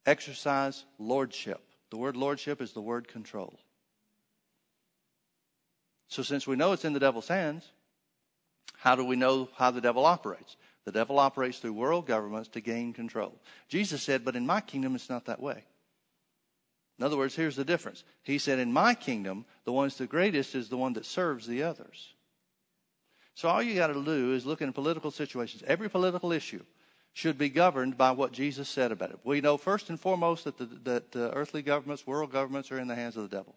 exercise 0.06 0.84
lordship. 0.98 1.60
The 1.90 1.98
word 1.98 2.16
lordship 2.16 2.62
is 2.62 2.72
the 2.72 2.80
word 2.80 3.06
control. 3.06 3.58
So, 6.08 6.22
since 6.22 6.46
we 6.46 6.56
know 6.56 6.72
it's 6.72 6.84
in 6.84 6.92
the 6.92 7.00
devil's 7.00 7.28
hands, 7.28 7.70
how 8.78 8.96
do 8.96 9.04
we 9.04 9.16
know 9.16 9.48
how 9.56 9.70
the 9.70 9.80
devil 9.80 10.06
operates? 10.06 10.56
The 10.84 10.92
devil 10.92 11.18
operates 11.18 11.58
through 11.58 11.74
world 11.74 12.06
governments 12.06 12.48
to 12.50 12.60
gain 12.60 12.92
control. 12.92 13.38
Jesus 13.68 14.02
said, 14.02 14.24
But 14.24 14.36
in 14.36 14.46
my 14.46 14.60
kingdom, 14.60 14.94
it's 14.94 15.10
not 15.10 15.26
that 15.26 15.40
way. 15.40 15.64
In 17.00 17.06
other 17.06 17.16
words, 17.16 17.34
here's 17.34 17.56
the 17.56 17.64
difference. 17.64 18.04
He 18.22 18.36
said, 18.36 18.58
In 18.58 18.74
my 18.74 18.92
kingdom, 18.92 19.46
the 19.64 19.72
one 19.72 19.86
that's 19.86 19.96
the 19.96 20.06
greatest 20.06 20.54
is 20.54 20.68
the 20.68 20.76
one 20.76 20.92
that 20.92 21.06
serves 21.06 21.46
the 21.46 21.62
others. 21.62 22.12
So 23.34 23.48
all 23.48 23.62
you 23.62 23.74
got 23.74 23.86
to 23.86 24.04
do 24.04 24.34
is 24.34 24.44
look 24.44 24.60
in 24.60 24.70
political 24.74 25.10
situations. 25.10 25.62
Every 25.66 25.88
political 25.88 26.30
issue 26.30 26.62
should 27.14 27.38
be 27.38 27.48
governed 27.48 27.96
by 27.96 28.10
what 28.10 28.32
Jesus 28.32 28.68
said 28.68 28.92
about 28.92 29.12
it. 29.12 29.20
We 29.24 29.40
know 29.40 29.56
first 29.56 29.88
and 29.88 29.98
foremost 29.98 30.44
that 30.44 30.58
the, 30.58 30.66
that 30.84 31.16
uh, 31.16 31.30
earthly 31.32 31.62
governments, 31.62 32.06
world 32.06 32.32
governments, 32.32 32.70
are 32.70 32.78
in 32.78 32.86
the 32.86 32.94
hands 32.94 33.16
of 33.16 33.22
the 33.22 33.34
devil. 33.34 33.54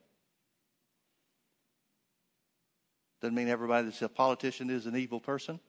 Doesn't 3.22 3.36
mean 3.36 3.50
everybody 3.50 3.88
that's 3.88 4.02
a 4.02 4.08
politician 4.08 4.70
is 4.70 4.86
an 4.86 4.96
evil 4.96 5.20
person. 5.20 5.60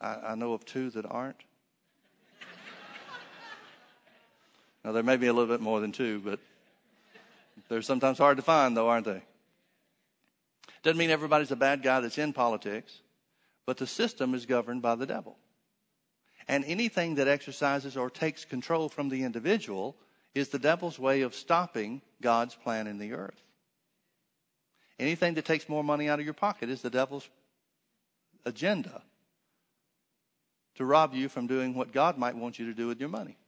I, 0.00 0.14
I 0.28 0.34
know 0.36 0.52
of 0.52 0.64
two 0.64 0.90
that 0.90 1.06
aren't. 1.06 1.42
now, 4.84 4.92
there 4.92 5.02
may 5.02 5.16
be 5.16 5.26
a 5.26 5.32
little 5.32 5.52
bit 5.52 5.60
more 5.60 5.80
than 5.80 5.90
two, 5.90 6.22
but 6.24 6.38
they're 7.68 7.82
sometimes 7.82 8.18
hard 8.18 8.36
to 8.36 8.42
find, 8.42 8.76
though, 8.76 8.88
aren't 8.88 9.06
they? 9.06 9.22
Doesn't 10.82 10.98
mean 10.98 11.10
everybody's 11.10 11.50
a 11.50 11.56
bad 11.56 11.82
guy 11.82 12.00
that's 12.00 12.18
in 12.18 12.32
politics, 12.32 13.00
but 13.66 13.78
the 13.78 13.86
system 13.86 14.34
is 14.34 14.46
governed 14.46 14.82
by 14.82 14.94
the 14.94 15.06
devil. 15.06 15.38
And 16.46 16.64
anything 16.66 17.14
that 17.14 17.28
exercises 17.28 17.96
or 17.96 18.10
takes 18.10 18.44
control 18.44 18.90
from 18.90 19.08
the 19.08 19.22
individual 19.22 19.96
is 20.34 20.48
the 20.48 20.58
devil's 20.58 20.98
way 20.98 21.22
of 21.22 21.34
stopping 21.34 22.02
God's 22.20 22.54
plan 22.54 22.86
in 22.86 22.98
the 22.98 23.12
earth. 23.12 23.40
Anything 24.98 25.34
that 25.34 25.44
takes 25.44 25.68
more 25.68 25.82
money 25.82 26.08
out 26.08 26.18
of 26.18 26.24
your 26.24 26.34
pocket 26.34 26.68
is 26.68 26.82
the 26.82 26.90
devil's 26.90 27.28
agenda 28.44 29.02
to 30.74 30.84
rob 30.84 31.14
you 31.14 31.28
from 31.28 31.46
doing 31.46 31.74
what 31.74 31.92
God 31.92 32.18
might 32.18 32.36
want 32.36 32.58
you 32.58 32.66
to 32.66 32.74
do 32.74 32.86
with 32.86 33.00
your 33.00 33.08
money. 33.08 33.38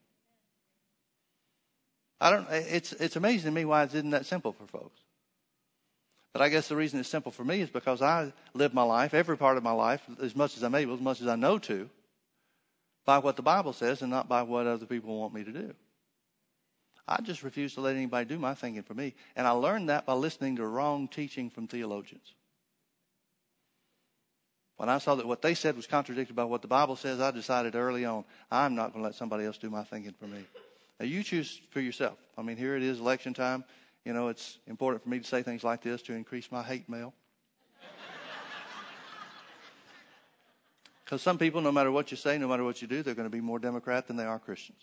I 2.21 2.31
don't, 2.31 2.47
it's, 2.51 2.93
it's 2.93 3.17
amazing 3.17 3.51
to 3.51 3.55
me 3.55 3.65
why 3.65 3.83
it 3.83 3.95
isn't 3.95 4.11
that 4.11 4.27
simple 4.27 4.53
for 4.53 4.67
folks. 4.67 5.01
But 6.33 6.43
I 6.43 6.49
guess 6.49 6.69
the 6.69 6.77
reason 6.77 7.01
it's 7.01 7.09
simple 7.09 7.33
for 7.33 7.45
me 7.45 7.61
is 7.61 7.71
because 7.71 8.03
I 8.03 8.33
live 8.55 8.75
my 8.75 8.83
life, 8.83 9.15
every 9.15 9.39
part 9.39 9.57
of 9.57 9.63
my 9.63 9.73
life, 9.73 10.03
as 10.21 10.37
much 10.37 10.57
as 10.57 10.63
I'm 10.63 10.75
able, 10.75 10.95
as 10.95 11.01
much 11.01 11.21
as 11.21 11.27
I 11.27 11.37
know 11.37 11.59
to, 11.61 11.89
by 13.05 13.19
what 13.19 13.37
the 13.37 13.43
Bible 13.43 13.73
says 13.73 14.03
and 14.03 14.11
not 14.11 14.29
by 14.29 14.43
what 14.43 14.67
other 14.67 14.87
people 14.87 15.19
want 15.19 15.33
me 15.33 15.45
to 15.45 15.53
do. 15.53 15.75
I 17.09 17.21
just 17.23 17.43
refuse 17.43 17.75
to 17.75 17.81
let 17.81 17.95
anybody 17.95 18.27
do 18.27 18.39
my 18.39 18.55
thinking 18.55 18.83
for 18.83 18.95
me. 18.95 19.15
And 19.37 19.47
I 19.47 19.51
learned 19.51 19.89
that 19.89 20.07
by 20.07 20.15
listening 20.15 20.57
to 20.57 20.67
wrong 20.67 21.07
teaching 21.07 21.51
from 21.51 21.69
theologians. 21.69 22.35
When 24.77 24.89
I 24.89 24.99
saw 24.99 25.15
that 25.15 25.27
what 25.27 25.41
they 25.41 25.55
said 25.55 25.77
was 25.77 25.87
contradicted 25.87 26.37
by 26.37 26.45
what 26.45 26.63
the 26.63 26.69
Bible 26.69 26.97
says, 26.97 27.21
I 27.21 27.31
decided 27.31 27.75
early 27.75 28.05
on, 28.05 28.25
I'm 28.51 28.75
not 28.75 28.93
going 28.93 29.03
to 29.03 29.07
let 29.07 29.15
somebody 29.15 29.45
else 29.45 29.57
do 29.57 29.71
my 29.71 29.85
thinking 29.85 30.15
for 30.19 30.27
me. 30.27 30.45
Now, 30.99 31.07
you 31.07 31.23
choose 31.23 31.61
for 31.71 31.81
yourself. 31.81 32.19
I 32.39 32.43
mean, 32.43 32.57
here 32.57 32.77
it 32.77 32.83
is, 32.83 33.01
election 33.01 33.35
time. 33.35 33.65
You 34.05 34.13
know, 34.13 34.29
it's 34.29 34.59
important 34.67 35.03
for 35.03 35.09
me 35.09 35.19
to 35.19 35.25
say 35.25 35.43
things 35.43 35.65
like 35.65 35.83
this 35.83 36.01
to 36.03 36.15
increase 36.15 36.51
my 36.51 36.63
hate 36.63 36.89
mail. 36.89 37.13
Because 41.05 41.23
some 41.23 41.39
people, 41.39 41.61
no 41.61 41.71
matter 41.71 41.93
what 41.93 42.11
you 42.11 42.17
say, 42.17 42.37
no 42.37 42.49
matter 42.49 42.65
what 42.65 42.83
you 42.83 42.89
do, 42.89 43.01
they're 43.03 43.15
going 43.15 43.31
to 43.31 43.37
be 43.37 43.41
more 43.41 43.61
Democrat 43.61 44.09
than 44.09 44.17
they 44.17 44.25
are 44.25 44.41
Christians. 44.41 44.81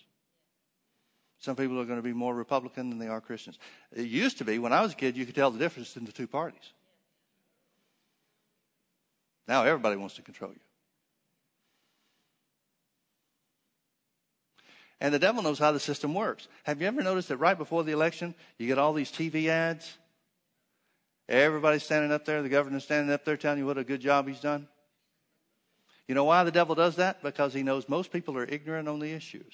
Some 1.39 1.57
people 1.57 1.78
are 1.82 1.84
going 1.84 1.99
to 1.99 2.03
be 2.03 2.14
more 2.14 2.34
Republican 2.34 2.89
than 2.89 2.97
they 2.97 3.09
are 3.09 3.20
Christians. 3.20 3.59
It 3.93 4.07
used 4.07 4.38
to 4.38 4.45
be, 4.45 4.57
when 4.59 4.72
I 4.72 4.82
was 4.82 4.93
a 4.93 4.95
kid, 4.95 5.18
you 5.18 5.26
could 5.26 5.36
tell 5.36 5.51
the 5.51 5.59
difference 5.59 5.97
in 5.97 6.05
the 6.05 6.14
two 6.14 6.28
parties. 6.28 6.72
Now 9.45 9.64
everybody 9.66 9.97
wants 9.97 10.16
to 10.16 10.22
control 10.22 10.51
you. 10.51 10.59
And 15.04 15.14
the 15.14 15.20
devil 15.20 15.43
knows 15.43 15.60
how 15.60 15.74
the 15.74 15.82
system 15.82 16.14
works. 16.14 16.47
Have 16.64 16.82
you 16.82 16.88
ever 16.88 17.04
noticed 17.04 17.28
that 17.28 17.36
right 17.36 17.58
before 17.58 17.84
the 17.84 17.91
election, 17.91 18.34
you 18.58 18.68
get 18.68 18.78
all 18.78 18.93
these 18.93 19.12
TV 19.12 19.47
ads? 19.49 19.97
Everybody's 21.28 21.84
standing 21.84 22.14
up 22.14 22.24
there, 22.24 22.41
the 22.41 22.47
governor's 22.47 22.86
standing 22.86 23.14
up 23.14 23.26
there 23.26 23.36
telling 23.36 23.60
you 23.60 23.66
what 23.66 23.78
a 23.78 23.84
good 23.84 23.99
job 23.99 24.30
he's 24.30 24.39
done. 24.39 24.66
You 26.08 26.16
know 26.16 26.24
why 26.24 26.45
the 26.45 26.51
devil 26.51 26.74
does 26.74 26.95
that? 26.95 27.22
Because 27.22 27.54
he 27.54 27.64
knows 27.64 27.89
most 27.89 28.14
people 28.14 28.38
are 28.38 28.45
ignorant 28.45 28.88
on 28.88 28.99
the 28.99 29.12
issues. 29.12 29.54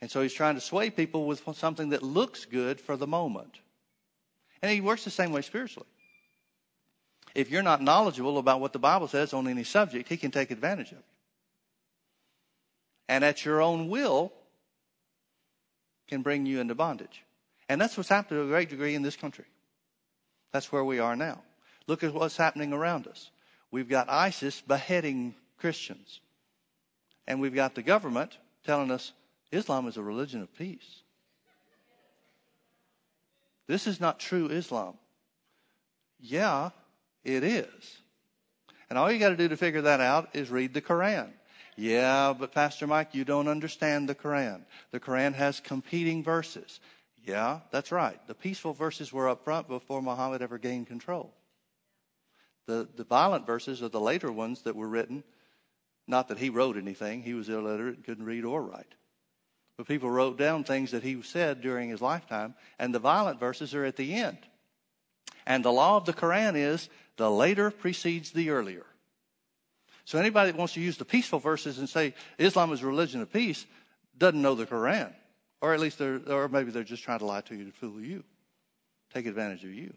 And 0.00 0.10
so 0.10 0.20
he's 0.20 0.32
trying 0.32 0.56
to 0.56 0.60
sway 0.60 0.90
people 0.90 1.24
with 1.24 1.42
something 1.54 1.90
that 1.90 2.02
looks 2.02 2.44
good 2.44 2.80
for 2.80 2.96
the 2.96 3.06
moment. 3.06 3.60
And 4.62 4.72
he 4.72 4.80
works 4.80 5.04
the 5.04 5.10
same 5.10 5.30
way 5.30 5.42
spiritually. 5.42 5.88
If 7.36 7.52
you're 7.52 7.62
not 7.62 7.82
knowledgeable 7.82 8.38
about 8.38 8.60
what 8.60 8.72
the 8.72 8.80
Bible 8.80 9.06
says 9.06 9.32
on 9.32 9.46
any 9.46 9.62
subject, 9.62 10.08
he 10.08 10.16
can 10.16 10.32
take 10.32 10.50
advantage 10.50 10.90
of 10.90 10.98
you. 10.98 11.04
And 13.08 13.24
at 13.24 13.44
your 13.44 13.62
own 13.62 13.88
will, 13.88 14.32
can 16.08 16.22
bring 16.22 16.46
you 16.46 16.60
into 16.60 16.74
bondage. 16.74 17.24
And 17.68 17.80
that's 17.80 17.96
what's 17.96 18.08
happened 18.08 18.38
to 18.38 18.44
a 18.44 18.48
great 18.48 18.70
degree 18.70 18.94
in 18.94 19.02
this 19.02 19.16
country. 19.16 19.44
That's 20.52 20.72
where 20.72 20.84
we 20.84 20.98
are 20.98 21.16
now. 21.16 21.42
Look 21.86 22.02
at 22.02 22.14
what's 22.14 22.36
happening 22.36 22.72
around 22.72 23.06
us. 23.06 23.30
We've 23.70 23.88
got 23.88 24.08
ISIS 24.08 24.60
beheading 24.60 25.34
Christians. 25.58 26.20
And 27.26 27.40
we've 27.40 27.54
got 27.54 27.74
the 27.74 27.82
government 27.82 28.38
telling 28.64 28.90
us 28.90 29.12
Islam 29.52 29.86
is 29.86 29.96
a 29.96 30.02
religion 30.02 30.42
of 30.42 30.54
peace. 30.56 31.02
This 33.66 33.86
is 33.86 34.00
not 34.00 34.18
true 34.18 34.46
Islam. 34.46 34.94
Yeah, 36.18 36.70
it 37.24 37.44
is. 37.44 37.98
And 38.88 38.98
all 38.98 39.12
you 39.12 39.18
got 39.18 39.28
to 39.28 39.36
do 39.36 39.48
to 39.48 39.56
figure 39.56 39.82
that 39.82 40.00
out 40.00 40.30
is 40.34 40.50
read 40.50 40.72
the 40.72 40.80
Quran. 40.80 41.30
Yeah, 41.80 42.34
but 42.36 42.50
Pastor 42.50 42.88
Mike, 42.88 43.14
you 43.14 43.24
don't 43.24 43.46
understand 43.46 44.08
the 44.08 44.14
Quran. 44.16 44.62
The 44.90 44.98
Quran 44.98 45.32
has 45.34 45.60
competing 45.60 46.24
verses. 46.24 46.80
Yeah, 47.24 47.60
that's 47.70 47.92
right. 47.92 48.18
The 48.26 48.34
peaceful 48.34 48.72
verses 48.72 49.12
were 49.12 49.28
up 49.28 49.44
front 49.44 49.68
before 49.68 50.02
Muhammad 50.02 50.42
ever 50.42 50.58
gained 50.58 50.88
control. 50.88 51.32
The, 52.66 52.88
the 52.96 53.04
violent 53.04 53.46
verses 53.46 53.80
are 53.80 53.88
the 53.88 54.00
later 54.00 54.32
ones 54.32 54.62
that 54.62 54.74
were 54.74 54.88
written. 54.88 55.22
Not 56.08 56.26
that 56.28 56.38
he 56.38 56.50
wrote 56.50 56.76
anything, 56.76 57.22
he 57.22 57.34
was 57.34 57.48
illiterate 57.48 58.04
couldn't 58.04 58.26
read 58.26 58.44
or 58.44 58.60
write. 58.60 58.96
But 59.76 59.86
people 59.86 60.10
wrote 60.10 60.36
down 60.36 60.64
things 60.64 60.90
that 60.90 61.04
he 61.04 61.22
said 61.22 61.60
during 61.60 61.90
his 61.90 62.02
lifetime, 62.02 62.56
and 62.80 62.92
the 62.92 62.98
violent 62.98 63.38
verses 63.38 63.72
are 63.72 63.84
at 63.84 63.94
the 63.94 64.14
end. 64.14 64.38
And 65.46 65.64
the 65.64 65.70
law 65.70 65.96
of 65.96 66.06
the 66.06 66.12
Quran 66.12 66.56
is 66.56 66.88
the 67.18 67.30
later 67.30 67.70
precedes 67.70 68.32
the 68.32 68.50
earlier. 68.50 68.84
So 70.08 70.18
anybody 70.18 70.50
that 70.50 70.56
wants 70.56 70.72
to 70.72 70.80
use 70.80 70.96
the 70.96 71.04
peaceful 71.04 71.38
verses 71.38 71.78
and 71.78 71.86
say 71.86 72.14
Islam 72.38 72.72
is 72.72 72.82
a 72.82 72.86
religion 72.86 73.20
of 73.20 73.30
peace 73.30 73.66
doesn't 74.16 74.40
know 74.40 74.54
the 74.54 74.64
Quran. 74.64 75.12
Or 75.60 75.74
at 75.74 75.80
least 75.80 75.98
they're, 75.98 76.18
or 76.30 76.48
maybe 76.48 76.70
they're 76.70 76.82
just 76.82 77.02
trying 77.02 77.18
to 77.18 77.26
lie 77.26 77.42
to 77.42 77.54
you 77.54 77.66
to 77.66 77.72
fool 77.72 78.00
you, 78.00 78.24
take 79.12 79.26
advantage 79.26 79.64
of 79.64 79.74
you. 79.74 79.92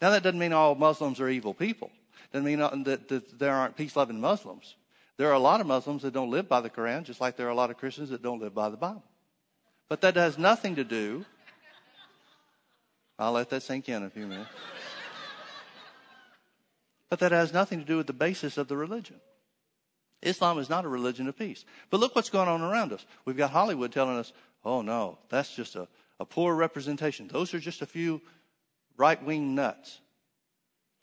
Now 0.00 0.10
that 0.10 0.22
doesn't 0.22 0.38
mean 0.38 0.52
all 0.52 0.76
Muslims 0.76 1.18
are 1.18 1.28
evil 1.28 1.52
people. 1.52 1.90
Doesn't 2.32 2.46
mean 2.46 2.60
uh, 2.60 2.68
that, 2.84 3.08
that 3.08 3.40
there 3.40 3.52
aren't 3.52 3.76
peace-loving 3.76 4.20
Muslims. 4.20 4.76
There 5.16 5.26
are 5.26 5.34
a 5.34 5.40
lot 5.40 5.60
of 5.60 5.66
Muslims 5.66 6.02
that 6.02 6.12
don't 6.12 6.30
live 6.30 6.48
by 6.48 6.60
the 6.60 6.70
Quran, 6.70 7.02
just 7.02 7.20
like 7.20 7.36
there 7.36 7.48
are 7.48 7.50
a 7.50 7.54
lot 7.56 7.70
of 7.70 7.76
Christians 7.76 8.10
that 8.10 8.22
don't 8.22 8.38
live 8.38 8.54
by 8.54 8.68
the 8.68 8.76
Bible. 8.76 9.02
But 9.88 10.00
that 10.02 10.14
has 10.14 10.38
nothing 10.38 10.76
to 10.76 10.84
do. 10.84 11.24
I'll 13.18 13.32
let 13.32 13.50
that 13.50 13.64
sink 13.64 13.88
in 13.88 14.04
a 14.04 14.10
few 14.10 14.28
minutes. 14.28 14.50
But 17.08 17.18
that 17.18 17.32
has 17.32 17.52
nothing 17.52 17.80
to 17.80 17.84
do 17.84 17.96
with 17.96 18.06
the 18.06 18.12
basis 18.12 18.56
of 18.56 18.68
the 18.68 18.76
religion. 18.76 19.16
Islam 20.22 20.58
is 20.58 20.68
not 20.68 20.84
a 20.84 20.88
religion 20.88 21.28
of 21.28 21.38
peace. 21.38 21.64
But 21.88 22.00
look 22.00 22.14
what's 22.14 22.30
going 22.30 22.48
on 22.48 22.60
around 22.60 22.92
us. 22.92 23.04
We've 23.24 23.36
got 23.36 23.50
Hollywood 23.50 23.92
telling 23.92 24.16
us, 24.16 24.32
Oh 24.64 24.82
no, 24.82 25.18
that's 25.28 25.54
just 25.54 25.76
a, 25.76 25.88
a 26.18 26.24
poor 26.24 26.54
representation. 26.54 27.28
Those 27.28 27.54
are 27.54 27.60
just 27.60 27.82
a 27.82 27.86
few 27.86 28.20
right 28.96 29.22
wing 29.22 29.54
nuts. 29.54 30.00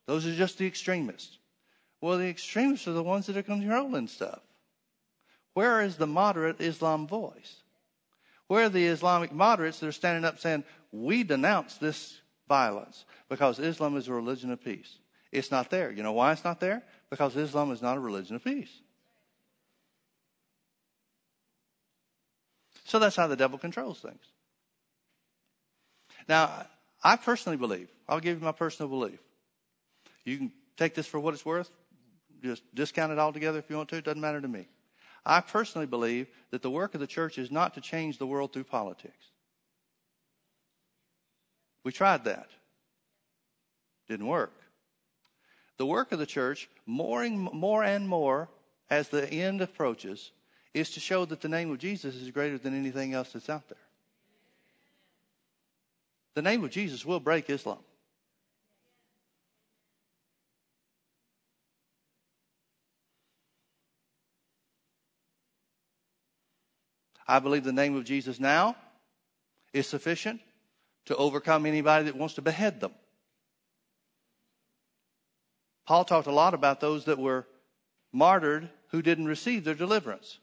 Those 0.06 0.26
are 0.26 0.36
just 0.36 0.58
the 0.58 0.68
extremists. 0.68 1.38
Well, 2.00 2.18
the 2.18 2.30
extremists 2.30 2.88
are 2.88 2.94
the 2.94 3.04
ones 3.04 3.26
that 3.26 3.38
are 3.38 3.44
controlling 3.44 4.08
stuff. 4.08 4.40
Where 5.54 5.82
is 5.82 5.98
the 5.98 6.08
moderate 6.08 6.62
Islam 6.62 7.08
voice? 7.08 7.64
Where 8.48 8.66
are 8.66 8.70
the 8.70 8.86
Islamic 8.86 9.34
moderates 9.34 9.80
that 9.80 9.88
are 9.88 9.92
standing 9.92 10.24
up 10.24 10.40
saying, 10.40 10.64
we 10.92 11.24
denounce 11.24 11.78
this 11.78 12.22
violence 12.48 13.04
because 13.28 13.60
Islam 13.60 13.98
is 13.98 14.08
a 14.08 14.14
religion 14.14 14.52
of 14.52 14.64
peace? 14.64 15.00
It's 15.32 15.52
not 15.52 15.70
there. 15.70 15.92
You 15.92 16.04
know 16.04 16.14
why 16.14 16.32
it's 16.32 16.44
not 16.44 16.60
there? 16.60 16.84
Because 17.10 17.36
Islam 17.36 17.72
is 17.72 17.82
not 17.82 17.98
a 17.98 18.00
religion 18.00 18.36
of 18.36 18.44
peace. 18.44 18.70
So 22.88 23.00
that's 23.00 23.18
how 23.18 23.28
the 23.28 23.36
devil 23.36 23.60
controls 23.60 24.00
things. 24.00 24.24
Now, 26.30 26.66
I 27.04 27.18
personally 27.18 27.58
believe, 27.58 27.90
I'll 28.08 28.22
give 28.22 28.40
you 28.40 28.46
my 28.46 28.54
personal 28.54 28.90
belief. 28.90 29.20
You 30.24 30.38
can 30.38 30.52
take 30.78 30.96
this 30.96 31.06
for 31.06 31.20
what 31.20 31.34
it's 31.34 31.46
worth, 31.46 31.70
just 32.42 32.64
discount 32.74 33.12
it 33.12 33.20
altogether 33.20 33.60
if 33.60 33.70
you 33.70 33.76
want 33.76 33.90
to, 33.90 33.98
it 33.98 34.06
doesn't 34.06 34.22
matter 34.22 34.40
to 34.40 34.48
me. 34.48 34.68
I 35.26 35.42
personally 35.42 35.86
believe 35.86 36.28
that 36.52 36.62
the 36.62 36.70
work 36.70 36.94
of 36.94 37.02
the 37.02 37.08
church 37.08 37.38
is 37.38 37.52
not 37.52 37.74
to 37.74 37.82
change 37.82 38.18
the 38.18 38.26
world 38.26 38.54
through 38.54 38.64
politics. 38.64 39.32
We 41.84 41.92
tried 41.92 42.24
that. 42.24 42.48
Didn't 44.08 44.28
work. 44.28 44.54
The 45.78 45.86
work 45.86 46.14
of 46.14 46.20
the 46.20 46.26
church, 46.26 46.70
more 46.86 47.24
and 47.24 47.38
more, 47.38 47.84
and 47.84 48.08
more 48.08 48.50
as 48.90 49.10
the 49.10 49.30
end 49.30 49.62
approaches, 49.62 50.32
is 50.80 50.92
to 50.92 51.00
show 51.00 51.26
that 51.26 51.42
the 51.42 51.50
name 51.50 51.72
of 51.72 51.80
Jesus 51.80 52.16
is 52.16 52.32
greater 52.32 52.58
than 52.58 52.78
anything 52.78 53.14
else 53.14 53.32
that's 53.34 53.50
out 53.50 53.68
there. 53.70 53.78
The 56.36 56.42
name 56.42 56.64
of 56.64 56.72
Jesus 56.72 57.06
will 57.06 57.20
break 57.20 57.50
Islam. 57.50 57.80
I 67.28 67.40
believe 67.40 67.64
the 67.64 67.74
name 67.74 67.96
of 67.96 68.06
Jesus 68.06 68.40
now 68.40 68.76
is 69.74 69.88
sufficient 69.88 70.40
to 71.06 71.16
overcome 71.16 71.66
anybody 71.66 72.06
that 72.06 72.16
wants 72.16 72.36
to 72.36 72.42
behead 72.42 72.80
them. 72.80 72.94
Paul 75.86 76.06
talked 76.06 76.28
a 76.28 76.32
lot 76.32 76.54
about 76.54 76.80
those 76.80 77.06
that 77.06 77.18
were 77.18 77.48
martyred 78.12 78.70
who 78.90 79.02
didn't 79.02 79.26
receive 79.26 79.64
their 79.64 79.74
deliverance. 79.74 80.40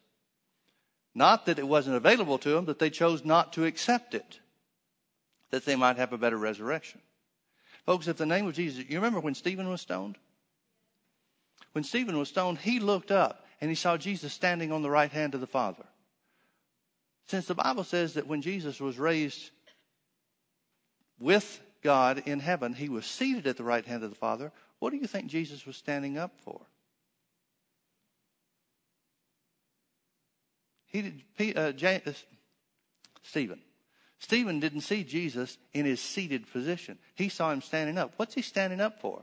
Not 1.15 1.47
that 1.47 1.59
it 1.59 1.69
wasn't 1.69 1.97
available 1.97 2.39
to 2.39 2.51
them, 2.51 2.65
but 2.65 2.79
they 2.79 2.91
chose 2.91 3.25
not 3.25 3.53
to 3.53 3.65
accept 3.65 4.15
it, 4.15 4.41
that 5.51 5.65
they 5.65 5.77
might 5.77 5.97
have 5.97 6.13
a 6.13 6.19
better 6.19 6.37
resurrection. 6.37 7.01
Folks, 7.87 8.09
if 8.09 8.17
the 8.17 8.27
name 8.27 8.47
of 8.47 8.55
Jesus, 8.55 8.85
you 8.89 8.97
remember 8.97 9.21
when 9.21 9.35
Stephen 9.35 9.69
was 9.69 9.81
stoned? 9.81 10.17
When 11.73 11.85
Stephen 11.85 12.19
was 12.19 12.29
stoned, 12.29 12.59
he 12.59 12.81
looked 12.81 13.11
up 13.11 13.45
and 13.61 13.71
he 13.71 13.75
saw 13.75 13.97
Jesus 13.97 14.33
standing 14.33 14.73
on 14.73 14.83
the 14.83 14.91
right 14.91 15.11
hand 15.11 15.35
of 15.35 15.41
the 15.41 15.47
Father. 15.47 15.85
Since 17.27 17.47
the 17.47 17.55
Bible 17.55 17.85
says 17.85 18.15
that 18.15 18.27
when 18.27 18.43
Jesus 18.43 18.81
was 18.81 18.99
raised 18.99 19.51
with 21.19 21.61
God 21.83 22.23
in 22.27 22.41
heaven, 22.41 22.75
he 22.75 22.89
was 22.89 23.07
seated 23.07 23.47
at 23.47 23.57
the 23.57 23.65
right 23.65 23.85
hand 23.85 24.03
of 24.03 24.11
the 24.11 24.17
Father, 24.17 24.53
what 24.79 24.91
do 24.91 24.97
you 24.97 25.07
think 25.07 25.27
Jesus 25.27 25.67
was 25.67 25.77
standing 25.77 26.19
up 26.19 26.33
for? 26.41 26.61
He 30.95 31.03
did, 31.03 31.59
uh, 31.59 31.73
James, 31.73 32.03
uh, 32.07 32.13
Stephen. 33.25 33.59
Stephen 34.21 34.61
didn't 34.61 34.83
see 34.83 35.03
Jesus 35.03 35.59
in 35.73 35.85
his 35.85 36.01
seated 36.01 36.51
position. 36.53 36.99
He 37.17 37.29
saw 37.29 37.51
him 37.51 37.63
standing 37.63 37.99
up. 37.99 38.13
What's 38.17 38.35
he 38.35 38.43
standing 38.43 38.81
up 38.81 39.01
for? 39.01 39.23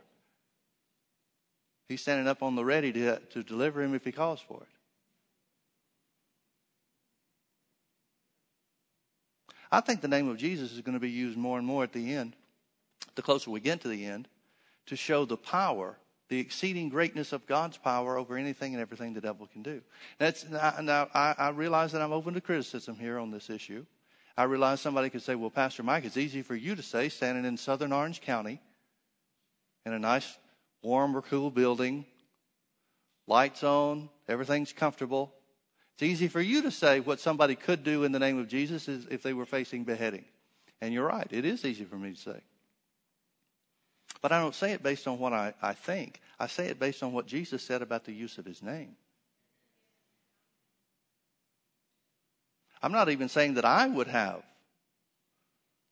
He's 1.88 2.02
standing 2.02 2.28
up 2.28 2.44
on 2.44 2.56
the 2.56 2.66
ready 2.66 2.92
to, 2.92 3.20
to 3.20 3.42
deliver 3.42 3.82
him 3.82 3.96
if 3.96 4.04
he 4.04 4.12
calls 4.12 4.42
for 4.42 4.58
it. 4.62 4.68
I 9.72 9.80
think 9.80 10.02
the 10.02 10.10
name 10.10 10.28
of 10.28 10.36
Jesus 10.36 10.74
is 10.74 10.82
going 10.82 10.96
to 10.96 11.00
be 11.00 11.10
used 11.10 11.38
more 11.38 11.58
and 11.58 11.66
more 11.66 11.86
at 11.86 11.94
the 11.94 12.14
end, 12.14 12.36
the 13.16 13.22
closer 13.22 13.50
we 13.50 13.62
get 13.62 13.80
to 13.82 13.88
the 13.88 14.06
end, 14.06 14.28
to 14.88 14.98
show 14.98 15.24
the 15.24 15.38
power 15.38 15.96
the 16.32 16.40
exceeding 16.40 16.88
greatness 16.88 17.34
of 17.34 17.46
God's 17.46 17.76
power 17.76 18.18
over 18.18 18.38
anything 18.38 18.74
and 18.74 18.82
everything 18.82 19.14
the 19.14 19.20
devil 19.20 19.48
can 19.48 19.64
do. 19.64 19.82
That's, 20.18 20.50
now, 20.50 21.10
I, 21.14 21.36
I 21.38 21.50
realize 21.50 21.92
that 21.92 22.02
I'm 22.02 22.14
open 22.14 22.36
to 22.36 22.42
criticism 22.42 22.96
here 22.96 23.20
on 23.20 23.32
this 23.32 23.50
issue. 23.50 23.86
I 24.38 24.46
realize 24.46 24.80
somebody 24.80 25.10
could 25.10 25.24
say, 25.24 25.36
well, 25.36 25.50
Pastor 25.50 25.84
Mike, 25.84 26.06
it's 26.06 26.16
easy 26.16 26.42
for 26.42 26.56
you 26.56 26.74
to 26.78 26.82
say, 26.82 27.10
standing 27.10 27.44
in 27.44 27.58
southern 27.58 27.92
Orange 27.92 28.22
County 28.22 28.62
in 29.86 29.92
a 29.92 30.00
nice, 30.00 30.38
warm 30.82 31.18
or 31.18 31.22
cool 31.22 31.52
building, 31.52 32.06
lights 33.28 33.62
on, 33.62 34.08
everything's 34.30 34.72
comfortable. 34.72 35.34
It's 35.96 36.04
easy 36.04 36.30
for 36.30 36.40
you 36.40 36.62
to 36.62 36.72
say 36.72 37.02
what 37.02 37.20
somebody 37.20 37.56
could 37.56 37.84
do 37.84 38.06
in 38.06 38.14
the 38.14 38.20
name 38.20 38.40
of 38.40 38.48
Jesus 38.48 38.88
is 38.88 39.06
if 39.12 39.22
they 39.22 39.34
were 39.34 39.46
facing 39.46 39.84
beheading. 39.84 40.24
And 40.80 40.94
you're 40.94 41.08
right, 41.08 41.28
it 41.30 41.44
is 41.44 41.66
easy 41.66 41.84
for 41.84 41.98
me 41.98 42.14
to 42.14 42.18
say. 42.18 42.42
But 44.20 44.32
I 44.32 44.40
don't 44.40 44.56
say 44.56 44.72
it 44.74 44.84
based 44.84 45.08
on 45.08 45.20
what 45.20 45.34
I, 45.34 45.54
I 45.62 45.74
think. 45.74 46.20
I 46.40 46.48
say 46.48 46.68
it 46.68 46.80
based 46.80 47.04
on 47.04 47.14
what 47.14 47.28
Jesus 47.28 47.64
said 47.64 47.82
about 47.82 48.06
the 48.06 48.14
use 48.14 48.38
of 48.38 48.46
his 48.46 48.62
name. 48.62 48.96
I'm 52.84 52.92
not 52.92 53.10
even 53.10 53.30
saying 53.30 53.56
that 53.56 53.66
I 53.66 53.88
would 53.88 54.08
have 54.08 54.42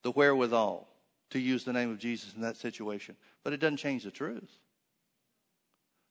the 0.02 0.12
wherewithal 0.12 0.88
to 1.32 1.40
use 1.40 1.64
the 1.64 1.74
name 1.74 1.92
of 1.92 2.00
Jesus 2.00 2.34
in 2.34 2.42
that 2.42 2.58
situation, 2.58 3.16
but 3.44 3.54
it 3.54 3.60
doesn't 3.60 3.78
change 3.78 4.04
the 4.04 4.12
truth. 4.12 4.50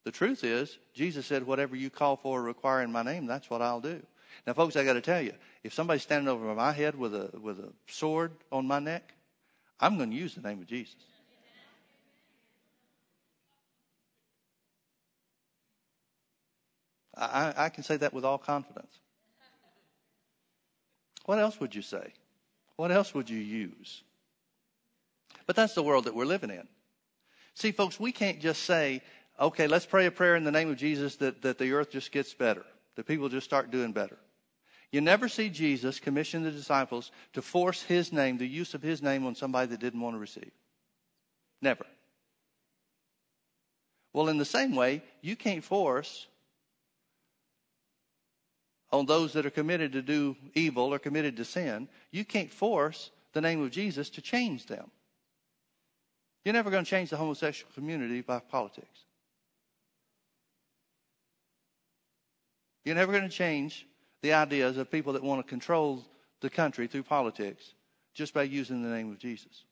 The 0.05 0.11
truth 0.11 0.43
is, 0.43 0.77
Jesus 0.93 1.25
said, 1.25 1.45
whatever 1.45 1.75
you 1.75 1.89
call 1.89 2.15
for 2.15 2.39
or 2.39 2.43
require 2.43 2.81
in 2.81 2.91
my 2.91 3.03
name, 3.03 3.25
that's 3.25 3.49
what 3.49 3.61
I'll 3.61 3.81
do. 3.81 4.01
Now, 4.47 4.53
folks, 4.53 4.75
I 4.75 4.85
got 4.85 4.93
to 4.93 5.01
tell 5.01 5.21
you, 5.21 5.33
if 5.63 5.73
somebody's 5.73 6.03
standing 6.03 6.29
over 6.29 6.53
my 6.55 6.71
head 6.71 6.95
with 6.95 7.13
a, 7.13 7.29
with 7.41 7.59
a 7.59 7.73
sword 7.87 8.31
on 8.51 8.65
my 8.65 8.79
neck, 8.79 9.13
I'm 9.79 9.97
going 9.97 10.11
to 10.11 10.15
use 10.15 10.35
the 10.35 10.41
name 10.41 10.59
of 10.61 10.67
Jesus. 10.67 10.95
I, 17.19 17.53
I 17.65 17.69
can 17.69 17.83
say 17.83 17.97
that 17.97 18.13
with 18.13 18.23
all 18.23 18.37
confidence. 18.37 18.99
What 21.25 21.39
else 21.39 21.59
would 21.59 21.75
you 21.75 21.81
say? 21.81 22.13
What 22.75 22.91
else 22.91 23.13
would 23.13 23.29
you 23.29 23.37
use? 23.37 24.03
But 25.45 25.55
that's 25.55 25.73
the 25.73 25.83
world 25.83 26.05
that 26.05 26.15
we're 26.15 26.25
living 26.25 26.49
in. 26.49 26.67
See, 27.53 27.71
folks, 27.71 27.99
we 27.99 28.11
can't 28.11 28.39
just 28.39 28.63
say, 28.63 29.01
okay, 29.39 29.67
let's 29.67 29.85
pray 29.85 30.05
a 30.05 30.11
prayer 30.11 30.35
in 30.35 30.43
the 30.43 30.51
name 30.51 30.69
of 30.69 30.77
Jesus 30.77 31.17
that, 31.17 31.41
that 31.41 31.57
the 31.57 31.73
earth 31.73 31.91
just 31.91 32.11
gets 32.11 32.33
better, 32.33 32.65
that 32.95 33.05
people 33.05 33.29
just 33.29 33.45
start 33.45 33.69
doing 33.69 33.91
better. 33.91 34.17
You 34.91 35.01
never 35.01 35.27
see 35.27 35.49
Jesus 35.49 35.99
commission 35.99 36.43
the 36.43 36.51
disciples 36.51 37.11
to 37.33 37.41
force 37.41 37.83
his 37.83 38.11
name, 38.11 38.37
the 38.37 38.47
use 38.47 38.73
of 38.73 38.81
his 38.81 39.03
name 39.03 39.25
on 39.25 39.35
somebody 39.35 39.67
that 39.67 39.79
didn't 39.79 40.01
want 40.01 40.15
to 40.15 40.19
receive. 40.19 40.51
Never. 41.61 41.85
Well, 44.13 44.29
in 44.29 44.37
the 44.37 44.45
same 44.45 44.73
way, 44.73 45.03
you 45.21 45.35
can't 45.35 45.63
force 45.63 46.27
on 48.91 49.05
those 49.05 49.33
that 49.33 49.45
are 49.45 49.51
committed 49.51 49.91
to 49.93 50.01
do 50.01 50.35
evil 50.53 50.93
or 50.93 50.99
committed 50.99 51.37
to 51.37 51.45
sin, 51.45 51.87
you 52.11 52.25
can't 52.25 52.51
force 52.51 53.11
the 53.33 53.41
name 53.41 53.63
of 53.63 53.71
Jesus 53.71 54.09
to 54.11 54.21
change 54.21 54.65
them. 54.65 54.89
You're 56.43 56.53
never 56.53 56.71
going 56.71 56.83
to 56.83 56.89
change 56.89 57.09
the 57.09 57.17
homosexual 57.17 57.71
community 57.73 58.21
by 58.21 58.39
politics. 58.39 59.05
You're 62.85 62.95
never 62.95 63.11
going 63.11 63.29
to 63.29 63.29
change 63.29 63.85
the 64.21 64.33
ideas 64.33 64.77
of 64.77 64.89
people 64.89 65.13
that 65.13 65.23
want 65.23 65.45
to 65.45 65.49
control 65.49 66.03
the 66.41 66.49
country 66.49 66.87
through 66.87 67.03
politics 67.03 67.73
just 68.13 68.33
by 68.33 68.43
using 68.43 68.81
the 68.81 68.89
name 68.89 69.11
of 69.11 69.19
Jesus. 69.19 69.65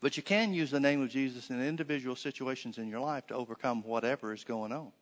But 0.00 0.16
you 0.16 0.22
can 0.22 0.52
use 0.52 0.70
the 0.70 0.80
name 0.80 1.00
of 1.02 1.08
Jesus 1.08 1.50
in 1.50 1.62
individual 1.62 2.16
situations 2.16 2.78
in 2.78 2.88
your 2.88 3.00
life 3.00 3.26
to 3.28 3.34
overcome 3.34 3.82
whatever 3.82 4.32
is 4.32 4.44
going 4.44 4.72
on. 4.72 4.92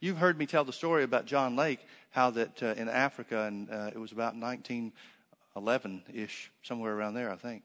You've 0.00 0.18
heard 0.18 0.38
me 0.38 0.46
tell 0.46 0.64
the 0.64 0.72
story 0.72 1.04
about 1.04 1.26
John 1.26 1.56
Lake, 1.56 1.80
how 2.10 2.30
that 2.30 2.62
uh, 2.62 2.74
in 2.76 2.88
Africa, 2.88 3.44
and 3.44 3.70
uh, 3.70 3.90
it 3.94 3.98
was 3.98 4.12
about 4.12 4.36
1911 4.36 6.02
ish, 6.12 6.50
somewhere 6.62 6.94
around 6.94 7.14
there, 7.14 7.30
I 7.30 7.36
think. 7.36 7.62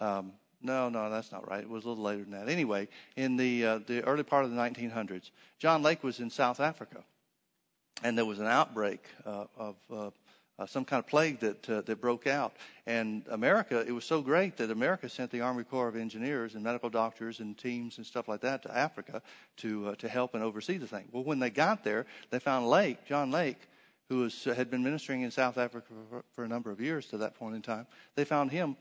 Um, 0.00 0.32
no, 0.62 0.88
no, 0.88 1.10
that's 1.10 1.32
not 1.32 1.48
right. 1.48 1.62
It 1.62 1.68
was 1.68 1.84
a 1.84 1.88
little 1.88 2.04
later 2.04 2.22
than 2.22 2.32
that. 2.32 2.48
Anyway, 2.48 2.88
in 3.16 3.36
the 3.36 3.64
uh, 3.64 3.78
the 3.86 4.02
early 4.04 4.22
part 4.22 4.44
of 4.44 4.50
the 4.50 4.56
1900s, 4.56 5.30
John 5.58 5.82
Lake 5.82 6.04
was 6.04 6.20
in 6.20 6.30
South 6.30 6.60
Africa, 6.60 7.02
and 8.02 8.16
there 8.16 8.26
was 8.26 8.40
an 8.40 8.46
outbreak 8.46 9.02
uh, 9.24 9.44
of 9.56 10.14
uh, 10.60 10.64
uh, 10.64 10.66
some 10.66 10.84
kind 10.84 10.98
of 11.00 11.06
plague 11.06 11.40
that 11.40 11.68
uh, 11.68 11.80
that 11.82 12.00
broke 12.00 12.26
out. 12.26 12.52
And 12.86 13.24
America, 13.30 13.84
it 13.86 13.92
was 13.92 14.04
so 14.04 14.20
great 14.20 14.56
that 14.58 14.70
America 14.70 15.08
sent 15.08 15.30
the 15.30 15.40
Army 15.40 15.64
Corps 15.64 15.88
of 15.88 15.96
Engineers 15.96 16.54
and 16.54 16.62
medical 16.62 16.90
doctors 16.90 17.40
and 17.40 17.56
teams 17.56 17.96
and 17.96 18.06
stuff 18.06 18.28
like 18.28 18.42
that 18.42 18.62
to 18.62 18.76
Africa 18.76 19.22
to 19.58 19.88
uh, 19.88 19.94
to 19.96 20.08
help 20.08 20.34
and 20.34 20.42
oversee 20.42 20.76
the 20.76 20.86
thing. 20.86 21.08
Well, 21.12 21.24
when 21.24 21.38
they 21.38 21.50
got 21.50 21.84
there, 21.84 22.06
they 22.30 22.38
found 22.38 22.68
Lake, 22.68 23.06
John 23.06 23.30
Lake, 23.30 23.60
who 24.08 24.18
was 24.18 24.44
had 24.44 24.70
been 24.70 24.84
ministering 24.84 25.22
in 25.22 25.30
South 25.30 25.58
Africa 25.58 25.86
for, 26.10 26.24
for 26.34 26.44
a 26.44 26.48
number 26.48 26.70
of 26.70 26.80
years 26.80 27.06
to 27.06 27.18
that 27.18 27.34
point 27.34 27.54
in 27.56 27.62
time. 27.62 27.86
They 28.14 28.24
found 28.24 28.50
him 28.50 28.76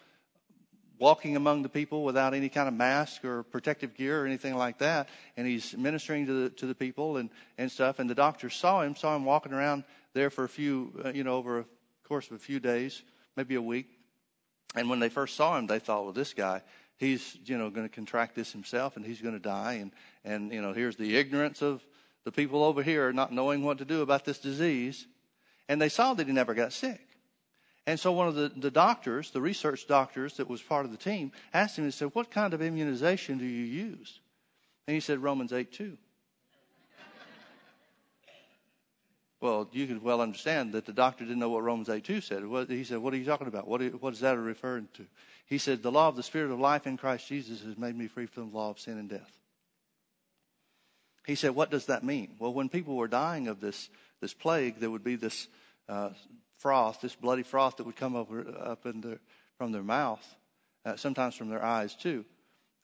walking 0.99 1.37
among 1.37 1.63
the 1.63 1.69
people 1.69 2.03
without 2.03 2.33
any 2.33 2.49
kind 2.49 2.67
of 2.67 2.73
mask 2.73 3.23
or 3.23 3.43
protective 3.43 3.95
gear 3.95 4.21
or 4.21 4.25
anything 4.25 4.53
like 4.53 4.79
that. 4.79 5.07
And 5.37 5.47
he's 5.47 5.75
ministering 5.77 6.25
to 6.25 6.33
the, 6.33 6.49
to 6.49 6.65
the 6.65 6.75
people 6.75 7.15
and, 7.15 7.29
and 7.57 7.71
stuff. 7.71 7.99
And 7.99 8.09
the 8.09 8.15
doctors 8.15 8.53
saw 8.53 8.81
him, 8.81 8.97
saw 8.97 9.15
him 9.15 9.23
walking 9.23 9.53
around 9.53 9.85
there 10.13 10.29
for 10.29 10.43
a 10.43 10.49
few, 10.49 10.93
uh, 11.05 11.11
you 11.13 11.23
know, 11.23 11.35
over 11.35 11.59
a 11.59 11.65
course 12.07 12.27
of 12.27 12.33
a 12.33 12.39
few 12.39 12.59
days, 12.59 13.03
maybe 13.35 13.55
a 13.55 13.61
week. 13.61 13.87
And 14.75 14.89
when 14.89 14.99
they 14.99 15.09
first 15.09 15.35
saw 15.35 15.57
him, 15.57 15.67
they 15.67 15.79
thought, 15.79 16.03
well, 16.03 16.13
this 16.13 16.33
guy, 16.33 16.61
he's, 16.97 17.37
you 17.45 17.57
know, 17.57 17.69
going 17.69 17.87
to 17.87 17.93
contract 17.93 18.35
this 18.35 18.51
himself 18.51 18.97
and 18.97 19.05
he's 19.05 19.21
going 19.21 19.33
to 19.33 19.39
die. 19.39 19.73
And, 19.73 19.91
and, 20.23 20.51
you 20.51 20.61
know, 20.61 20.73
here's 20.73 20.95
the 20.95 21.17
ignorance 21.17 21.61
of 21.61 21.83
the 22.25 22.31
people 22.31 22.63
over 22.63 22.83
here 22.83 23.11
not 23.11 23.31
knowing 23.31 23.63
what 23.63 23.79
to 23.79 23.85
do 23.85 24.01
about 24.01 24.25
this 24.25 24.39
disease. 24.39 25.07
And 25.67 25.81
they 25.81 25.89
saw 25.89 26.13
that 26.13 26.27
he 26.27 26.33
never 26.33 26.53
got 26.53 26.73
sick. 26.73 27.01
And 27.87 27.99
so 27.99 28.11
one 28.11 28.27
of 28.27 28.35
the, 28.35 28.51
the 28.55 28.69
doctors, 28.69 29.31
the 29.31 29.41
research 29.41 29.87
doctors 29.87 30.37
that 30.37 30.47
was 30.47 30.61
part 30.61 30.85
of 30.85 30.91
the 30.91 30.97
team, 30.97 31.31
asked 31.53 31.77
him, 31.77 31.85
he 31.85 31.91
said, 31.91 32.11
What 32.13 32.29
kind 32.29 32.53
of 32.53 32.61
immunization 32.61 33.39
do 33.39 33.45
you 33.45 33.63
use? 33.63 34.19
And 34.87 34.93
he 34.93 34.99
said, 34.99 35.19
Romans 35.19 35.53
8 35.53 35.71
2. 35.71 35.97
Well, 39.41 39.69
you 39.71 39.87
could 39.87 40.03
well 40.03 40.21
understand 40.21 40.73
that 40.73 40.85
the 40.85 40.93
doctor 40.93 41.23
didn't 41.23 41.39
know 41.39 41.49
what 41.49 41.63
Romans 41.63 41.89
8 41.89 42.03
2 42.03 42.21
said. 42.21 42.43
He 42.67 42.83
said, 42.83 42.97
What 42.97 43.13
are 43.13 43.17
you 43.17 43.25
talking 43.25 43.47
about? 43.47 43.67
What, 43.67 43.81
is 43.81 44.19
that 44.19 44.37
referring 44.37 44.89
to? 44.95 45.05
He 45.45 45.57
said, 45.57 45.81
The 45.81 45.91
law 45.91 46.09
of 46.09 46.15
the 46.15 46.23
Spirit 46.23 46.51
of 46.51 46.59
life 46.59 46.85
in 46.85 46.97
Christ 46.97 47.27
Jesus 47.27 47.61
has 47.63 47.77
made 47.77 47.97
me 47.97 48.07
free 48.07 48.25
from 48.25 48.51
the 48.51 48.57
law 48.57 48.69
of 48.69 48.79
sin 48.79 48.97
and 48.97 49.09
death. 49.09 49.31
He 51.25 51.35
said, 51.35 51.51
What 51.51 51.71
does 51.71 51.85
that 51.85 52.03
mean? 52.03 52.35
Well, 52.37 52.53
when 52.53 52.67
people 52.67 52.95
were 52.95 53.07
dying 53.07 53.47
of 53.47 53.61
this, 53.61 53.89
this 54.19 54.33
plague, 54.33 54.79
there 54.79 54.91
would 54.91 55.03
be 55.03 55.15
this 55.15 55.47
uh, 55.87 56.09
froth, 56.57 56.99
this 57.01 57.15
bloody 57.15 57.43
froth 57.43 57.77
that 57.77 57.85
would 57.85 57.95
come 57.95 58.15
over, 58.15 58.45
up 58.61 58.85
from 59.57 59.71
their 59.71 59.83
mouth, 59.83 60.25
uh, 60.85 60.97
sometimes 60.97 61.35
from 61.35 61.49
their 61.49 61.63
eyes 61.63 61.95
too. 61.95 62.25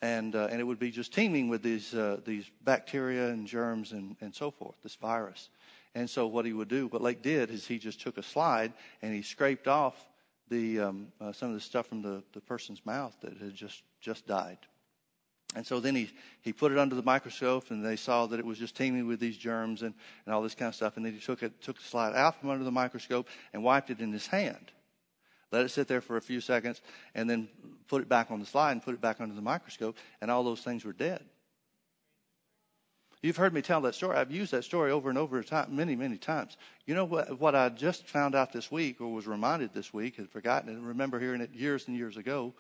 And, 0.02 0.36
uh, 0.36 0.48
and 0.52 0.62
it 0.62 0.64
would 0.64 0.80
be 0.80 0.92
just 0.92 1.14
teeming 1.14 1.50
with 1.50 1.64
these, 1.64 1.94
uh, 1.94 2.20
these 2.26 2.50
bacteria 2.64 3.30
and 3.30 3.48
germs 3.48 3.92
and, 3.92 4.16
and 4.22 4.34
so 4.34 4.52
forth, 4.52 4.76
this 4.84 4.96
virus. 4.96 5.50
And 5.96 6.10
so 6.10 6.28
what 6.28 6.46
he 6.46 6.52
would 6.52 6.68
do, 6.68 6.88
what 6.88 7.02
Lake 7.02 7.22
did, 7.22 7.50
is 7.50 7.66
he 7.66 7.80
just 7.80 8.02
took 8.02 8.18
a 8.18 8.24
slide 8.24 8.74
and 9.02 9.14
he 9.14 9.22
scraped 9.22 9.68
off 9.68 9.96
the, 10.50 10.82
um, 10.82 11.08
uh, 11.22 11.32
some 11.32 11.50
of 11.50 11.56
the 11.56 11.62
stuff 11.62 11.88
from 11.88 12.02
the, 12.02 12.22
the 12.34 12.42
person's 12.42 12.86
mouth 12.86 13.16
that 13.22 13.38
had 13.38 13.56
just, 13.56 13.82
just 14.02 14.28
died. 14.28 14.60
And 15.56 15.66
so 15.66 15.80
then 15.80 15.96
he, 15.96 16.10
he 16.42 16.52
put 16.52 16.74
it 16.74 16.78
under 16.78 16.96
the 16.96 17.02
microscope 17.02 17.72
and 17.72 17.84
they 17.84 17.96
saw 17.96 18.26
that 18.26 18.40
it 18.40 18.46
was 18.46 18.60
just 18.60 18.76
teeming 18.76 19.08
with 19.08 19.22
these 19.22 19.38
germs 19.38 19.84
and, 19.84 19.94
and 20.26 20.36
all 20.36 20.42
this 20.42 20.54
kind 20.54 20.68
of 20.68 20.76
stuff. 20.76 20.98
And 20.98 21.06
then 21.06 21.14
he 21.14 21.20
took 21.20 21.42
it, 21.42 21.62
took 21.62 21.78
the 21.78 21.84
slide 21.84 22.14
out 22.14 22.42
from 22.42 22.50
under 22.50 22.66
the 22.66 22.72
microscope 22.72 23.30
and 23.54 23.64
wiped 23.64 23.90
it 23.90 24.02
in 24.02 24.12
his 24.12 24.28
hand. 24.28 24.74
Let 25.54 25.64
it 25.64 25.70
sit 25.70 25.88
there 25.88 26.02
for 26.02 26.18
a 26.18 26.22
few 26.22 26.42
seconds 26.42 26.82
and 27.14 27.30
then 27.30 27.48
put 27.88 28.02
it 28.02 28.10
back 28.10 28.32
on 28.32 28.42
the 28.42 28.46
slide 28.46 28.74
and 28.74 28.84
put 28.84 28.94
it 28.94 29.00
back 29.00 29.22
under 29.22 29.34
the 29.34 29.42
microscope 29.42 29.96
and 30.20 30.30
all 30.30 30.44
those 30.44 30.60
things 30.60 30.84
were 30.84 30.92
dead. 30.92 31.24
You've 33.26 33.38
heard 33.38 33.54
me 33.54 33.62
tell 33.62 33.82
that 33.82 33.96
story. 33.96 34.18
I've 34.18 34.32
used 34.32 34.52
that 34.52 34.64
story 34.64 34.92
over 34.92 35.10
and 35.10 35.18
over 35.18 35.42
time, 35.42 35.76
many, 35.76 35.96
many 35.96 36.18
times. 36.18 36.58
You 36.86 36.94
know 36.94 37.06
what, 37.06 37.40
what 37.40 37.56
I 37.56 37.70
just 37.70 38.08
found 38.08 38.36
out 38.36 38.54
this 38.54 38.72
week 38.72 39.02
or 39.02 39.12
was 39.12 39.26
reminded 39.26 39.74
this 39.74 39.92
week, 39.92 40.18
had 40.18 40.30
forgotten 40.30 40.70
it, 40.70 40.80
remember 40.80 41.20
hearing 41.20 41.42
it 41.42 41.52
years 41.54 41.88
and 41.88 41.98
years 41.98 42.18
ago, 42.18 42.54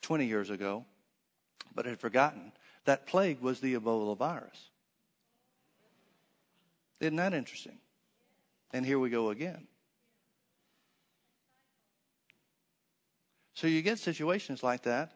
20 0.00 0.24
years 0.24 0.48
ago 0.48 0.84
but 1.74 1.86
had 1.86 2.00
forgotten 2.00 2.52
that 2.84 3.06
plague 3.06 3.40
was 3.40 3.60
the 3.60 3.74
Ebola 3.74 4.16
virus. 4.16 4.70
Isn't 7.00 7.16
that 7.16 7.34
interesting? 7.34 7.78
And 8.72 8.84
here 8.84 8.98
we 8.98 9.10
go 9.10 9.30
again. 9.30 9.66
So 13.54 13.66
you 13.66 13.82
get 13.82 13.98
situations 13.98 14.62
like 14.62 14.82
that. 14.82 15.12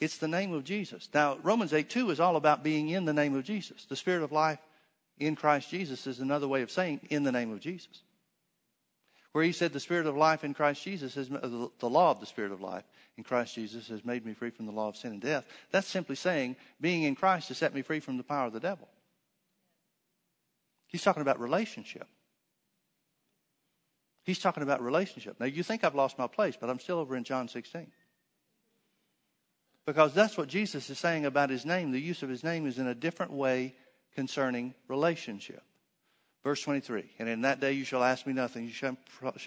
It's 0.00 0.18
the 0.18 0.28
name 0.28 0.52
of 0.52 0.64
Jesus. 0.64 1.08
Now, 1.14 1.38
Romans 1.42 1.72
8 1.72 1.88
2 1.88 2.10
is 2.10 2.20
all 2.20 2.36
about 2.36 2.62
being 2.62 2.88
in 2.90 3.04
the 3.04 3.14
name 3.14 3.34
of 3.34 3.44
Jesus. 3.44 3.86
The 3.86 3.96
Spirit 3.96 4.22
of 4.22 4.32
life 4.32 4.58
in 5.18 5.36
Christ 5.36 5.70
Jesus 5.70 6.06
is 6.06 6.20
another 6.20 6.48
way 6.48 6.62
of 6.62 6.70
saying 6.70 7.00
in 7.08 7.22
the 7.22 7.32
name 7.32 7.52
of 7.52 7.60
Jesus 7.60 8.02
where 9.36 9.44
he 9.44 9.52
said, 9.52 9.74
The 9.74 9.80
Spirit 9.80 10.06
of 10.06 10.16
life 10.16 10.44
in 10.44 10.54
Christ 10.54 10.82
Jesus 10.82 11.14
has, 11.14 11.30
uh, 11.30 11.66
the 11.78 11.90
law 11.90 12.10
of 12.10 12.20
the 12.20 12.26
Spirit 12.26 12.52
of 12.52 12.62
life 12.62 12.84
in 13.18 13.22
Christ 13.22 13.54
Jesus 13.54 13.86
has 13.88 14.02
made 14.02 14.24
me 14.24 14.32
free 14.32 14.48
from 14.48 14.64
the 14.64 14.72
law 14.72 14.88
of 14.88 14.96
sin 14.96 15.12
and 15.12 15.20
death. 15.20 15.46
That's 15.70 15.86
simply 15.86 16.16
saying, 16.16 16.56
being 16.80 17.02
in 17.02 17.14
Christ 17.14 17.48
has 17.48 17.58
set 17.58 17.74
me 17.74 17.82
free 17.82 18.00
from 18.00 18.16
the 18.16 18.22
power 18.22 18.46
of 18.46 18.54
the 18.54 18.60
devil. 18.60 18.88
He's 20.86 21.02
talking 21.02 21.20
about 21.20 21.38
relationship. 21.38 22.08
He's 24.24 24.38
talking 24.38 24.62
about 24.62 24.80
relationship. 24.80 25.38
Now, 25.38 25.44
you 25.44 25.62
think 25.62 25.84
I've 25.84 25.94
lost 25.94 26.18
my 26.18 26.28
place, 26.28 26.56
but 26.58 26.70
I'm 26.70 26.80
still 26.80 26.98
over 26.98 27.14
in 27.14 27.22
John 27.22 27.46
16. 27.46 27.88
Because 29.86 30.12
that's 30.12 30.36
what 30.36 30.48
Jesus 30.48 30.90
is 30.90 30.98
saying 30.98 31.24
about 31.24 31.48
his 31.48 31.64
name. 31.64 31.92
The 31.92 32.00
use 32.00 32.22
of 32.22 32.28
his 32.28 32.42
name 32.42 32.66
is 32.66 32.78
in 32.78 32.88
a 32.88 32.94
different 32.94 33.32
way 33.32 33.76
concerning 34.14 34.74
relationship. 34.88 35.62
Verse 36.42 36.62
23, 36.62 37.04
and 37.18 37.28
in 37.28 37.40
that 37.40 37.58
day 37.58 37.72
you 37.72 37.84
shall 37.84 38.04
ask 38.04 38.24
me 38.24 38.32
nothing. 38.32 38.64
You 38.64 38.70
shall, 38.70 38.96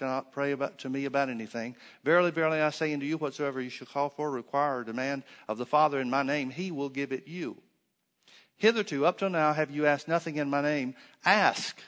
not 0.02 0.32
pray 0.32 0.52
about, 0.52 0.78
to 0.80 0.90
me 0.90 1.06
about 1.06 1.30
anything. 1.30 1.74
Verily, 2.04 2.30
verily, 2.30 2.60
I 2.60 2.68
say 2.68 2.92
unto 2.92 3.06
you, 3.06 3.16
whatsoever 3.16 3.58
you 3.58 3.70
shall 3.70 3.86
call 3.86 4.10
for, 4.10 4.30
require, 4.30 4.80
or 4.80 4.84
demand 4.84 5.22
of 5.48 5.56
the 5.56 5.64
Father 5.64 5.98
in 5.98 6.10
my 6.10 6.22
name, 6.22 6.50
he 6.50 6.70
will 6.70 6.90
give 6.90 7.10
it 7.10 7.26
you. 7.26 7.56
Hitherto, 8.56 9.06
up 9.06 9.16
till 9.18 9.30
now, 9.30 9.54
have 9.54 9.70
you 9.70 9.86
asked 9.86 10.08
nothing 10.08 10.36
in 10.36 10.50
my 10.50 10.60
name. 10.60 10.94
Ask, 11.24 11.80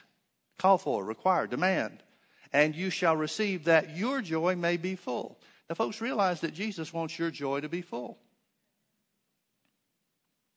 call 0.58 0.78
for, 0.78 1.04
require, 1.04 1.46
demand, 1.46 2.02
and 2.50 2.74
you 2.74 2.88
shall 2.88 3.14
receive 3.14 3.64
that 3.64 3.94
your 3.94 4.22
joy 4.22 4.56
may 4.56 4.78
be 4.78 4.96
full. 4.96 5.38
Now, 5.68 5.74
folks, 5.74 6.00
realize 6.00 6.40
that 6.40 6.54
Jesus 6.54 6.90
wants 6.90 7.18
your 7.18 7.30
joy 7.30 7.60
to 7.60 7.68
be 7.68 7.82
full. 7.82 8.18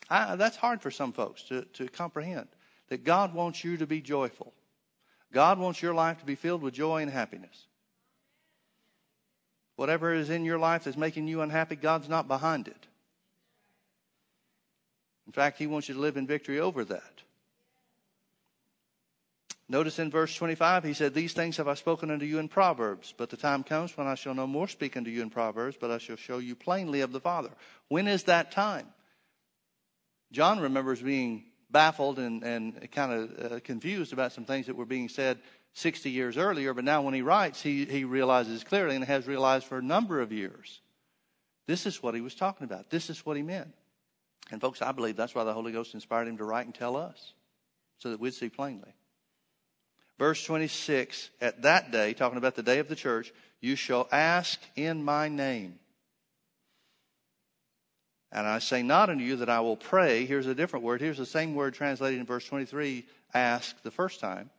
I, 0.10 0.36
that's 0.36 0.58
hard 0.58 0.82
for 0.82 0.92
some 0.92 1.14
folks 1.14 1.44
to, 1.44 1.64
to 1.74 1.88
comprehend 1.88 2.48
that 2.90 3.04
God 3.04 3.34
wants 3.34 3.64
you 3.64 3.78
to 3.78 3.88
be 3.88 4.02
joyful. 4.02 4.54
God 5.34 5.60
wants 5.60 5.82
your 5.82 5.94
life 5.94 6.20
to 6.20 6.26
be 6.26 6.36
filled 6.36 6.62
with 6.62 6.74
joy 6.74 7.02
and 7.02 7.12
happiness. 7.12 7.66
Whatever 9.76 10.14
is 10.14 10.30
in 10.30 10.46
your 10.46 10.60
life 10.60 10.86
that's 10.86 10.96
making 10.96 11.28
you 11.28 11.42
unhappy, 11.42 11.76
God's 11.76 12.08
not 12.08 12.28
behind 12.28 12.68
it. 12.68 12.88
In 15.28 15.34
fact, 15.34 15.58
He 15.58 15.68
wants 15.68 15.90
you 15.90 15.96
to 15.96 16.02
live 16.02 16.18
in 16.18 16.28
victory 16.28 16.60
over 16.60 16.86
that. 16.86 17.24
Notice 19.68 19.98
in 19.98 20.12
verse 20.12 20.36
25, 20.36 20.84
he 20.84 20.94
said, 20.94 21.16
These 21.16 21.34
things 21.34 21.58
have 21.58 21.68
I 21.68 21.74
spoken 21.74 22.12
unto 22.12 22.26
you 22.26 22.38
in 22.38 22.48
Proverbs, 22.48 23.16
but 23.18 23.32
the 23.32 23.38
time 23.38 23.64
comes 23.64 23.98
when 23.98 24.06
I 24.06 24.14
shall 24.14 24.36
no 24.36 24.46
more 24.46 24.68
speak 24.68 24.96
unto 24.96 25.10
you 25.10 25.24
in 25.24 25.32
Proverbs, 25.32 25.76
but 25.80 25.90
I 25.90 25.98
shall 25.98 26.18
show 26.18 26.38
you 26.38 26.56
plainly 26.56 27.02
of 27.02 27.12
the 27.12 27.20
Father. 27.20 27.50
When 27.88 28.08
is 28.08 28.24
that 28.26 28.52
time? 28.52 28.86
John 30.32 30.60
remembers 30.60 31.02
being 31.02 31.46
baffled 31.70 32.20
and, 32.20 32.44
and 32.44 32.92
kind 32.92 33.12
of 33.12 33.52
uh, 33.52 33.60
confused 33.60 34.14
about 34.14 34.32
some 34.32 34.46
things 34.46 34.68
that 34.68 34.76
were 34.76 34.86
being 34.86 35.10
said 35.10 35.40
60 35.74 36.10
years 36.10 36.38
earlier, 36.38 36.74
but 36.74 36.86
now 36.86 37.02
when 37.02 37.14
he 37.14 37.22
writes, 37.22 37.62
he, 37.62 37.86
he 37.86 38.06
realizes 38.06 38.64
clearly 38.64 38.96
and 38.96 39.04
has 39.04 39.28
realized 39.28 39.66
for 39.66 39.78
a 39.78 39.84
number 39.84 40.22
of 40.22 40.32
years. 40.32 40.80
This 41.68 41.86
is 41.86 42.02
what 42.02 42.16
he 42.16 42.22
was 42.22 42.36
talking 42.36 42.64
about. 42.64 42.90
This 42.90 43.10
is 43.10 43.26
what 43.26 43.36
he 43.36 43.44
meant. 43.44 43.74
And 44.52 44.62
folks, 44.62 44.82
I 44.82 44.92
believe 44.92 45.18
that's 45.18 45.36
why 45.36 45.44
the 45.44 45.54
Holy 45.54 45.72
Ghost 45.72 45.94
inspired 45.94 46.28
him 46.28 46.38
to 46.38 46.46
write 46.46 46.66
and 46.66 46.74
tell 46.74 46.96
us, 46.96 47.34
so 47.98 48.12
that 48.12 48.20
we'd 48.20 48.34
see 48.34 48.50
plainly. 48.50 48.94
Verse 50.18 50.44
26, 50.46 51.30
at 51.42 51.64
that 51.64 51.92
day, 51.92 52.14
talking 52.14 52.38
about 52.38 52.56
the 52.56 52.64
day 52.64 52.80
of 52.80 52.88
the 52.88 52.96
church, 52.96 53.34
you 53.60 53.76
shall 53.76 54.08
ask 54.12 54.62
in 54.76 55.04
my 55.04 55.28
name. 55.28 55.80
And 58.36 58.46
I 58.46 58.60
say 58.60 58.84
not 58.84 59.10
unto 59.10 59.24
you 59.24 59.38
that 59.38 59.50
I 59.50 59.62
will 59.62 59.78
pray. 59.78 60.26
Here's 60.26 60.46
a 60.46 60.54
different 60.54 60.84
word. 60.84 61.00
Here's 61.00 61.18
the 61.18 61.26
same 61.26 61.56
word 61.56 61.74
translated 61.74 62.20
in 62.20 62.26
verse 62.26 62.46
23, 62.46 63.06
ask 63.34 63.82
the 63.82 63.92
first 63.92 64.20
time. 64.20 64.50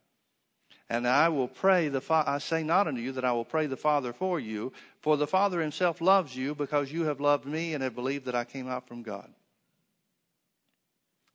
And 0.89 1.07
I 1.07 1.29
will 1.29 1.47
pray 1.47 1.89
the 1.89 2.01
Fa- 2.01 2.25
I 2.27 2.39
say 2.39 2.63
not 2.63 2.89
unto 2.89 3.03
you 3.03 3.13
that 3.13 3.25
I 3.27 3.33
will 3.33 3.45
pray 3.45 3.67
the 3.67 3.77
Father 3.77 4.15
for 4.15 4.41
you, 4.41 4.73
for 5.03 5.19
the 5.19 5.27
Father 5.27 5.61
himself 5.61 6.01
loves 6.01 6.35
you 6.35 6.55
because 6.55 6.91
you 6.91 7.05
have 7.05 7.21
loved 7.21 7.45
me 7.45 7.75
and 7.75 7.83
have 7.83 7.95
believed 7.95 8.25
that 8.25 8.35
I 8.35 8.45
came 8.45 8.67
out 8.67 8.89
from 8.89 9.03
God. 9.03 9.31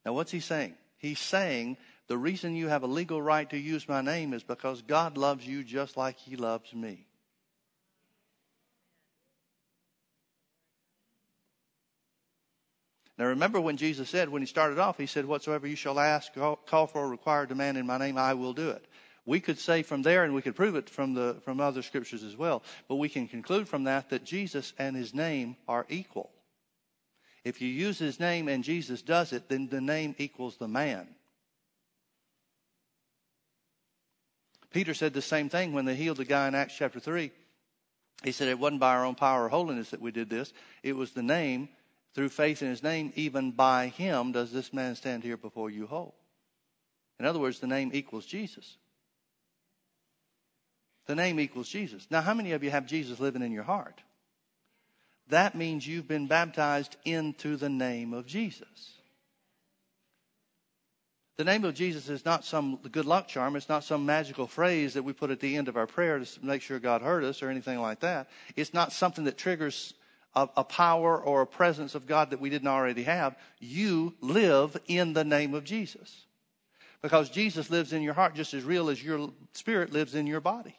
Now 0.04 0.14
what's 0.14 0.32
he 0.32 0.40
saying? 0.40 0.74
He's 0.98 1.20
saying 1.20 1.78
the 2.08 2.18
reason 2.18 2.56
you 2.56 2.70
have 2.70 2.82
a 2.82 2.88
legal 2.88 3.22
right 3.22 3.48
to 3.52 3.58
use 3.58 3.88
my 3.88 4.02
name 4.02 4.34
is 4.34 4.42
because 4.42 4.82
God 4.82 5.16
loves 5.16 5.46
you 5.46 5.64
just 5.64 5.96
like 5.96 6.18
he 6.18 6.38
loves 6.38 6.74
me. 6.74 7.06
Now 13.22 13.28
remember 13.28 13.62
when 13.62 13.78
Jesus 13.78 14.10
said, 14.10 14.30
when 14.30 14.42
he 14.42 14.48
started 14.48 14.80
off, 14.80 14.98
he 14.98 15.06
said, 15.06 15.26
Whatsoever 15.26 15.68
you 15.68 15.76
shall 15.76 16.00
ask, 16.00 16.34
call 16.34 16.88
for, 16.88 17.02
or 17.02 17.08
require, 17.08 17.46
demand 17.46 17.78
in 17.78 17.86
my 17.86 18.00
name, 18.00 18.18
I 18.18 18.34
will 18.34 18.52
do 18.52 18.72
it. 18.72 18.84
We 19.28 19.40
could 19.40 19.60
say 19.60 19.84
from 19.84 20.02
there, 20.02 20.24
and 20.24 20.34
we 20.34 20.42
could 20.42 20.56
prove 20.56 20.76
it 20.76 20.90
from, 20.90 21.14
the, 21.14 21.40
from 21.46 21.60
other 21.62 21.84
scriptures 21.84 22.24
as 22.24 22.36
well, 22.36 22.64
but 22.88 22.96
we 22.96 23.10
can 23.10 23.28
conclude 23.28 23.68
from 23.68 23.84
that 23.84 24.10
that 24.10 24.24
Jesus 24.24 24.74
and 24.80 24.96
his 24.96 25.14
name 25.14 25.56
are 25.68 25.86
equal. 25.88 26.32
If 27.44 27.62
you 27.62 27.68
use 27.68 28.00
his 28.00 28.20
name 28.20 28.48
and 28.48 28.64
Jesus 28.64 29.04
does 29.04 29.34
it, 29.34 29.50
then 29.50 29.68
the 29.68 29.82
name 29.82 30.16
equals 30.18 30.58
the 30.58 30.68
man. 30.68 31.08
Peter 34.72 34.96
said 34.96 35.14
the 35.14 35.22
same 35.22 35.48
thing 35.48 35.74
when 35.74 35.86
they 35.86 35.96
healed 35.96 36.18
the 36.18 36.26
guy 36.26 36.48
in 36.48 36.56
Acts 36.56 36.76
chapter 36.76 37.00
3. 37.00 37.32
He 38.24 38.32
said 38.32 38.48
it 38.48 38.58
wasn't 38.58 38.80
by 38.80 38.96
our 38.96 39.06
own 39.06 39.14
power 39.14 39.46
or 39.46 39.50
holiness 39.50 39.92
that 39.92 40.02
we 40.02 40.10
did 40.10 40.28
this, 40.28 40.54
it 40.82 40.96
was 40.96 41.12
the 41.12 41.22
name 41.22 41.70
through 42.14 42.30
faith 42.30 42.62
in 42.62 42.70
his 42.70 42.84
name, 42.84 43.14
even 43.16 43.52
by 43.52 43.88
him 43.88 44.32
does 44.32 44.52
this 44.52 44.74
man 44.74 44.96
stand 44.96 45.24
here 45.24 45.38
before 45.38 45.70
you 45.70 45.88
whole. 45.88 46.16
In 47.20 47.26
other 47.26 47.40
words, 47.40 47.60
the 47.60 47.68
name 47.68 47.92
equals 47.94 48.26
Jesus. 48.26 48.78
The 51.08 51.16
name 51.16 51.40
equals 51.40 51.70
Jesus. 51.70 52.08
Now, 52.10 52.22
how 52.22 52.34
many 52.34 52.52
of 52.52 52.64
you 52.64 52.72
have 52.72 52.86
Jesus 52.86 53.20
living 53.20 53.42
in 53.42 53.52
your 53.52 53.64
heart? 53.64 54.02
That 55.30 55.56
means 55.56 55.88
you've 55.88 56.08
been 56.08 56.28
baptized 56.28 56.98
into 57.06 57.56
the 57.56 57.70
name 57.70 58.14
of 58.14 58.26
Jesus. 58.26 58.98
The 61.38 61.46
name 61.46 61.64
of 61.64 61.74
Jesus 61.74 62.10
is 62.10 62.26
not 62.26 62.46
some 62.46 62.78
good 62.92 63.06
luck 63.06 63.28
charm. 63.28 63.56
It's 63.56 63.70
not 63.70 63.84
some 63.84 64.06
magical 64.06 64.46
phrase 64.46 64.94
that 64.94 65.04
we 65.04 65.14
put 65.14 65.32
at 65.32 65.40
the 65.40 65.56
end 65.56 65.68
of 65.68 65.78
our 65.78 65.88
prayer 65.88 66.20
to 66.20 66.46
make 66.46 66.62
sure 66.62 66.80
God 66.80 67.02
heard 67.02 67.24
us 67.24 67.42
or 67.42 67.50
anything 67.50 67.80
like 67.80 68.02
that. 68.02 68.30
It's 68.56 68.74
not 68.74 68.92
something 68.92 69.24
that 69.24 69.38
triggers 69.38 69.94
a, 70.34 70.48
a, 70.58 70.64
power 70.64 71.20
or 71.20 71.42
a 71.42 71.48
presence 71.48 71.96
of 71.96 72.08
God 72.08 72.30
that 72.30 72.40
we 72.40 72.50
didn't 72.50 72.68
already 72.68 73.04
have. 73.04 73.36
You 73.60 74.14
live 74.22 74.78
in 74.88 75.14
the 75.14 75.24
name 75.24 75.54
of 75.54 75.64
Jesus. 75.64 76.26
Because 77.02 77.30
Jesus 77.30 77.70
lives 77.70 77.94
in 77.94 78.02
your 78.02 78.14
heart 78.14 78.36
just 78.36 78.54
as 78.54 78.64
real 78.64 78.90
as 78.90 79.04
your 79.04 79.32
spirit 79.54 79.92
lives 79.92 80.16
in 80.16 80.28
your 80.28 80.40
body. 80.40 80.76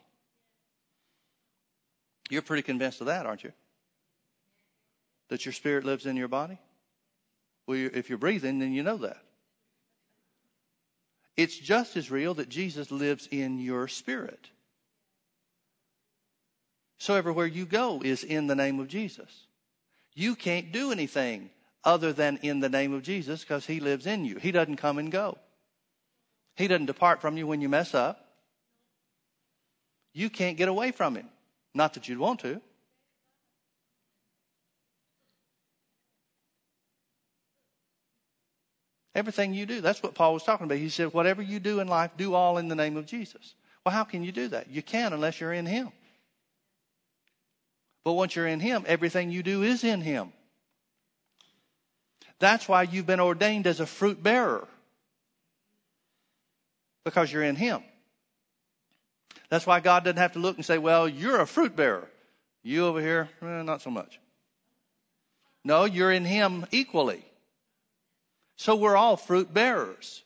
You're 2.31 2.43
pretty 2.43 2.63
convinced 2.63 3.01
of 3.01 3.09
that, 3.09 3.27
aren't 3.27 3.45
you? 3.45 3.53
That 5.29 5.45
your 5.45 5.53
spirit 5.53 5.85
lives 5.85 6.07
in 6.07 6.17
your 6.17 6.29
body? 6.29 6.59
Well, 7.67 7.91
if 7.93 8.09
you're 8.09 8.19
breathing, 8.19 8.59
then 8.59 8.73
you 8.73 8.83
know 8.83 8.99
that. 8.99 9.23
It's 11.37 11.57
just 11.57 11.97
as 11.97 12.11
real 12.11 12.35
that 12.35 12.49
Jesus 12.49 12.91
lives 12.91 13.29
in 13.31 13.59
your 13.59 13.89
spirit. 13.89 14.49
So 17.03 17.17
everywhere 17.17 17.47
you 17.47 17.67
go 17.67 18.01
is 18.05 18.23
in 18.23 18.47
the 18.47 18.55
name 18.55 18.79
of 18.79 18.87
Jesus. 18.87 19.49
You 20.15 20.37
can't 20.37 20.71
do 20.71 20.93
anything 20.93 21.51
other 21.83 22.13
than 22.13 22.39
in 22.43 22.61
the 22.61 22.69
name 22.69 22.93
of 22.93 23.03
Jesus 23.03 23.41
because 23.41 23.67
he 23.67 23.81
lives 23.81 24.07
in 24.07 24.25
you. 24.25 24.39
He 24.39 24.53
doesn't 24.53 24.77
come 24.77 24.99
and 24.99 25.11
go. 25.11 25.37
He 26.55 26.69
doesn't 26.69 26.87
depart 26.87 27.21
from 27.21 27.37
you 27.37 27.45
when 27.45 27.61
you 27.61 27.69
mess 27.69 27.93
up. 27.93 28.25
You 30.15 30.31
can't 30.31 30.57
get 30.57 30.69
away 30.69 30.93
from 30.93 31.17
him. 31.17 31.29
Not 31.75 31.95
that 31.95 32.09
you'd 32.09 32.21
want 32.21 32.39
to. 32.43 32.61
Everything 39.17 39.55
you 39.55 39.67
do. 39.67 39.81
That's 39.81 40.05
what 40.05 40.15
Paul 40.15 40.35
was 40.35 40.45
talking 40.45 40.67
about. 40.67 40.79
He 40.79 40.89
said, 40.89 41.13
whatever 41.13 41.43
you 41.43 41.59
do 41.59 41.81
in 41.81 41.89
life, 41.89 42.13
do 42.17 42.35
all 42.35 42.59
in 42.59 42.69
the 42.69 42.77
name 42.77 42.97
of 42.97 43.07
Jesus. 43.07 43.57
Well, 43.85 43.93
how 43.93 44.05
can 44.05 44.23
you 44.23 44.31
do 44.31 44.47
that? 44.47 44.71
You 44.71 44.83
can't 44.83 45.13
unless 45.13 45.41
you're 45.41 45.53
in 45.53 45.67
Him. 45.67 45.91
But 48.05 48.13
once 48.13 48.35
you're 48.35 48.47
in 48.47 48.61
Him, 48.61 48.85
everything 48.87 49.31
you 49.31 49.43
do 49.43 49.63
is 49.63 49.85
in 49.85 50.01
Him. 50.01 50.33
That's 52.39 52.69
why 52.69 52.83
you've 52.83 53.07
been 53.07 53.21
ordained 53.21 53.67
as 53.67 53.79
a 53.79 53.87
fruit 53.87 54.23
bearer. 54.23 54.67
Because 57.05 57.33
you're 57.33 57.45
in 57.45 57.57
Him. 57.57 57.83
That's 59.49 59.67
why 59.67 59.81
God 59.81 60.05
doesn't 60.05 60.17
have 60.17 60.33
to 60.33 60.39
look 60.39 60.57
and 60.57 60.65
say, 60.65 60.79
well, 60.79 61.09
you're 61.09 61.41
a 61.41 61.47
fruit 61.47 61.77
bearer. 61.77 62.09
You 62.63 62.87
over 62.87 63.01
here, 63.01 63.29
eh, 63.43 63.63
not 63.63 63.83
so 63.83 63.91
much. 63.91 64.19
No, 65.65 65.85
you're 65.85 66.11
in 66.13 66.25
Him 66.25 66.67
equally. 66.71 67.25
So 68.57 68.75
we're 68.75 68.97
all 68.97 69.17
fruit 69.17 69.53
bearers. 69.53 70.23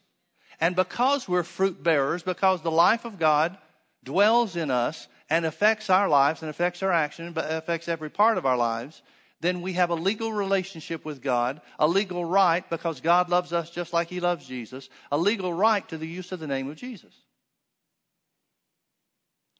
And 0.60 0.76
because 0.76 1.28
we're 1.28 1.42
fruit 1.42 1.82
bearers, 1.82 2.22
because 2.22 2.62
the 2.62 2.70
life 2.70 3.04
of 3.04 3.18
God 3.18 3.58
dwells 4.04 4.56
in 4.56 4.70
us 4.70 5.08
and 5.28 5.44
affects 5.44 5.90
our 5.90 6.08
lives 6.08 6.42
and 6.42 6.50
affects 6.50 6.82
our 6.82 6.92
action, 6.92 7.32
but 7.32 7.50
affects 7.50 7.88
every 7.88 8.10
part 8.10 8.38
of 8.38 8.46
our 8.46 8.56
lives, 8.56 9.02
then 9.40 9.60
we 9.60 9.74
have 9.74 9.90
a 9.90 9.94
legal 9.94 10.32
relationship 10.32 11.04
with 11.04 11.20
God, 11.20 11.60
a 11.78 11.86
legal 11.86 12.24
right 12.24 12.68
because 12.70 13.00
God 13.00 13.28
loves 13.28 13.52
us 13.52 13.70
just 13.70 13.92
like 13.92 14.08
He 14.08 14.20
loves 14.20 14.46
Jesus, 14.46 14.88
a 15.10 15.18
legal 15.18 15.52
right 15.52 15.86
to 15.88 15.98
the 15.98 16.06
use 16.06 16.32
of 16.32 16.40
the 16.40 16.46
name 16.46 16.70
of 16.70 16.76
Jesus. 16.76 17.14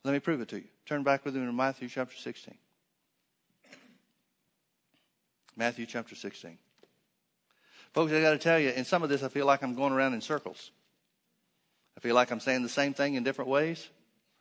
Let 0.05 0.13
me 0.13 0.21
prove 0.21 0.41
it 0.41 0.49
to 0.49 0.57
you. 0.57 0.69
Turn 0.87 1.03
back 1.03 1.25
with 1.25 1.35
me 1.35 1.45
to 1.45 1.53
Matthew 1.53 1.89
chapter 1.89 2.17
16. 2.17 2.55
Matthew 5.57 5.87
chapter 5.87 6.15
16. 6.15 6.59
Folks, 7.93 8.13
I 8.13 8.21
got 8.21 8.31
to 8.31 8.39
tell 8.39 8.59
you, 8.59 8.71
in 8.71 8.85
some 8.85 9.03
of 9.03 9.09
this, 9.09 9.23
I 9.23 9.29
feel 9.29 9.47
like 9.47 9.63
I'm 9.63 9.75
going 9.75 9.93
around 9.93 10.15
in 10.15 10.21
circles. 10.21 10.71
I 11.97 12.01
feel 12.01 12.15
like 12.15 12.31
I'm 12.31 12.41
saying 12.41 12.63
the 12.63 12.69
same 12.69 12.95
thing 12.95 13.15
in 13.15 13.25
different 13.25 13.51
ways 13.51 13.89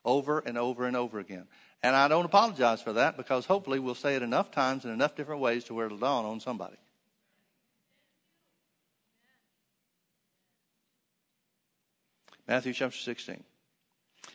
over 0.06 0.40
and 0.40 0.58
over 0.58 0.86
and 0.86 0.96
over 0.96 1.20
again. 1.20 1.48
And 1.84 1.96
I 1.96 2.08
don't 2.08 2.26
apologize 2.26 2.82
for 2.82 2.94
that 2.94 3.18
because 3.18 3.46
hopefully 3.46 3.80
we'll 3.80 3.96
say 3.96 4.16
it 4.16 4.22
enough 4.22 4.52
times 4.52 4.86
in 4.86 4.92
enough 4.92 5.16
different 5.16 5.42
ways 5.42 5.66
to 5.66 5.74
where 5.74 5.88
it'll 5.88 5.98
dawn 5.98 6.26
on 6.26 6.40
somebody. 6.40 6.78
Matthew 12.48 12.74
chapter 12.74 12.98
16. 12.98 13.44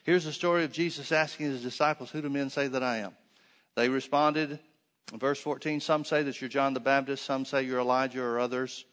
Here's 0.02 0.24
the 0.24 0.32
story 0.32 0.64
of 0.64 0.72
Jesus 0.72 1.12
asking 1.12 1.46
his 1.46 1.62
disciples, 1.62 2.10
Who 2.10 2.22
do 2.22 2.28
men 2.28 2.50
say 2.50 2.68
that 2.68 2.82
I 2.82 2.98
am? 2.98 3.12
They 3.76 3.88
responded, 3.88 4.58
verse 5.12 5.40
14, 5.40 5.80
Some 5.80 6.04
say 6.04 6.22
that 6.24 6.40
you're 6.40 6.50
John 6.50 6.74
the 6.74 6.80
Baptist, 6.80 7.24
some 7.24 7.44
say 7.44 7.62
you're 7.62 7.80
Elijah, 7.80 8.22
or 8.22 8.40
others 8.40 8.84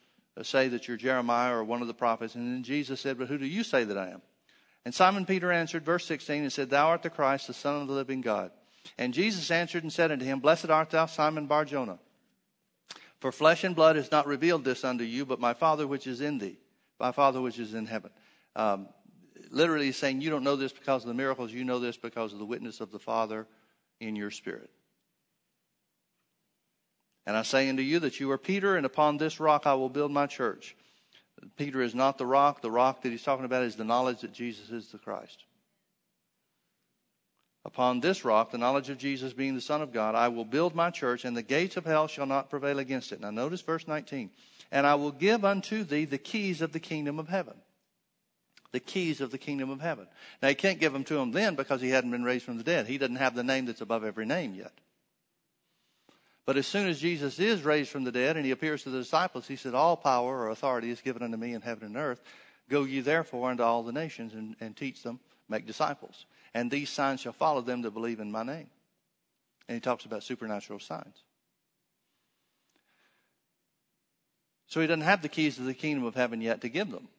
say 0.44 0.68
that 0.68 0.88
you're 0.88 0.98
Jeremiah 0.98 1.56
or 1.56 1.64
one 1.64 1.82
of 1.82 1.88
the 1.88 1.94
prophets. 1.94 2.36
And 2.36 2.48
then 2.48 2.64
Jesus 2.64 3.02
said, 3.02 3.18
But 3.18 3.28
who 3.28 3.38
do 3.38 3.46
you 3.46 3.64
say 3.64 3.84
that 3.86 3.98
I 3.98 4.10
am? 4.10 4.22
And 4.88 4.96
Simon 4.96 5.26
Peter 5.26 5.52
answered, 5.52 5.84
verse 5.84 6.06
16, 6.06 6.44
and 6.44 6.54
said, 6.54 6.70
Thou 6.70 6.88
art 6.88 7.04
the 7.04 7.10
Christ, 7.10 7.48
the 7.48 7.54
Son 7.54 7.82
of 7.82 7.90
the 7.90 7.94
living 7.94 8.22
God. 8.22 8.52
And 8.98 9.14
Jesus 9.14 9.52
answered 9.52 9.84
and 9.84 9.92
said 9.92 10.14
unto 10.14 10.24
him, 10.24 10.40
Blessed 10.40 10.70
art 10.70 10.92
thou, 10.92 11.08
Simon 11.08 11.46
Barjona. 11.46 12.00
For 13.20 13.34
flesh 13.34 13.66
and 13.66 13.76
blood 13.76 13.98
has 13.98 14.12
not 14.12 14.28
revealed 14.28 14.64
this 14.64 14.86
unto 14.86 15.04
you, 15.04 15.26
but 15.26 15.42
my 15.42 15.54
Father 15.54 15.86
which 15.86 16.08
is 16.08 16.22
in 16.22 16.38
thee, 16.38 16.58
my 17.02 17.12
Father 17.12 17.42
which 17.42 17.60
is 17.60 17.74
in 17.74 17.86
heaven. 17.86 18.12
Um, 18.56 18.88
literally 19.52 19.92
saying 19.92 20.22
you 20.22 20.30
don't 20.30 20.46
know 20.46 20.56
this 20.56 20.72
because 20.72 21.04
of 21.04 21.10
the 21.10 21.14
miracles, 21.14 21.52
you 21.52 21.66
know 21.66 21.80
this 21.80 21.98
because 21.98 22.32
of 22.32 22.40
the 22.40 22.46
witness 22.46 22.80
of 22.80 22.90
the 22.90 22.98
Father 22.98 23.46
in 24.00 24.16
your 24.16 24.32
spirit. 24.32 24.70
And 27.26 27.36
I 27.36 27.42
say 27.42 27.68
unto 27.68 27.84
you 27.84 28.00
that 28.00 28.22
you 28.22 28.32
are 28.32 28.38
Peter, 28.38 28.78
and 28.78 28.86
upon 28.86 29.18
this 29.18 29.42
rock 29.42 29.68
I 29.68 29.74
will 29.74 29.90
build 29.90 30.14
my 30.14 30.28
church. 30.28 30.78
Peter 31.56 31.82
is 31.82 31.96
not 31.96 32.18
the 32.18 32.26
rock. 32.26 32.62
The 32.62 32.72
rock 32.72 33.02
that 33.02 33.10
he's 33.10 33.24
talking 33.24 33.46
about 33.46 33.64
is 33.64 33.76
the 33.76 33.84
knowledge 33.84 34.22
that 34.22 34.34
Jesus 34.34 34.70
is 34.70 34.88
the 34.88 34.98
Christ. 34.98 35.44
Upon 37.66 38.00
this 38.00 38.24
rock, 38.24 38.52
the 38.52 38.58
knowledge 38.58 38.90
of 38.90 38.98
Jesus 38.98 39.34
being 39.34 39.54
the 39.54 39.62
Son 39.62 39.82
of 39.82 39.92
God, 39.92 40.16
I 40.16 40.30
will 40.30 40.46
build 40.46 40.74
my 40.74 40.90
church, 40.90 41.26
and 41.26 41.36
the 41.36 41.42
gates 41.44 41.76
of 41.76 41.84
hell 41.84 42.08
shall 42.08 42.26
not 42.26 42.50
prevail 42.50 42.80
against 42.80 43.12
it. 43.12 43.20
Now, 43.20 43.30
notice 43.30 43.60
verse 43.60 43.88
19. 43.88 44.30
And 44.72 44.88
I 44.88 44.96
will 44.96 45.12
give 45.12 45.44
unto 45.44 45.84
thee 45.84 46.06
the 46.06 46.18
keys 46.18 46.62
of 46.62 46.72
the 46.72 46.80
kingdom 46.80 47.20
of 47.20 47.28
heaven. 47.28 47.56
The 48.72 48.80
keys 48.80 49.20
of 49.20 49.32
the 49.32 49.38
kingdom 49.38 49.70
of 49.70 49.82
heaven. 49.82 50.08
Now, 50.42 50.48
he 50.48 50.56
can't 50.56 50.80
give 50.80 50.94
them 50.94 51.04
to 51.06 51.18
him 51.18 51.32
then 51.32 51.56
because 51.56 51.82
he 51.82 51.90
hadn't 51.90 52.12
been 52.12 52.24
raised 52.24 52.46
from 52.46 52.58
the 52.58 52.64
dead. 52.64 52.88
He 52.88 52.98
doesn't 52.98 53.18
have 53.18 53.36
the 53.36 53.44
name 53.44 53.66
that's 53.66 53.82
above 53.82 54.06
every 54.06 54.26
name 54.26 54.56
yet. 54.56 54.72
But 56.48 56.58
as 56.58 56.66
soon 56.66 56.88
as 56.88 57.00
Jesus 57.00 57.38
is 57.38 57.64
raised 57.64 57.92
from 57.92 58.06
the 58.06 58.12
dead 58.12 58.38
and 58.38 58.46
he 58.46 58.52
appears 58.52 58.82
to 58.84 58.90
the 58.90 58.98
disciples, 59.00 59.48
he 59.48 59.56
said, 59.56 59.76
All 59.76 59.96
power 59.96 60.40
or 60.40 60.50
authority 60.50 60.90
is 60.90 61.02
given 61.02 61.22
unto 61.22 61.38
me 61.38 61.54
in 61.54 61.62
heaven 61.62 61.86
and 61.86 61.98
earth. 61.98 62.22
Go 62.68 62.84
ye 62.86 63.02
therefore 63.02 63.52
unto 63.52 63.62
all 63.62 63.84
the 63.84 63.92
nations 63.92 64.34
and, 64.34 64.56
and 64.60 64.76
teach 64.76 65.04
them, 65.04 65.20
make 65.48 65.68
disciples 65.68 66.26
and 66.58 66.72
these 66.72 66.90
signs 66.90 67.22
shall 67.22 67.34
follow 67.34 67.62
them 67.62 67.84
that 67.84 67.92
believe 67.92 68.20
in 68.20 68.32
my 68.32 68.42
name. 68.42 68.66
And 69.68 69.76
he 69.76 69.80
talks 69.80 70.06
about 70.06 70.24
supernatural 70.24 70.80
signs. 70.80 71.22
So 74.66 74.82
he 74.82 74.88
doesn't 74.88 75.02
have 75.02 75.22
the 75.22 75.30
keys 75.30 75.58
to 75.58 75.62
the 75.62 75.76
kingdom 75.76 76.04
of 76.04 76.16
heaven 76.16 76.42
yet 76.42 76.62
to 76.62 76.70
give 76.70 76.90
them. 76.90 77.10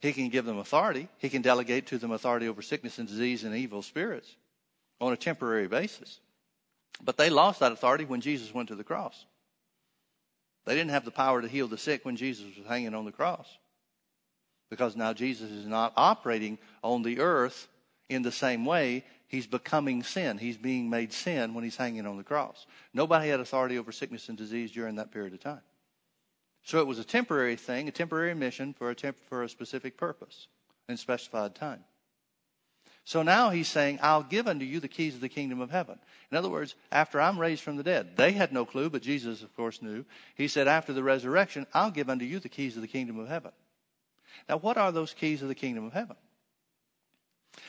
He 0.00 0.14
can 0.14 0.30
give 0.30 0.46
them 0.46 0.56
authority. 0.56 1.08
He 1.18 1.28
can 1.28 1.42
delegate 1.42 1.86
to 1.88 1.98
them 1.98 2.12
authority 2.12 2.48
over 2.48 2.62
sickness 2.62 2.98
and 2.98 3.06
disease 3.06 3.44
and 3.44 3.54
evil 3.54 3.82
spirits 3.82 4.36
on 5.02 5.12
a 5.12 5.18
temporary 5.18 5.68
basis. 5.68 6.20
But 7.02 7.16
they 7.16 7.30
lost 7.30 7.60
that 7.60 7.72
authority 7.72 8.04
when 8.04 8.20
Jesus 8.20 8.52
went 8.52 8.68
to 8.68 8.74
the 8.74 8.84
cross. 8.84 9.24
They 10.64 10.74
didn't 10.74 10.90
have 10.90 11.04
the 11.04 11.10
power 11.10 11.42
to 11.42 11.48
heal 11.48 11.68
the 11.68 11.78
sick 11.78 12.04
when 12.04 12.16
Jesus 12.16 12.46
was 12.56 12.66
hanging 12.66 12.94
on 12.94 13.04
the 13.04 13.12
cross. 13.12 13.46
Because 14.70 14.96
now 14.96 15.12
Jesus 15.12 15.50
is 15.50 15.66
not 15.66 15.92
operating 15.96 16.58
on 16.82 17.02
the 17.02 17.20
earth 17.20 17.68
in 18.08 18.22
the 18.22 18.32
same 18.32 18.64
way, 18.64 19.04
he's 19.26 19.46
becoming 19.46 20.02
sin. 20.02 20.38
He's 20.38 20.58
being 20.58 20.90
made 20.90 21.12
sin 21.12 21.54
when 21.54 21.64
he's 21.64 21.76
hanging 21.76 22.06
on 22.06 22.18
the 22.18 22.22
cross. 22.22 22.66
Nobody 22.92 23.28
had 23.28 23.40
authority 23.40 23.78
over 23.78 23.90
sickness 23.90 24.28
and 24.28 24.36
disease 24.36 24.70
during 24.70 24.96
that 24.96 25.10
period 25.10 25.32
of 25.32 25.40
time. 25.40 25.62
So 26.62 26.78
it 26.78 26.86
was 26.86 26.98
a 26.98 27.04
temporary 27.04 27.56
thing, 27.56 27.88
a 27.88 27.92
temporary 27.92 28.34
mission 28.34 28.72
for 28.72 28.90
a, 28.90 28.94
temp- 28.94 29.18
for 29.28 29.42
a 29.42 29.48
specific 29.48 29.96
purpose 29.96 30.46
and 30.88 30.98
specified 30.98 31.54
time. 31.54 31.84
So 33.04 33.22
now 33.22 33.50
he's 33.50 33.68
saying, 33.68 33.98
I'll 34.00 34.22
give 34.22 34.46
unto 34.46 34.64
you 34.64 34.78
the 34.78 34.88
keys 34.88 35.14
of 35.14 35.20
the 35.20 35.28
kingdom 35.28 35.60
of 35.60 35.70
heaven. 35.70 35.98
In 36.30 36.36
other 36.36 36.48
words, 36.48 36.76
after 36.90 37.20
I'm 37.20 37.38
raised 37.38 37.62
from 37.62 37.76
the 37.76 37.82
dead, 37.82 38.16
they 38.16 38.32
had 38.32 38.52
no 38.52 38.64
clue, 38.64 38.90
but 38.90 39.02
Jesus, 39.02 39.42
of 39.42 39.54
course, 39.56 39.82
knew. 39.82 40.04
He 40.36 40.46
said, 40.48 40.68
after 40.68 40.92
the 40.92 41.02
resurrection, 41.02 41.66
I'll 41.74 41.90
give 41.90 42.08
unto 42.08 42.24
you 42.24 42.38
the 42.38 42.48
keys 42.48 42.76
of 42.76 42.82
the 42.82 42.88
kingdom 42.88 43.18
of 43.18 43.28
heaven. 43.28 43.50
Now, 44.48 44.58
what 44.58 44.76
are 44.76 44.92
those 44.92 45.14
keys 45.14 45.42
of 45.42 45.48
the 45.48 45.54
kingdom 45.54 45.84
of 45.84 45.92
heaven? 45.92 46.16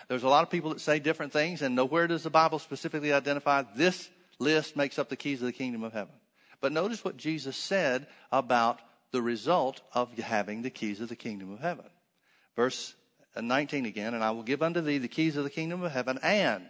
There's 0.08 0.24
a 0.24 0.30
lot 0.30 0.44
of 0.44 0.50
people 0.50 0.70
that 0.70 0.82
say 0.82 1.00
different 1.00 1.34
things, 1.34 1.62
and 1.62 1.76
nowhere 1.76 2.08
does 2.08 2.24
the 2.24 2.30
Bible 2.30 2.60
specifically 2.60 3.12
identify 3.12 3.64
this 3.76 4.10
list 4.40 4.76
makes 4.76 5.00
up 5.00 5.10
the 5.10 5.16
keys 5.16 5.42
of 5.42 5.48
the 5.48 5.52
kingdom 5.52 5.84
of 5.84 5.94
heaven. 5.94 6.14
But 6.62 6.72
notice 6.72 7.04
what 7.04 7.18
Jesus 7.18 7.58
said 7.58 8.08
about 8.32 8.80
the 9.12 9.22
result 9.22 9.82
of 9.94 10.18
having 10.18 10.62
the 10.62 10.70
keys 10.70 11.02
of 11.02 11.10
the 11.10 11.16
kingdom 11.16 11.52
of 11.52 11.60
heaven. 11.60 11.86
Verse 12.56 12.96
19 13.42 13.86
again, 13.86 14.14
and 14.14 14.24
I 14.24 14.32
will 14.32 14.44
give 14.44 14.62
unto 14.62 14.82
thee 14.82 14.98
the 14.98 15.08
keys 15.08 15.36
of 15.36 15.44
the 15.44 15.50
kingdom 15.50 15.82
of 15.82 15.92
heaven, 15.92 16.20
and, 16.22 16.68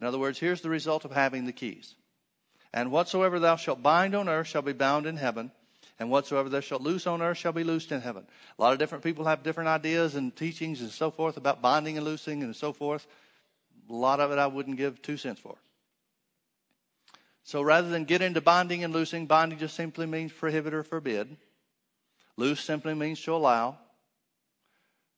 in 0.00 0.06
other 0.06 0.18
words, 0.18 0.38
here's 0.38 0.60
the 0.60 0.70
result 0.70 1.04
of 1.04 1.12
having 1.12 1.46
the 1.46 1.52
keys. 1.52 1.94
And 2.72 2.90
whatsoever 2.90 3.38
thou 3.38 3.56
shalt 3.56 3.82
bind 3.82 4.14
on 4.14 4.28
earth 4.28 4.48
shall 4.48 4.62
be 4.62 4.72
bound 4.72 5.06
in 5.06 5.16
heaven, 5.16 5.50
and 5.98 6.10
whatsoever 6.10 6.48
thou 6.48 6.60
shalt 6.60 6.82
loose 6.82 7.06
on 7.06 7.22
earth 7.22 7.38
shall 7.38 7.52
be 7.52 7.64
loosed 7.64 7.92
in 7.92 8.00
heaven. 8.00 8.26
A 8.58 8.62
lot 8.62 8.72
of 8.72 8.78
different 8.78 9.04
people 9.04 9.24
have 9.26 9.42
different 9.42 9.68
ideas 9.68 10.14
and 10.14 10.34
teachings 10.34 10.80
and 10.80 10.90
so 10.90 11.10
forth 11.10 11.36
about 11.36 11.62
binding 11.62 11.96
and 11.96 12.04
loosing 12.04 12.42
and 12.42 12.54
so 12.54 12.72
forth. 12.72 13.06
A 13.88 13.92
lot 13.92 14.20
of 14.20 14.32
it 14.32 14.38
I 14.38 14.46
wouldn't 14.46 14.76
give 14.76 15.02
two 15.02 15.16
cents 15.16 15.40
for. 15.40 15.56
So 17.44 17.60
rather 17.60 17.88
than 17.88 18.04
get 18.04 18.22
into 18.22 18.40
binding 18.40 18.82
and 18.82 18.92
loosing, 18.92 19.26
binding 19.26 19.58
just 19.58 19.76
simply 19.76 20.06
means 20.06 20.32
prohibit 20.32 20.72
or 20.72 20.82
forbid. 20.82 21.36
Loose 22.36 22.60
simply 22.60 22.94
means 22.94 23.20
to 23.22 23.34
allow. 23.34 23.78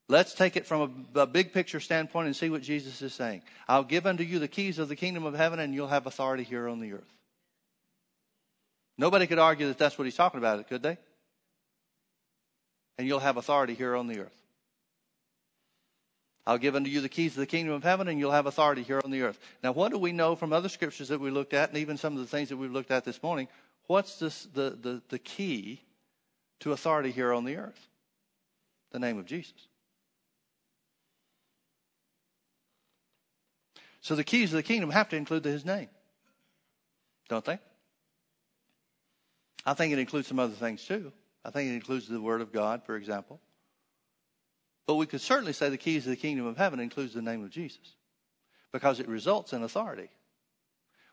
Let's 0.09 0.35
take 0.35 0.57
it 0.57 0.67
from 0.67 1.09
a, 1.15 1.21
a, 1.23 1.27
big 1.27 1.53
picture 1.53 1.81
standpoint 1.81 2.27
and 2.27 2.37
see 2.37 2.49
what 2.49 2.63
Jesus 2.63 3.03
is 3.03 3.13
saying. 3.13 3.43
I'll 3.67 3.83
give 3.83 4.07
unto 4.07 4.23
you 4.23 4.39
the 4.39 4.47
keys 4.47 4.79
of 4.79 4.89
the 4.89 4.95
kingdom 4.95 5.25
of 5.25 5.35
heaven, 5.35 5.59
and 5.59 5.75
you'll 5.75 5.89
have 5.89 6.07
authority 6.07 6.45
here 6.45 6.69
on 6.69 6.79
the 6.79 6.93
earth. 6.93 7.13
Nobody 8.97 9.27
could 9.27 9.41
argue 9.41 9.67
that 9.67 9.79
that's 9.79 9.99
what 9.99 10.05
he's 10.05 10.15
talking 10.15 10.39
about, 10.39 10.67
could 10.69 10.83
they? 10.83 10.97
And 12.99 13.07
you'll 13.09 13.19
have 13.19 13.37
authority 13.37 13.75
here 13.75 13.97
on 13.97 14.07
the 14.07 14.21
earth. 14.21 14.43
I'll 16.47 16.59
give 16.59 16.77
unto 16.77 16.89
you 16.89 17.01
the 17.01 17.09
keys 17.09 17.33
of 17.33 17.39
the 17.39 17.47
kingdom 17.47 17.75
of 17.75 17.83
heaven, 17.83 18.07
and 18.07 18.21
you'll 18.21 18.31
have 18.31 18.47
authority 18.47 18.85
here 18.85 19.01
on 19.05 19.11
the 19.11 19.23
earth. 19.23 19.39
Now, 19.65 19.73
what 19.73 19.91
do 19.91 19.99
we 19.99 20.13
know 20.13 20.37
from 20.37 20.53
other 20.53 20.69
scriptures 20.69 21.09
that 21.09 21.19
we 21.19 21.31
looked 21.31 21.53
at, 21.53 21.71
and 21.71 21.79
even 21.79 21.99
some 21.99 22.13
of 22.13 22.21
the 22.21 22.29
things 22.29 22.51
that 22.51 22.57
we've 22.57 22.71
looked 22.71 22.93
at 22.93 23.05
this 23.05 23.21
morning? 23.25 23.49
What's 23.89 24.21
this, 24.21 24.45
the, 24.55 24.79
the, 24.81 25.03
the 25.09 25.19
key 25.19 25.83
to 26.61 26.71
authority 26.71 27.11
here 27.11 27.33
on 27.33 27.45
the 27.45 27.57
earth? 27.57 27.89
The 28.93 29.01
name 29.01 29.19
of 29.19 29.27
Jesus. 29.27 29.67
So 34.07 34.15
the 34.15 34.23
keys 34.23 34.53
of 34.53 34.57
the 34.59 34.63
kingdom 34.63 34.91
have 34.91 35.09
to 35.09 35.17
include 35.17 35.45
his 35.45 35.65
name, 35.65 35.89
don't 37.29 37.45
they? 37.45 37.59
I 39.65 39.75
think 39.75 39.93
it 39.93 39.99
includes 39.99 40.29
some 40.29 40.39
other 40.39 40.55
things 40.55 40.85
too. 40.85 41.13
I 41.45 41.51
think 41.51 41.73
it 41.73 41.75
includes 41.75 42.07
the 42.07 42.21
Word 42.21 42.41
of 42.41 42.53
God, 42.53 42.85
for 42.85 42.95
example. 42.95 43.41
But 44.87 44.95
we 44.95 45.07
could 45.07 45.21
certainly 45.21 45.53
say 45.53 45.71
the 45.71 45.77
keys 45.77 46.07
of 46.07 46.11
the 46.11 46.17
kingdom 46.17 46.47
of 46.47 46.57
heaven 46.57 46.79
includes 46.79 47.15
the 47.15 47.21
name 47.21 47.43
of 47.43 47.51
Jesus 47.51 47.97
because 48.71 49.01
it 49.01 49.09
results 49.09 49.53
in 49.53 49.65
authority. 49.65 50.09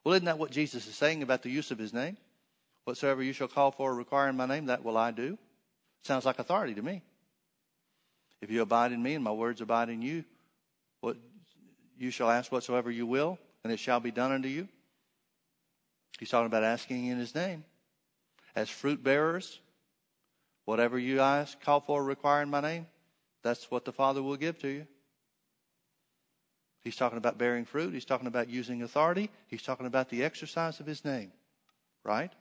Well, 0.04 0.14
isn't 0.14 0.26
that 0.26 0.38
what 0.38 0.52
Jesus 0.52 0.86
is 0.86 0.94
saying 0.94 1.24
about 1.24 1.42
the 1.42 1.50
use 1.50 1.72
of 1.72 1.80
his 1.80 1.94
name? 1.94 2.18
Whatsoever 2.84 3.24
you 3.24 3.34
shall 3.34 3.48
call 3.48 3.72
for 3.72 3.90
or 3.90 3.96
require 3.96 4.30
in 4.30 4.38
my 4.38 4.46
name, 4.46 4.68
that 4.68 4.84
will 4.84 5.00
I 5.00 5.10
do. 5.10 5.40
Sounds 6.04 6.26
like 6.26 6.38
authority 6.38 6.76
to 6.76 6.84
me. 6.84 7.02
If 8.40 8.52
you 8.52 8.62
abide 8.62 8.92
in 8.92 9.02
me 9.02 9.16
and 9.16 9.24
my 9.24 9.32
words 9.32 9.62
abide 9.62 9.90
in 9.90 10.04
you, 10.04 10.26
what 11.02 11.18
you 11.98 12.12
shall 12.12 12.30
ask 12.30 12.52
whatsoever 12.52 12.92
you 12.92 13.06
will, 13.06 13.38
and 13.64 13.72
it 13.72 13.80
shall 13.80 14.00
be 14.00 14.12
done 14.12 14.32
unto 14.32 14.48
you. 14.48 14.68
He's 16.20 16.30
talking 16.30 16.48
about 16.48 16.64
asking 16.64 17.08
in 17.08 17.18
his 17.18 17.34
name 17.34 17.64
as 18.56 18.70
fruit 18.70 19.04
bearers. 19.04 19.60
Whatever 20.66 20.98
you 20.98 21.20
ask, 21.20 21.60
call 21.62 21.82
for, 21.82 22.04
require 22.04 22.42
in 22.42 22.50
my 22.50 22.62
name, 22.62 22.88
that's 23.42 23.70
what 23.70 23.84
the 23.84 23.92
Father 23.92 24.24
will 24.24 24.38
give 24.38 24.58
to 24.60 24.68
you. 24.70 24.88
He's 26.82 26.96
talking 26.96 27.18
about 27.18 27.38
bearing 27.38 27.66
fruit. 27.66 27.94
He's 27.94 28.06
talking 28.06 28.28
about 28.28 28.50
using 28.50 28.82
authority. 28.84 29.30
He's 29.48 29.64
talking 29.64 29.86
about 29.86 30.10
the 30.10 30.24
exercise 30.24 30.80
of 30.80 30.86
his 30.86 31.04
name, 31.04 31.32
right? 32.04 32.32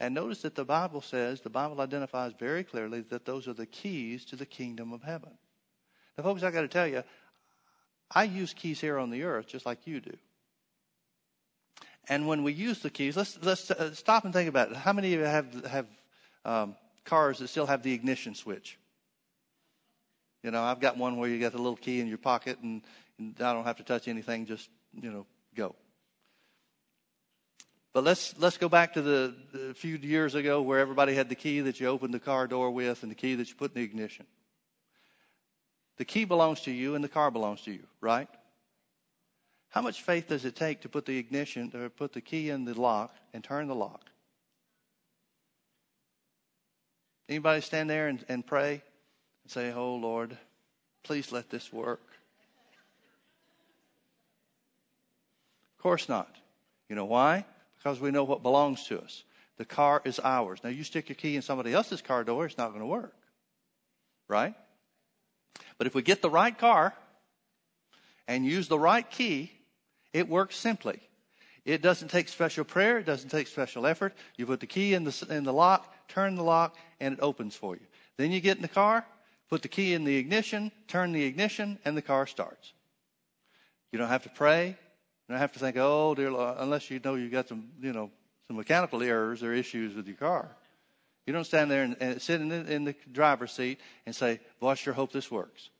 And 0.00 0.14
notice 0.14 0.42
that 0.42 0.54
the 0.54 0.64
Bible 0.64 1.00
says, 1.00 1.40
the 1.40 1.50
Bible 1.50 1.80
identifies 1.80 2.32
very 2.38 2.64
clearly 2.64 3.02
that 3.02 3.24
those 3.24 3.48
are 3.48 3.54
the 3.54 3.66
keys 3.66 4.24
to 4.26 4.36
the 4.36 4.46
kingdom 4.46 4.92
of 4.92 5.02
heaven. 5.02 5.30
Now, 6.16 6.24
folks, 6.24 6.42
I 6.42 6.50
got 6.50 6.62
to 6.62 6.68
tell 6.68 6.86
you, 6.86 7.02
I 8.14 8.24
use 8.24 8.54
keys 8.54 8.80
here 8.80 8.98
on 8.98 9.10
the 9.10 9.24
earth 9.24 9.48
just 9.48 9.66
like 9.66 9.86
you 9.86 10.00
do. 10.00 10.16
And 12.08 12.26
when 12.26 12.42
we 12.42 12.52
use 12.52 12.80
the 12.80 12.90
keys, 12.90 13.16
let's, 13.16 13.38
let's 13.42 13.70
uh, 13.70 13.94
stop 13.94 14.24
and 14.24 14.32
think 14.32 14.48
about 14.48 14.70
it. 14.70 14.76
How 14.76 14.92
many 14.92 15.14
of 15.14 15.20
you 15.20 15.26
have, 15.26 15.66
have 15.66 15.86
um, 16.44 16.76
cars 17.04 17.38
that 17.38 17.48
still 17.48 17.66
have 17.66 17.82
the 17.82 17.92
ignition 17.92 18.34
switch? 18.34 18.78
You 20.42 20.50
know, 20.50 20.62
I've 20.62 20.80
got 20.80 20.98
one 20.98 21.16
where 21.16 21.28
you 21.28 21.40
got 21.40 21.52
the 21.52 21.58
little 21.58 21.76
key 21.76 22.00
in 22.00 22.06
your 22.06 22.18
pocket 22.18 22.58
and, 22.62 22.82
and 23.18 23.34
I 23.40 23.54
don't 23.54 23.64
have 23.64 23.78
to 23.78 23.84
touch 23.84 24.06
anything, 24.06 24.44
just, 24.44 24.68
you 24.92 25.10
know, 25.10 25.26
go. 25.56 25.74
But 27.94 28.04
let's, 28.04 28.34
let's 28.38 28.58
go 28.58 28.68
back 28.68 28.94
to 28.94 29.02
the, 29.02 29.34
the 29.52 29.74
few 29.74 29.96
years 29.96 30.34
ago 30.34 30.60
where 30.60 30.80
everybody 30.80 31.14
had 31.14 31.28
the 31.28 31.34
key 31.34 31.60
that 31.60 31.80
you 31.80 31.86
opened 31.86 32.12
the 32.12 32.20
car 32.20 32.46
door 32.46 32.70
with 32.70 33.02
and 33.02 33.10
the 33.10 33.16
key 33.16 33.36
that 33.36 33.48
you 33.48 33.54
put 33.54 33.74
in 33.74 33.80
the 33.80 33.84
ignition. 33.84 34.26
The 35.96 36.04
key 36.04 36.24
belongs 36.24 36.62
to 36.62 36.72
you 36.72 36.94
and 36.94 37.04
the 37.04 37.08
car 37.08 37.30
belongs 37.30 37.62
to 37.62 37.72
you, 37.72 37.86
right? 38.00 38.28
How 39.68 39.82
much 39.82 40.02
faith 40.02 40.28
does 40.28 40.44
it 40.44 40.56
take 40.56 40.82
to 40.82 40.88
put 40.88 41.06
the 41.06 41.18
ignition, 41.18 41.70
to 41.72 41.90
put 41.90 42.12
the 42.12 42.20
key 42.20 42.50
in 42.50 42.64
the 42.64 42.80
lock 42.80 43.14
and 43.32 43.42
turn 43.42 43.68
the 43.68 43.74
lock? 43.74 44.10
Anybody 47.28 47.60
stand 47.60 47.88
there 47.88 48.08
and, 48.08 48.24
and 48.28 48.46
pray 48.46 48.82
and 49.42 49.50
say, 49.50 49.72
Oh 49.72 49.96
Lord, 49.96 50.36
please 51.02 51.32
let 51.32 51.50
this 51.50 51.72
work? 51.72 52.02
Of 55.76 55.82
course 55.82 56.08
not. 56.08 56.34
You 56.88 56.96
know 56.96 57.04
why? 57.04 57.44
Because 57.76 58.00
we 58.00 58.10
know 58.10 58.24
what 58.24 58.42
belongs 58.42 58.84
to 58.84 59.00
us. 59.00 59.24
The 59.56 59.64
car 59.64 60.02
is 60.04 60.20
ours. 60.22 60.60
Now, 60.64 60.70
you 60.70 60.84
stick 60.84 61.08
your 61.08 61.16
key 61.16 61.36
in 61.36 61.42
somebody 61.42 61.72
else's 61.72 62.02
car 62.02 62.24
door, 62.24 62.46
it's 62.46 62.58
not 62.58 62.68
going 62.70 62.80
to 62.80 62.86
work. 62.86 63.14
Right? 64.28 64.54
But 65.78 65.86
if 65.86 65.94
we 65.94 66.02
get 66.02 66.22
the 66.22 66.30
right 66.30 66.56
car 66.56 66.94
and 68.26 68.44
use 68.44 68.68
the 68.68 68.78
right 68.78 69.08
key, 69.08 69.52
it 70.12 70.28
works 70.28 70.56
simply. 70.56 71.00
It 71.64 71.80
doesn't 71.82 72.08
take 72.08 72.28
special 72.28 72.64
prayer. 72.64 72.98
It 72.98 73.06
doesn't 73.06 73.30
take 73.30 73.46
special 73.46 73.86
effort. 73.86 74.14
You 74.36 74.46
put 74.46 74.60
the 74.60 74.66
key 74.66 74.94
in 74.94 75.04
the, 75.04 75.26
in 75.30 75.44
the 75.44 75.52
lock, 75.52 75.92
turn 76.08 76.34
the 76.34 76.42
lock, 76.42 76.76
and 77.00 77.14
it 77.14 77.20
opens 77.20 77.56
for 77.56 77.74
you. 77.74 77.86
Then 78.16 78.30
you 78.30 78.40
get 78.40 78.56
in 78.56 78.62
the 78.62 78.68
car, 78.68 79.04
put 79.48 79.62
the 79.62 79.68
key 79.68 79.94
in 79.94 80.04
the 80.04 80.16
ignition, 80.16 80.70
turn 80.88 81.12
the 81.12 81.24
ignition, 81.24 81.78
and 81.84 81.96
the 81.96 82.02
car 82.02 82.26
starts. 82.26 82.72
You 83.92 83.98
don't 83.98 84.08
have 84.08 84.24
to 84.24 84.28
pray. 84.28 84.68
You 84.68 85.32
don't 85.32 85.38
have 85.38 85.52
to 85.52 85.58
think, 85.58 85.76
oh, 85.78 86.14
dear 86.14 86.30
Lord, 86.30 86.56
unless 86.58 86.90
you 86.90 87.00
know 87.02 87.14
you've 87.14 87.32
got 87.32 87.48
some, 87.48 87.68
you 87.80 87.92
know, 87.92 88.10
some 88.46 88.56
mechanical 88.56 89.02
errors 89.02 89.42
or 89.42 89.52
issues 89.54 89.94
with 89.94 90.06
your 90.06 90.16
car. 90.16 90.54
You 91.26 91.32
don't 91.32 91.44
stand 91.44 91.70
there 91.70 91.82
and, 91.82 91.96
and 92.00 92.20
sit 92.20 92.40
in 92.40 92.48
the, 92.48 92.72
in 92.72 92.84
the 92.84 92.94
driver's 93.12 93.52
seat 93.52 93.80
and 94.06 94.14
say, 94.14 94.40
Boy, 94.60 94.70
I 94.70 94.74
sure 94.74 94.92
hope 94.92 95.12
this 95.12 95.30
works. 95.30 95.70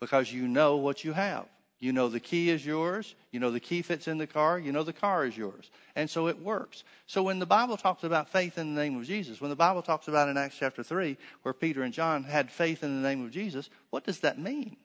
Because 0.00 0.32
you 0.32 0.48
know 0.48 0.76
what 0.76 1.04
you 1.04 1.12
have. 1.12 1.46
You 1.80 1.92
know 1.94 2.08
the 2.08 2.20
key 2.20 2.50
is 2.50 2.64
yours. 2.64 3.14
You 3.32 3.40
know 3.40 3.50
the 3.50 3.60
key 3.60 3.80
fits 3.80 4.06
in 4.06 4.18
the 4.18 4.26
car. 4.26 4.58
You 4.58 4.70
know 4.70 4.82
the 4.82 4.92
car 4.92 5.24
is 5.24 5.36
yours. 5.36 5.70
And 5.96 6.10
so 6.10 6.28
it 6.28 6.38
works. 6.38 6.84
So 7.06 7.22
when 7.22 7.38
the 7.38 7.46
Bible 7.46 7.78
talks 7.78 8.04
about 8.04 8.28
faith 8.28 8.58
in 8.58 8.74
the 8.74 8.80
name 8.80 8.98
of 8.98 9.06
Jesus, 9.06 9.40
when 9.40 9.48
the 9.48 9.56
Bible 9.56 9.80
talks 9.80 10.06
about 10.06 10.28
in 10.28 10.36
Acts 10.36 10.56
chapter 10.58 10.82
3, 10.82 11.16
where 11.42 11.54
Peter 11.54 11.82
and 11.82 11.94
John 11.94 12.22
had 12.22 12.50
faith 12.50 12.82
in 12.82 13.00
the 13.00 13.08
name 13.08 13.24
of 13.24 13.30
Jesus, 13.30 13.70
what 13.88 14.04
does 14.04 14.20
that 14.20 14.38
mean? 14.38 14.76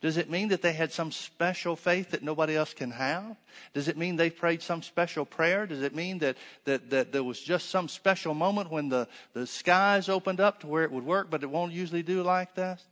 Does 0.00 0.16
it 0.16 0.30
mean 0.30 0.48
that 0.48 0.62
they 0.62 0.72
had 0.72 0.92
some 0.92 1.12
special 1.12 1.76
faith 1.76 2.10
that 2.10 2.22
nobody 2.22 2.56
else 2.56 2.74
can 2.74 2.90
have? 2.90 3.36
Does 3.74 3.88
it 3.88 3.96
mean 3.96 4.16
they 4.16 4.30
prayed 4.30 4.62
some 4.62 4.82
special 4.82 5.24
prayer? 5.24 5.66
Does 5.66 5.82
it 5.82 5.94
mean 5.94 6.18
that, 6.18 6.36
that, 6.64 6.90
that 6.90 7.12
there 7.12 7.22
was 7.22 7.40
just 7.40 7.70
some 7.70 7.88
special 7.88 8.34
moment 8.34 8.70
when 8.70 8.88
the, 8.88 9.06
the 9.34 9.46
skies 9.46 10.08
opened 10.08 10.40
up 10.40 10.60
to 10.60 10.66
where 10.66 10.84
it 10.84 10.92
would 10.92 11.04
work, 11.04 11.30
but 11.30 11.42
it 11.42 11.50
won't 11.50 11.72
usually 11.72 12.02
do 12.02 12.22
like 12.22 12.54
that? 12.54 12.82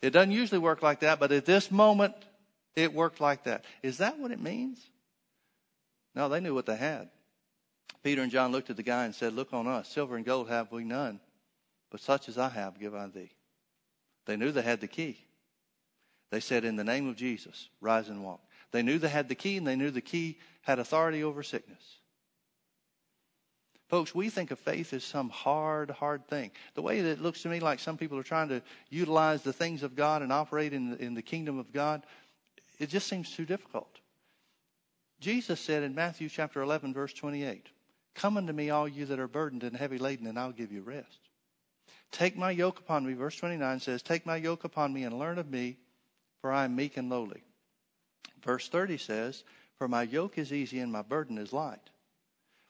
It 0.00 0.10
doesn't 0.10 0.32
usually 0.32 0.58
work 0.58 0.82
like 0.82 1.00
that, 1.00 1.18
but 1.18 1.32
at 1.32 1.46
this 1.46 1.70
moment, 1.70 2.14
it 2.76 2.92
worked 2.92 3.20
like 3.20 3.44
that. 3.44 3.64
Is 3.82 3.98
that 3.98 4.18
what 4.18 4.30
it 4.30 4.40
means? 4.40 4.78
No, 6.14 6.28
they 6.28 6.40
knew 6.40 6.54
what 6.54 6.66
they 6.66 6.76
had. 6.76 7.08
Peter 8.02 8.20
and 8.20 8.30
John 8.30 8.52
looked 8.52 8.68
at 8.68 8.76
the 8.76 8.82
guy 8.82 9.06
and 9.06 9.14
said, 9.14 9.32
Look 9.32 9.52
on 9.54 9.66
us. 9.66 9.88
Silver 9.88 10.16
and 10.16 10.24
gold 10.24 10.48
have 10.50 10.70
we 10.70 10.84
none, 10.84 11.20
but 11.90 12.00
such 12.00 12.28
as 12.28 12.36
I 12.36 12.50
have 12.50 12.78
give 12.78 12.94
I 12.94 13.06
thee. 13.06 13.30
They 14.26 14.36
knew 14.36 14.52
they 14.52 14.62
had 14.62 14.80
the 14.80 14.88
key. 14.88 15.18
They 16.30 16.40
said, 16.40 16.64
In 16.64 16.76
the 16.76 16.84
name 16.84 17.08
of 17.08 17.16
Jesus, 17.16 17.68
rise 17.80 18.08
and 18.08 18.24
walk. 18.24 18.40
They 18.72 18.82
knew 18.82 18.98
they 18.98 19.08
had 19.08 19.28
the 19.28 19.34
key, 19.34 19.56
and 19.56 19.66
they 19.66 19.76
knew 19.76 19.90
the 19.90 20.00
key 20.00 20.38
had 20.62 20.78
authority 20.78 21.22
over 21.22 21.42
sickness. 21.42 21.98
Folks, 23.88 24.14
we 24.14 24.30
think 24.30 24.50
of 24.50 24.58
faith 24.58 24.92
as 24.92 25.04
some 25.04 25.28
hard, 25.28 25.90
hard 25.90 26.26
thing. 26.26 26.50
The 26.74 26.82
way 26.82 27.02
that 27.02 27.10
it 27.10 27.20
looks 27.20 27.42
to 27.42 27.48
me 27.48 27.60
like 27.60 27.78
some 27.78 27.98
people 27.98 28.18
are 28.18 28.24
trying 28.24 28.48
to 28.48 28.62
utilize 28.88 29.42
the 29.42 29.52
things 29.52 29.82
of 29.82 29.94
God 29.94 30.22
and 30.22 30.32
operate 30.32 30.72
in 30.72 30.90
the, 30.90 31.02
in 31.02 31.14
the 31.14 31.22
kingdom 31.22 31.58
of 31.58 31.72
God, 31.72 32.04
it 32.78 32.88
just 32.88 33.06
seems 33.06 33.30
too 33.30 33.44
difficult. 33.44 34.00
Jesus 35.20 35.60
said 35.60 35.82
in 35.82 35.94
Matthew 35.94 36.28
chapter 36.28 36.62
11, 36.62 36.92
verse 36.94 37.12
28, 37.12 37.68
Come 38.14 38.36
unto 38.36 38.52
me, 38.52 38.70
all 38.70 38.88
you 38.88 39.06
that 39.06 39.18
are 39.18 39.28
burdened 39.28 39.64
and 39.64 39.76
heavy 39.76 39.98
laden, 39.98 40.26
and 40.26 40.38
I'll 40.38 40.52
give 40.52 40.72
you 40.72 40.82
rest. 40.82 41.23
Take 42.14 42.36
my 42.36 42.50
yoke 42.50 42.78
upon 42.78 43.06
me. 43.06 43.12
Verse 43.12 43.36
29 43.36 43.80
says, 43.80 44.02
Take 44.02 44.24
my 44.24 44.36
yoke 44.36 44.64
upon 44.64 44.92
me 44.92 45.04
and 45.04 45.18
learn 45.18 45.38
of 45.38 45.50
me, 45.50 45.76
for 46.40 46.50
I 46.50 46.64
am 46.64 46.74
meek 46.74 46.96
and 46.96 47.10
lowly. 47.10 47.42
Verse 48.42 48.68
30 48.68 48.96
says, 48.96 49.44
For 49.76 49.88
my 49.88 50.04
yoke 50.04 50.38
is 50.38 50.52
easy 50.52 50.78
and 50.78 50.90
my 50.90 51.02
burden 51.02 51.36
is 51.36 51.52
light 51.52 51.90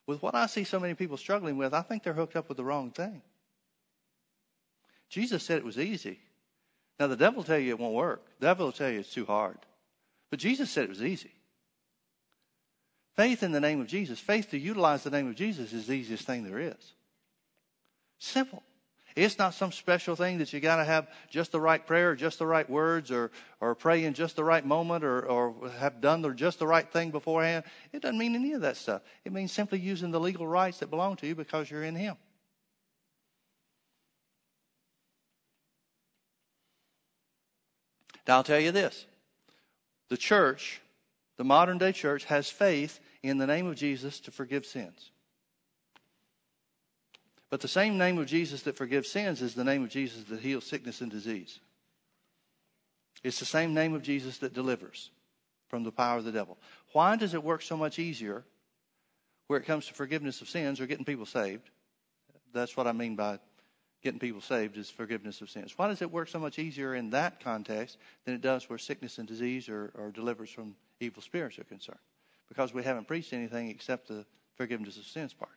with 0.06 0.22
what 0.22 0.34
I 0.34 0.46
see 0.46 0.64
so 0.64 0.78
many 0.78 0.94
people 0.94 1.16
struggling 1.16 1.56
with, 1.56 1.72
I 1.72 1.82
think 1.82 2.02
they're 2.02 2.12
hooked 2.12 2.36
up 2.36 2.48
with 2.48 2.58
the 2.58 2.64
wrong 2.64 2.90
thing. 2.90 3.22
Jesus 5.08 5.42
said 5.42 5.58
it 5.58 5.64
was 5.64 5.78
easy. 5.78 6.18
Now, 6.98 7.06
the 7.06 7.16
devil 7.16 7.38
will 7.38 7.44
tell 7.44 7.58
you 7.58 7.70
it 7.70 7.78
won't 7.78 7.94
work. 7.94 8.24
The 8.38 8.46
devil 8.46 8.66
will 8.66 8.72
tell 8.72 8.90
you 8.90 9.00
it's 9.00 9.12
too 9.12 9.26
hard. 9.26 9.58
But 10.30 10.38
Jesus 10.38 10.70
said 10.70 10.84
it 10.84 10.90
was 10.90 11.02
easy. 11.02 11.32
Faith 13.16 13.42
in 13.42 13.52
the 13.52 13.60
name 13.60 13.80
of 13.80 13.86
Jesus, 13.86 14.18
faith 14.18 14.50
to 14.50 14.58
utilize 14.58 15.04
the 15.04 15.10
name 15.10 15.28
of 15.28 15.36
Jesus 15.36 15.72
is 15.72 15.86
the 15.86 15.94
easiest 15.94 16.26
thing 16.26 16.44
there 16.44 16.58
is. 16.58 16.94
Simple. 18.18 18.62
It's 19.16 19.38
not 19.38 19.54
some 19.54 19.70
special 19.70 20.16
thing 20.16 20.38
that 20.38 20.52
you 20.52 20.58
got 20.58 20.76
to 20.76 20.84
have 20.84 21.06
just 21.30 21.52
the 21.52 21.60
right 21.60 21.84
prayer, 21.86 22.16
just 22.16 22.40
the 22.40 22.46
right 22.46 22.68
words, 22.68 23.12
or, 23.12 23.30
or 23.60 23.76
pray 23.76 24.04
in 24.04 24.12
just 24.12 24.34
the 24.34 24.42
right 24.42 24.64
moment, 24.66 25.04
or, 25.04 25.24
or 25.24 25.70
have 25.78 26.00
done 26.00 26.20
the, 26.20 26.30
just 26.30 26.58
the 26.58 26.66
right 26.66 26.90
thing 26.90 27.12
beforehand. 27.12 27.64
It 27.92 28.02
doesn't 28.02 28.18
mean 28.18 28.34
any 28.34 28.54
of 28.54 28.62
that 28.62 28.76
stuff. 28.76 29.02
It 29.24 29.32
means 29.32 29.52
simply 29.52 29.78
using 29.78 30.10
the 30.10 30.18
legal 30.18 30.48
rights 30.48 30.78
that 30.78 30.90
belong 30.90 31.14
to 31.16 31.28
you 31.28 31.36
because 31.36 31.70
you're 31.70 31.84
in 31.84 31.94
Him. 31.94 32.16
Now, 38.26 38.38
I'll 38.38 38.44
tell 38.44 38.60
you 38.60 38.72
this 38.72 39.06
the 40.08 40.16
church, 40.16 40.80
the 41.36 41.44
modern 41.44 41.78
day 41.78 41.92
church, 41.92 42.24
has 42.24 42.50
faith 42.50 42.98
in 43.22 43.38
the 43.38 43.46
name 43.46 43.66
of 43.68 43.76
Jesus 43.76 44.18
to 44.20 44.32
forgive 44.32 44.66
sins. 44.66 45.12
But 47.54 47.60
the 47.60 47.68
same 47.68 47.96
name 47.96 48.18
of 48.18 48.26
Jesus 48.26 48.62
that 48.62 48.76
forgives 48.76 49.08
sins 49.08 49.40
is 49.40 49.54
the 49.54 49.62
name 49.62 49.84
of 49.84 49.88
Jesus 49.88 50.24
that 50.24 50.40
heals 50.40 50.66
sickness 50.66 51.00
and 51.00 51.08
disease. 51.08 51.60
It's 53.22 53.38
the 53.38 53.44
same 53.44 53.72
name 53.72 53.94
of 53.94 54.02
Jesus 54.02 54.38
that 54.38 54.54
delivers 54.54 55.10
from 55.68 55.84
the 55.84 55.92
power 55.92 56.18
of 56.18 56.24
the 56.24 56.32
devil. 56.32 56.58
Why 56.94 57.14
does 57.14 57.32
it 57.32 57.44
work 57.44 57.62
so 57.62 57.76
much 57.76 58.00
easier 58.00 58.42
where 59.46 59.60
it 59.60 59.66
comes 59.66 59.86
to 59.86 59.94
forgiveness 59.94 60.40
of 60.40 60.48
sins 60.48 60.80
or 60.80 60.88
getting 60.88 61.04
people 61.04 61.26
saved? 61.26 61.70
That's 62.52 62.76
what 62.76 62.88
I 62.88 62.92
mean 62.92 63.14
by 63.14 63.38
getting 64.02 64.18
people 64.18 64.40
saved 64.40 64.76
is 64.76 64.90
forgiveness 64.90 65.40
of 65.40 65.48
sins. 65.48 65.78
Why 65.78 65.86
does 65.86 66.02
it 66.02 66.10
work 66.10 66.26
so 66.26 66.40
much 66.40 66.58
easier 66.58 66.96
in 66.96 67.10
that 67.10 67.38
context 67.38 67.98
than 68.24 68.34
it 68.34 68.40
does 68.40 68.68
where 68.68 68.78
sickness 68.78 69.18
and 69.18 69.28
disease 69.28 69.68
or, 69.68 69.92
or 69.94 70.10
delivers 70.10 70.50
from 70.50 70.74
evil 70.98 71.22
spirits 71.22 71.60
are 71.60 71.64
concerned? 71.64 72.00
Because 72.48 72.74
we 72.74 72.82
haven't 72.82 73.06
preached 73.06 73.32
anything 73.32 73.68
except 73.68 74.08
the 74.08 74.26
forgiveness 74.56 74.96
of 74.96 75.04
sins 75.04 75.32
part. 75.32 75.52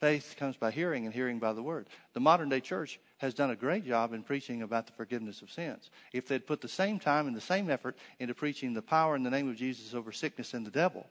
Faith 0.00 0.34
comes 0.38 0.56
by 0.56 0.70
hearing, 0.70 1.04
and 1.04 1.14
hearing 1.14 1.38
by 1.38 1.52
the 1.52 1.62
word. 1.62 1.86
The 2.14 2.20
modern 2.20 2.48
day 2.48 2.60
church 2.60 2.98
has 3.18 3.34
done 3.34 3.50
a 3.50 3.56
great 3.56 3.86
job 3.86 4.14
in 4.14 4.22
preaching 4.22 4.62
about 4.62 4.86
the 4.86 4.94
forgiveness 4.94 5.42
of 5.42 5.52
sins. 5.52 5.90
If 6.14 6.26
they'd 6.26 6.46
put 6.46 6.62
the 6.62 6.68
same 6.68 6.98
time 6.98 7.26
and 7.26 7.36
the 7.36 7.40
same 7.40 7.68
effort 7.68 7.98
into 8.18 8.34
preaching 8.34 8.72
the 8.72 8.80
power 8.80 9.14
in 9.14 9.22
the 9.22 9.30
name 9.30 9.50
of 9.50 9.56
Jesus 9.56 9.92
over 9.92 10.10
sickness 10.10 10.54
and 10.54 10.64
the 10.64 10.70
devil, 10.70 11.06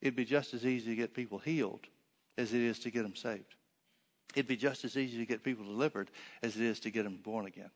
it'd 0.00 0.16
be 0.16 0.24
just 0.24 0.54
as 0.54 0.64
easy 0.64 0.88
to 0.88 0.96
get 0.96 1.12
people 1.12 1.38
healed 1.38 1.86
as 2.38 2.54
it 2.54 2.62
is 2.62 2.78
to 2.78 2.90
get 2.90 3.02
them 3.02 3.16
saved. 3.16 3.54
It'd 4.34 4.48
be 4.48 4.56
just 4.56 4.86
as 4.86 4.96
easy 4.96 5.18
to 5.18 5.26
get 5.26 5.44
people 5.44 5.66
delivered 5.66 6.10
as 6.42 6.56
it 6.56 6.62
is 6.62 6.80
to 6.80 6.90
get 6.90 7.02
them 7.02 7.18
born 7.22 7.44
again. 7.44 7.70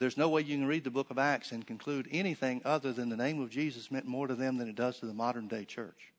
There's 0.00 0.16
no 0.16 0.28
way 0.28 0.42
you 0.42 0.56
can 0.56 0.66
read 0.66 0.82
the 0.82 0.90
book 0.90 1.10
of 1.10 1.18
Acts 1.18 1.52
and 1.52 1.64
conclude 1.64 2.08
anything 2.10 2.62
other 2.64 2.92
than 2.92 3.10
the 3.10 3.16
name 3.16 3.40
of 3.40 3.50
Jesus 3.50 3.92
meant 3.92 4.06
more 4.06 4.26
to 4.26 4.34
them 4.34 4.56
than 4.56 4.68
it 4.68 4.76
does 4.76 4.98
to 4.98 5.06
the 5.06 5.14
modern 5.14 5.46
day 5.46 5.64
church 5.64 6.12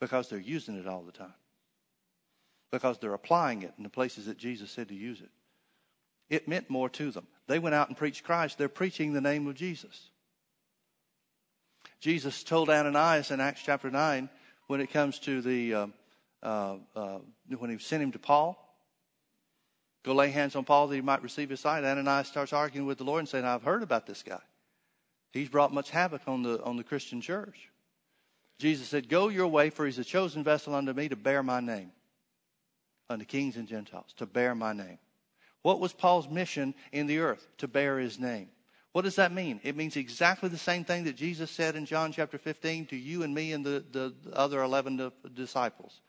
because 0.00 0.28
they're 0.28 0.38
using 0.38 0.76
it 0.76 0.88
all 0.88 1.02
the 1.02 1.12
time. 1.12 1.34
Because 2.72 2.98
they're 2.98 3.14
applying 3.14 3.62
it 3.62 3.74
in 3.76 3.84
the 3.84 3.90
places 3.90 4.26
that 4.26 4.38
Jesus 4.38 4.70
said 4.70 4.88
to 4.88 4.94
use 4.94 5.20
it. 5.20 5.30
It 6.28 6.48
meant 6.48 6.70
more 6.70 6.88
to 6.90 7.10
them. 7.10 7.26
They 7.46 7.58
went 7.58 7.74
out 7.74 7.88
and 7.88 7.96
preached 7.96 8.24
Christ. 8.24 8.56
They're 8.56 8.68
preaching 8.68 9.12
the 9.12 9.20
name 9.20 9.46
of 9.46 9.56
Jesus. 9.56 10.10
Jesus 12.00 12.42
told 12.42 12.70
Ananias 12.70 13.30
in 13.30 13.40
Acts 13.40 13.62
chapter 13.64 13.90
9 13.90 14.30
when 14.68 14.80
it 14.80 14.92
comes 14.92 15.18
to 15.20 15.42
the, 15.42 15.74
uh, 15.74 15.86
uh, 16.42 16.76
uh, 16.94 17.18
when 17.58 17.70
he 17.70 17.78
sent 17.78 18.02
him 18.02 18.12
to 18.12 18.18
Paul, 18.18 18.56
go 20.04 20.14
lay 20.14 20.30
hands 20.30 20.54
on 20.54 20.64
Paul 20.64 20.86
that 20.86 20.94
he 20.94 21.02
might 21.02 21.22
receive 21.22 21.50
his 21.50 21.60
sight. 21.60 21.84
Ananias 21.84 22.28
starts 22.28 22.52
arguing 22.52 22.86
with 22.86 22.98
the 22.98 23.04
Lord 23.04 23.18
and 23.18 23.28
saying, 23.28 23.44
I've 23.44 23.64
heard 23.64 23.82
about 23.82 24.06
this 24.06 24.22
guy. 24.22 24.40
He's 25.32 25.48
brought 25.48 25.74
much 25.74 25.90
havoc 25.90 26.22
on 26.26 26.42
the, 26.42 26.62
on 26.62 26.76
the 26.76 26.84
Christian 26.84 27.20
church. 27.20 27.69
Jesus 28.60 28.88
said, 28.88 29.08
Go 29.08 29.28
your 29.28 29.48
way, 29.48 29.70
for 29.70 29.86
he's 29.86 29.98
a 29.98 30.04
chosen 30.04 30.44
vessel 30.44 30.74
unto 30.74 30.92
me 30.92 31.08
to 31.08 31.16
bear 31.16 31.42
my 31.42 31.60
name, 31.60 31.92
unto 33.08 33.24
kings 33.24 33.56
and 33.56 33.66
Gentiles, 33.66 34.12
to 34.18 34.26
bear 34.26 34.54
my 34.54 34.74
name. 34.74 34.98
What 35.62 35.80
was 35.80 35.94
Paul's 35.94 36.28
mission 36.28 36.74
in 36.92 37.06
the 37.06 37.18
earth? 37.18 37.46
To 37.58 37.68
bear 37.68 37.98
his 37.98 38.18
name. 38.18 38.48
What 38.92 39.02
does 39.02 39.16
that 39.16 39.32
mean? 39.32 39.60
It 39.62 39.76
means 39.76 39.96
exactly 39.96 40.48
the 40.48 40.58
same 40.58 40.84
thing 40.84 41.04
that 41.04 41.16
Jesus 41.16 41.50
said 41.50 41.74
in 41.74 41.86
John 41.86 42.12
chapter 42.12 42.38
15 42.38 42.86
to 42.86 42.96
you 42.96 43.22
and 43.22 43.34
me 43.34 43.52
and 43.52 43.64
the, 43.64 43.84
the, 43.92 44.14
other 44.32 44.62
11 44.62 45.10
disciples. 45.34 46.00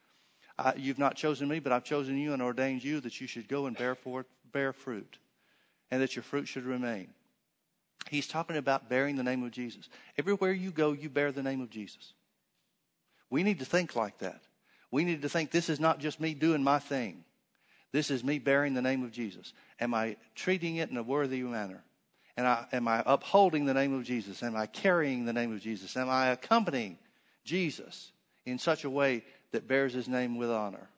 Uh, 0.59 0.73
you've 0.75 0.99
not 0.99 1.15
chosen 1.15 1.47
me, 1.47 1.59
but 1.59 1.71
I've 1.71 1.83
chosen 1.83 2.17
you 2.17 2.33
and 2.33 2.41
ordained 2.41 2.83
you 2.83 2.99
that 3.01 3.21
you 3.21 3.27
should 3.27 3.47
go 3.47 3.67
and 3.67 3.77
bear, 3.77 3.95
forth, 3.95 4.25
bear 4.51 4.73
fruit, 4.73 5.19
and 5.89 6.01
that 6.01 6.15
your 6.15 6.23
fruit 6.23 6.47
should 6.47 6.65
remain. 6.65 7.09
He's 8.09 8.27
talking 8.27 8.57
about 8.57 8.89
bearing 8.89 9.15
the 9.15 9.23
name 9.23 9.43
of 9.43 9.51
Jesus. 9.51 9.87
Everywhere 10.17 10.51
you 10.51 10.71
go, 10.71 10.91
you 10.91 11.07
bear 11.09 11.31
the 11.31 11.43
name 11.43 11.61
of 11.61 11.69
Jesus. 11.69 12.13
We 13.32 13.41
need 13.41 13.59
to 13.59 13.65
think 13.65 13.95
like 13.95 14.19
that. 14.19 14.41
We 14.91 15.05
need 15.05 15.23
to 15.23 15.29
think 15.29 15.49
this 15.49 15.69
is 15.69 15.79
not 15.79 15.99
just 15.99 16.19
me 16.19 16.36
doing 16.36 16.61
my 16.61 16.77
thing. 16.77 17.23
This 17.91 18.11
is 18.11 18.23
me 18.23 18.38
bearing 18.38 18.73
the 18.73 18.82
name 18.82 19.03
of 19.03 19.11
Jesus. 19.11 19.53
Am 19.79 19.93
I 19.93 20.17
treating 20.36 20.75
it 20.75 20.91
in 20.91 20.97
a 20.97 21.03
worthy 21.03 21.41
manner? 21.41 21.84
And 22.38 22.45
I, 22.45 22.65
am 22.71 22.88
I 22.88 23.01
upholding 23.05 23.65
the 23.65 23.73
name 23.73 23.93
of 23.93 24.03
Jesus? 24.03 24.43
Am 24.43 24.55
I 24.55 24.65
carrying 24.65 25.25
the 25.25 25.34
name 25.34 25.53
of 25.53 25.61
Jesus? 25.61 25.97
Am 25.97 26.09
I 26.09 26.27
accompanying 26.27 26.97
Jesus 27.43 28.11
in 28.45 28.59
such 28.59 28.84
a 28.84 28.89
way 28.89 29.23
that 29.51 29.67
bears 29.67 29.93
his 29.93 30.07
name 30.07 30.38
with 30.38 30.49
honor? 30.49 30.89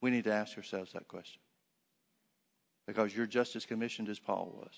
We 0.00 0.10
need 0.10 0.24
to 0.24 0.32
ask 0.32 0.56
ourselves 0.56 0.92
that 0.92 1.08
question. 1.08 1.40
Because 2.86 3.14
you're 3.14 3.26
just 3.26 3.56
as 3.56 3.66
commissioned 3.66 4.08
as 4.08 4.18
Paul 4.18 4.54
was. 4.56 4.72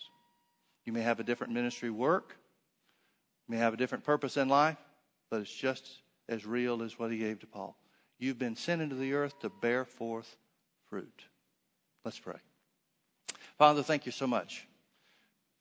You 0.84 0.92
may 0.92 1.02
have 1.02 1.20
a 1.20 1.24
different 1.24 1.52
ministry 1.52 1.90
work, 1.90 2.36
may 3.48 3.56
have 3.56 3.74
a 3.74 3.76
different 3.76 4.04
purpose 4.04 4.36
in 4.36 4.48
life, 4.48 4.78
but 5.30 5.40
it's 5.40 5.52
just 5.52 6.02
as 6.28 6.46
real 6.46 6.82
as 6.82 6.98
what 6.98 7.10
he 7.10 7.18
gave 7.18 7.40
to 7.40 7.46
Paul. 7.46 7.76
You've 8.18 8.38
been 8.38 8.56
sent 8.56 8.82
into 8.82 8.94
the 8.94 9.14
earth 9.14 9.38
to 9.40 9.48
bear 9.48 9.84
forth 9.84 10.36
fruit. 10.88 11.24
Let's 12.04 12.18
pray. 12.18 12.38
Father, 13.58 13.82
thank 13.82 14.06
you 14.06 14.12
so 14.12 14.26
much 14.26 14.66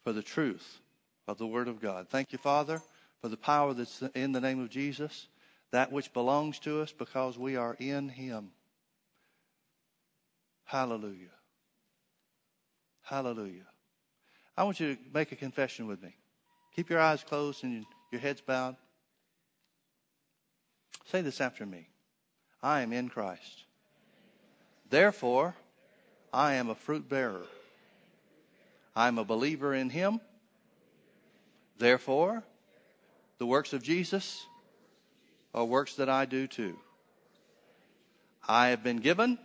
for 0.03 0.13
the 0.13 0.21
truth 0.21 0.79
of 1.27 1.37
the 1.37 1.47
Word 1.47 1.67
of 1.67 1.81
God. 1.81 2.07
Thank 2.09 2.31
you, 2.31 2.37
Father, 2.37 2.81
for 3.21 3.29
the 3.29 3.37
power 3.37 3.73
that's 3.73 4.01
in 4.15 4.31
the 4.31 4.41
name 4.41 4.59
of 4.59 4.69
Jesus, 4.69 5.27
that 5.71 5.91
which 5.91 6.13
belongs 6.13 6.59
to 6.59 6.81
us 6.81 6.91
because 6.91 7.37
we 7.37 7.55
are 7.55 7.75
in 7.79 8.09
Him. 8.09 8.51
Hallelujah. 10.65 11.27
Hallelujah. 13.01 13.67
I 14.55 14.63
want 14.63 14.79
you 14.79 14.95
to 14.95 15.01
make 15.13 15.31
a 15.31 15.35
confession 15.35 15.87
with 15.87 16.01
me. 16.01 16.15
Keep 16.75 16.89
your 16.89 16.99
eyes 16.99 17.23
closed 17.23 17.63
and 17.63 17.85
your 18.11 18.21
heads 18.21 18.41
bowed. 18.41 18.75
Say 21.05 21.21
this 21.21 21.41
after 21.41 21.65
me 21.65 21.87
I 22.63 22.81
am 22.81 22.93
in 22.93 23.09
Christ. 23.09 23.65
Therefore, 24.89 25.55
I 26.33 26.53
am 26.55 26.69
a 26.69 26.75
fruit 26.75 27.09
bearer. 27.09 27.45
I'm 28.95 29.17
a 29.17 29.25
believer 29.25 29.73
in 29.73 29.89
Him. 29.89 30.19
Therefore, 31.77 32.43
the 33.37 33.45
works 33.45 33.73
of 33.73 33.83
Jesus 33.83 34.45
are 35.53 35.65
works 35.65 35.95
that 35.95 36.09
I 36.09 36.25
do 36.25 36.47
too. 36.47 36.77
I 38.47 38.69
have 38.69 38.83
been 38.83 38.97
given 38.97 39.37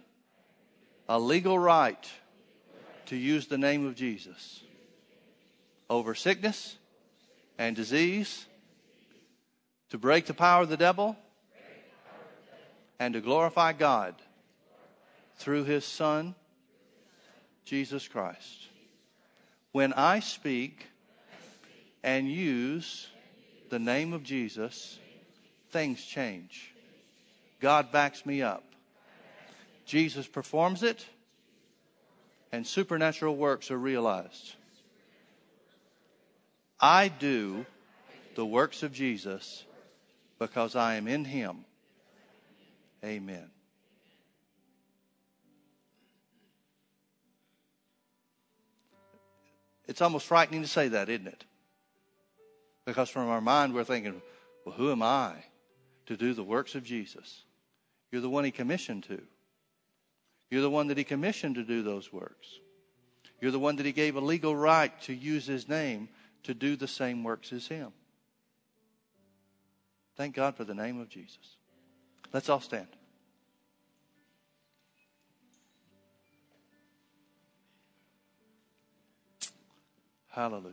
a 1.09 1.19
legal 1.19 1.59
right 1.59 2.11
to 3.07 3.17
use 3.17 3.47
the 3.47 3.59
name 3.59 3.87
of 3.87 3.95
Jesus 3.95 4.63
over 5.89 6.15
sickness 6.15 6.77
and 7.59 7.75
disease, 7.77 8.47
to 9.91 9.99
break 9.99 10.27
the 10.27 10.35
power 10.35 10.63
of 10.63 10.69
the 10.69 10.77
devil, 10.77 11.17
and 12.99 13.15
to 13.15 13.21
glorify 13.21 13.73
God 13.73 14.15
through 15.37 15.65
his 15.65 15.85
Son, 15.85 16.35
Jesus 17.65 18.09
Christ. 18.09 18.69
When 19.73 19.93
I 19.93 20.21
speak 20.21 20.87
and 22.03 22.31
use 22.31 23.09
the 23.69 23.79
name 23.79 24.13
of 24.13 24.23
Jesus, 24.23 24.99
things 25.71 26.03
change. 26.03 26.73
God 27.61 27.93
backs 27.93 28.25
me 28.25 28.43
up. 28.43 28.65
Jesus 29.85 30.27
performs 30.27 30.83
it, 30.83 31.07
and 32.53 32.67
supernatural 32.67 33.37
works 33.37 33.71
are 33.71 33.79
realized. 33.79 34.55
I 36.81 37.09
do 37.09 37.65
the 38.35 38.47
works 38.47 38.83
of 38.83 38.93
Jesus 38.93 39.65
because 40.39 40.77
I 40.77 40.97
am 40.97 41.09
in 41.09 41.25
Him. 41.25 41.65
Amen. 43.05 43.51
It's 49.87 50.03
almost 50.03 50.27
frightening 50.27 50.63
to 50.63 50.69
say 50.69 50.89
that, 50.89 51.09
isn't 51.09 51.29
it? 51.29 51.45
Because 52.85 53.09
from 53.09 53.29
our 53.29 53.41
mind, 53.41 53.75
we're 53.75 53.85
thinking, 53.85 54.21
well, 54.65 54.75
who 54.75 54.91
am 54.91 55.03
I 55.03 55.33
to 56.07 56.17
do 56.17 56.35
the 56.35 56.43
works 56.43 56.75
of 56.75 56.85
Jesus? 56.85 57.45
You're 58.11 58.21
the 58.21 58.31
one 58.31 58.45
He 58.45 58.51
commissioned 58.51 59.05
to. 59.05 59.23
You're 60.51 60.63
the 60.63 60.71
one 60.71 60.89
that 60.89 60.99
He 60.99 61.05
commissioned 61.05 61.55
to 61.55 61.63
do 61.63 61.83
those 61.83 62.13
works. 62.13 62.49
You're 63.41 63.51
the 63.51 63.59
one 63.59 63.77
that 63.77 63.87
He 63.87 63.93
gave 63.93 64.17
a 64.17 64.21
legal 64.21 64.55
right 64.55 64.99
to 65.03 65.15
use 65.15 65.47
His 65.47 65.69
name 65.69 66.09
to 66.47 66.55
do 66.55 66.77
the 66.77 66.89
same 66.89 67.25
works 67.25 67.53
as 67.53 67.67
Him. 67.67 67.93
Thank 70.17 70.35
God 70.35 70.57
for 70.57 70.65
the 70.65 70.75
name 70.75 71.01
of 71.01 71.09
Jesus. 71.09 71.57
Let's 72.33 72.49
all 72.49 72.61
stand. 72.61 72.87
Hallelujah. 80.29 80.73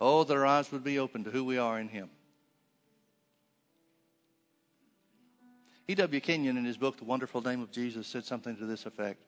Oh, 0.00 0.24
that 0.24 0.36
our 0.36 0.46
eyes 0.46 0.72
would 0.72 0.82
be 0.82 0.98
open 0.98 1.24
to 1.24 1.30
who 1.30 1.44
we 1.44 1.58
are 1.58 1.78
in 1.78 1.88
Him. 1.88 2.10
E.W. 5.86 6.20
Kenyon, 6.20 6.56
in 6.56 6.64
his 6.64 6.76
book, 6.76 6.96
The 6.98 7.04
Wonderful 7.04 7.42
Name 7.42 7.62
of 7.62 7.70
Jesus, 7.70 8.06
said 8.06 8.24
something 8.24 8.56
to 8.56 8.64
this 8.64 8.86
effect. 8.86 9.22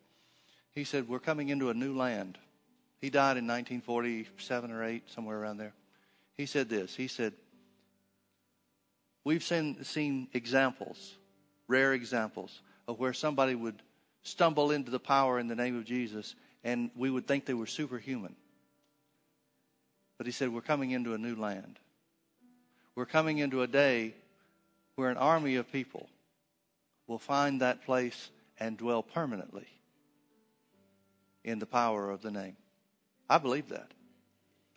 He 0.70 0.84
said, 0.84 1.08
We're 1.08 1.18
coming 1.18 1.48
into 1.48 1.70
a 1.70 1.74
new 1.74 1.94
land. 1.94 2.38
He 3.02 3.10
died 3.10 3.36
in 3.36 3.48
1947 3.48 4.70
or 4.70 4.84
8, 4.84 5.10
somewhere 5.10 5.38
around 5.38 5.56
there. 5.56 5.74
He 6.36 6.46
said 6.46 6.68
this 6.68 6.94
He 6.94 7.08
said, 7.08 7.34
We've 9.24 9.42
seen, 9.42 9.84
seen 9.84 10.28
examples, 10.32 11.14
rare 11.68 11.92
examples, 11.92 12.62
of 12.88 12.98
where 12.98 13.12
somebody 13.12 13.54
would 13.54 13.82
stumble 14.22 14.70
into 14.70 14.90
the 14.90 15.00
power 15.00 15.38
in 15.38 15.48
the 15.48 15.56
name 15.56 15.76
of 15.76 15.84
Jesus 15.84 16.34
and 16.64 16.90
we 16.96 17.10
would 17.10 17.26
think 17.26 17.44
they 17.44 17.54
were 17.54 17.66
superhuman. 17.66 18.36
But 20.16 20.26
he 20.26 20.32
said, 20.32 20.50
We're 20.50 20.60
coming 20.60 20.92
into 20.92 21.12
a 21.14 21.18
new 21.18 21.34
land. 21.34 21.80
We're 22.94 23.06
coming 23.06 23.38
into 23.38 23.62
a 23.62 23.66
day 23.66 24.14
where 24.94 25.10
an 25.10 25.16
army 25.16 25.56
of 25.56 25.72
people 25.72 26.08
will 27.08 27.18
find 27.18 27.60
that 27.60 27.84
place 27.84 28.30
and 28.60 28.76
dwell 28.76 29.02
permanently 29.02 29.66
in 31.42 31.58
the 31.58 31.66
power 31.66 32.08
of 32.08 32.22
the 32.22 32.30
name. 32.30 32.56
I 33.28 33.38
believe 33.38 33.68
that. 33.70 33.92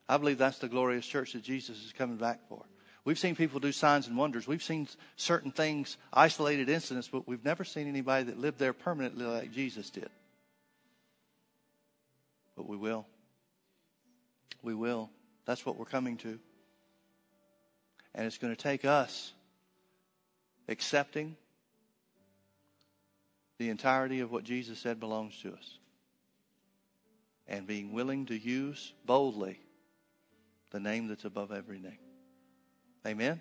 I 0.07 0.17
believe 0.17 0.37
that's 0.37 0.59
the 0.59 0.67
glorious 0.67 1.05
church 1.05 1.33
that 1.33 1.43
Jesus 1.43 1.83
is 1.83 1.91
coming 1.91 2.17
back 2.17 2.47
for. 2.47 2.63
We've 3.03 3.19
seen 3.19 3.35
people 3.35 3.59
do 3.59 3.71
signs 3.71 4.07
and 4.07 4.17
wonders. 4.17 4.47
We've 4.47 4.63
seen 4.63 4.87
certain 5.15 5.51
things, 5.51 5.97
isolated 6.11 6.69
incidents, 6.69 7.07
but 7.07 7.27
we've 7.27 7.45
never 7.45 7.63
seen 7.63 7.87
anybody 7.87 8.25
that 8.25 8.39
lived 8.39 8.57
there 8.57 8.73
permanently 8.73 9.25
like 9.25 9.51
Jesus 9.51 9.89
did. 9.89 10.09
But 12.55 12.67
we 12.67 12.77
will. 12.77 13.05
We 14.63 14.73
will. 14.73 15.11
That's 15.45 15.65
what 15.65 15.77
we're 15.77 15.85
coming 15.85 16.17
to. 16.17 16.39
And 18.15 18.25
it's 18.25 18.37
going 18.39 18.55
to 18.55 18.61
take 18.61 18.85
us 18.85 19.33
accepting 20.67 21.35
the 23.59 23.69
entirety 23.69 24.21
of 24.21 24.31
what 24.31 24.43
Jesus 24.43 24.79
said 24.79 24.99
belongs 24.99 25.39
to 25.41 25.53
us 25.53 25.77
and 27.47 27.67
being 27.67 27.93
willing 27.93 28.25
to 28.27 28.37
use 28.37 28.93
boldly 29.05 29.59
the 30.71 30.79
name 30.79 31.07
that's 31.07 31.25
above 31.25 31.51
every 31.51 31.79
name. 31.79 31.97
Amen? 33.05 33.39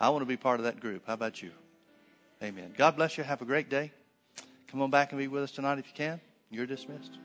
I 0.00 0.10
want 0.10 0.22
to 0.22 0.26
be 0.26 0.36
part 0.36 0.60
of 0.60 0.64
that 0.64 0.80
group. 0.80 1.02
How 1.06 1.14
about 1.14 1.42
you? 1.42 1.50
Amen. 2.42 2.74
God 2.76 2.96
bless 2.96 3.16
you. 3.16 3.24
Have 3.24 3.40
a 3.42 3.44
great 3.44 3.68
day. 3.68 3.92
Come 4.68 4.82
on 4.82 4.90
back 4.90 5.12
and 5.12 5.18
be 5.18 5.28
with 5.28 5.44
us 5.44 5.52
tonight 5.52 5.78
if 5.78 5.86
you 5.86 5.94
can. 5.94 6.20
You're 6.50 6.66
dismissed. 6.66 7.18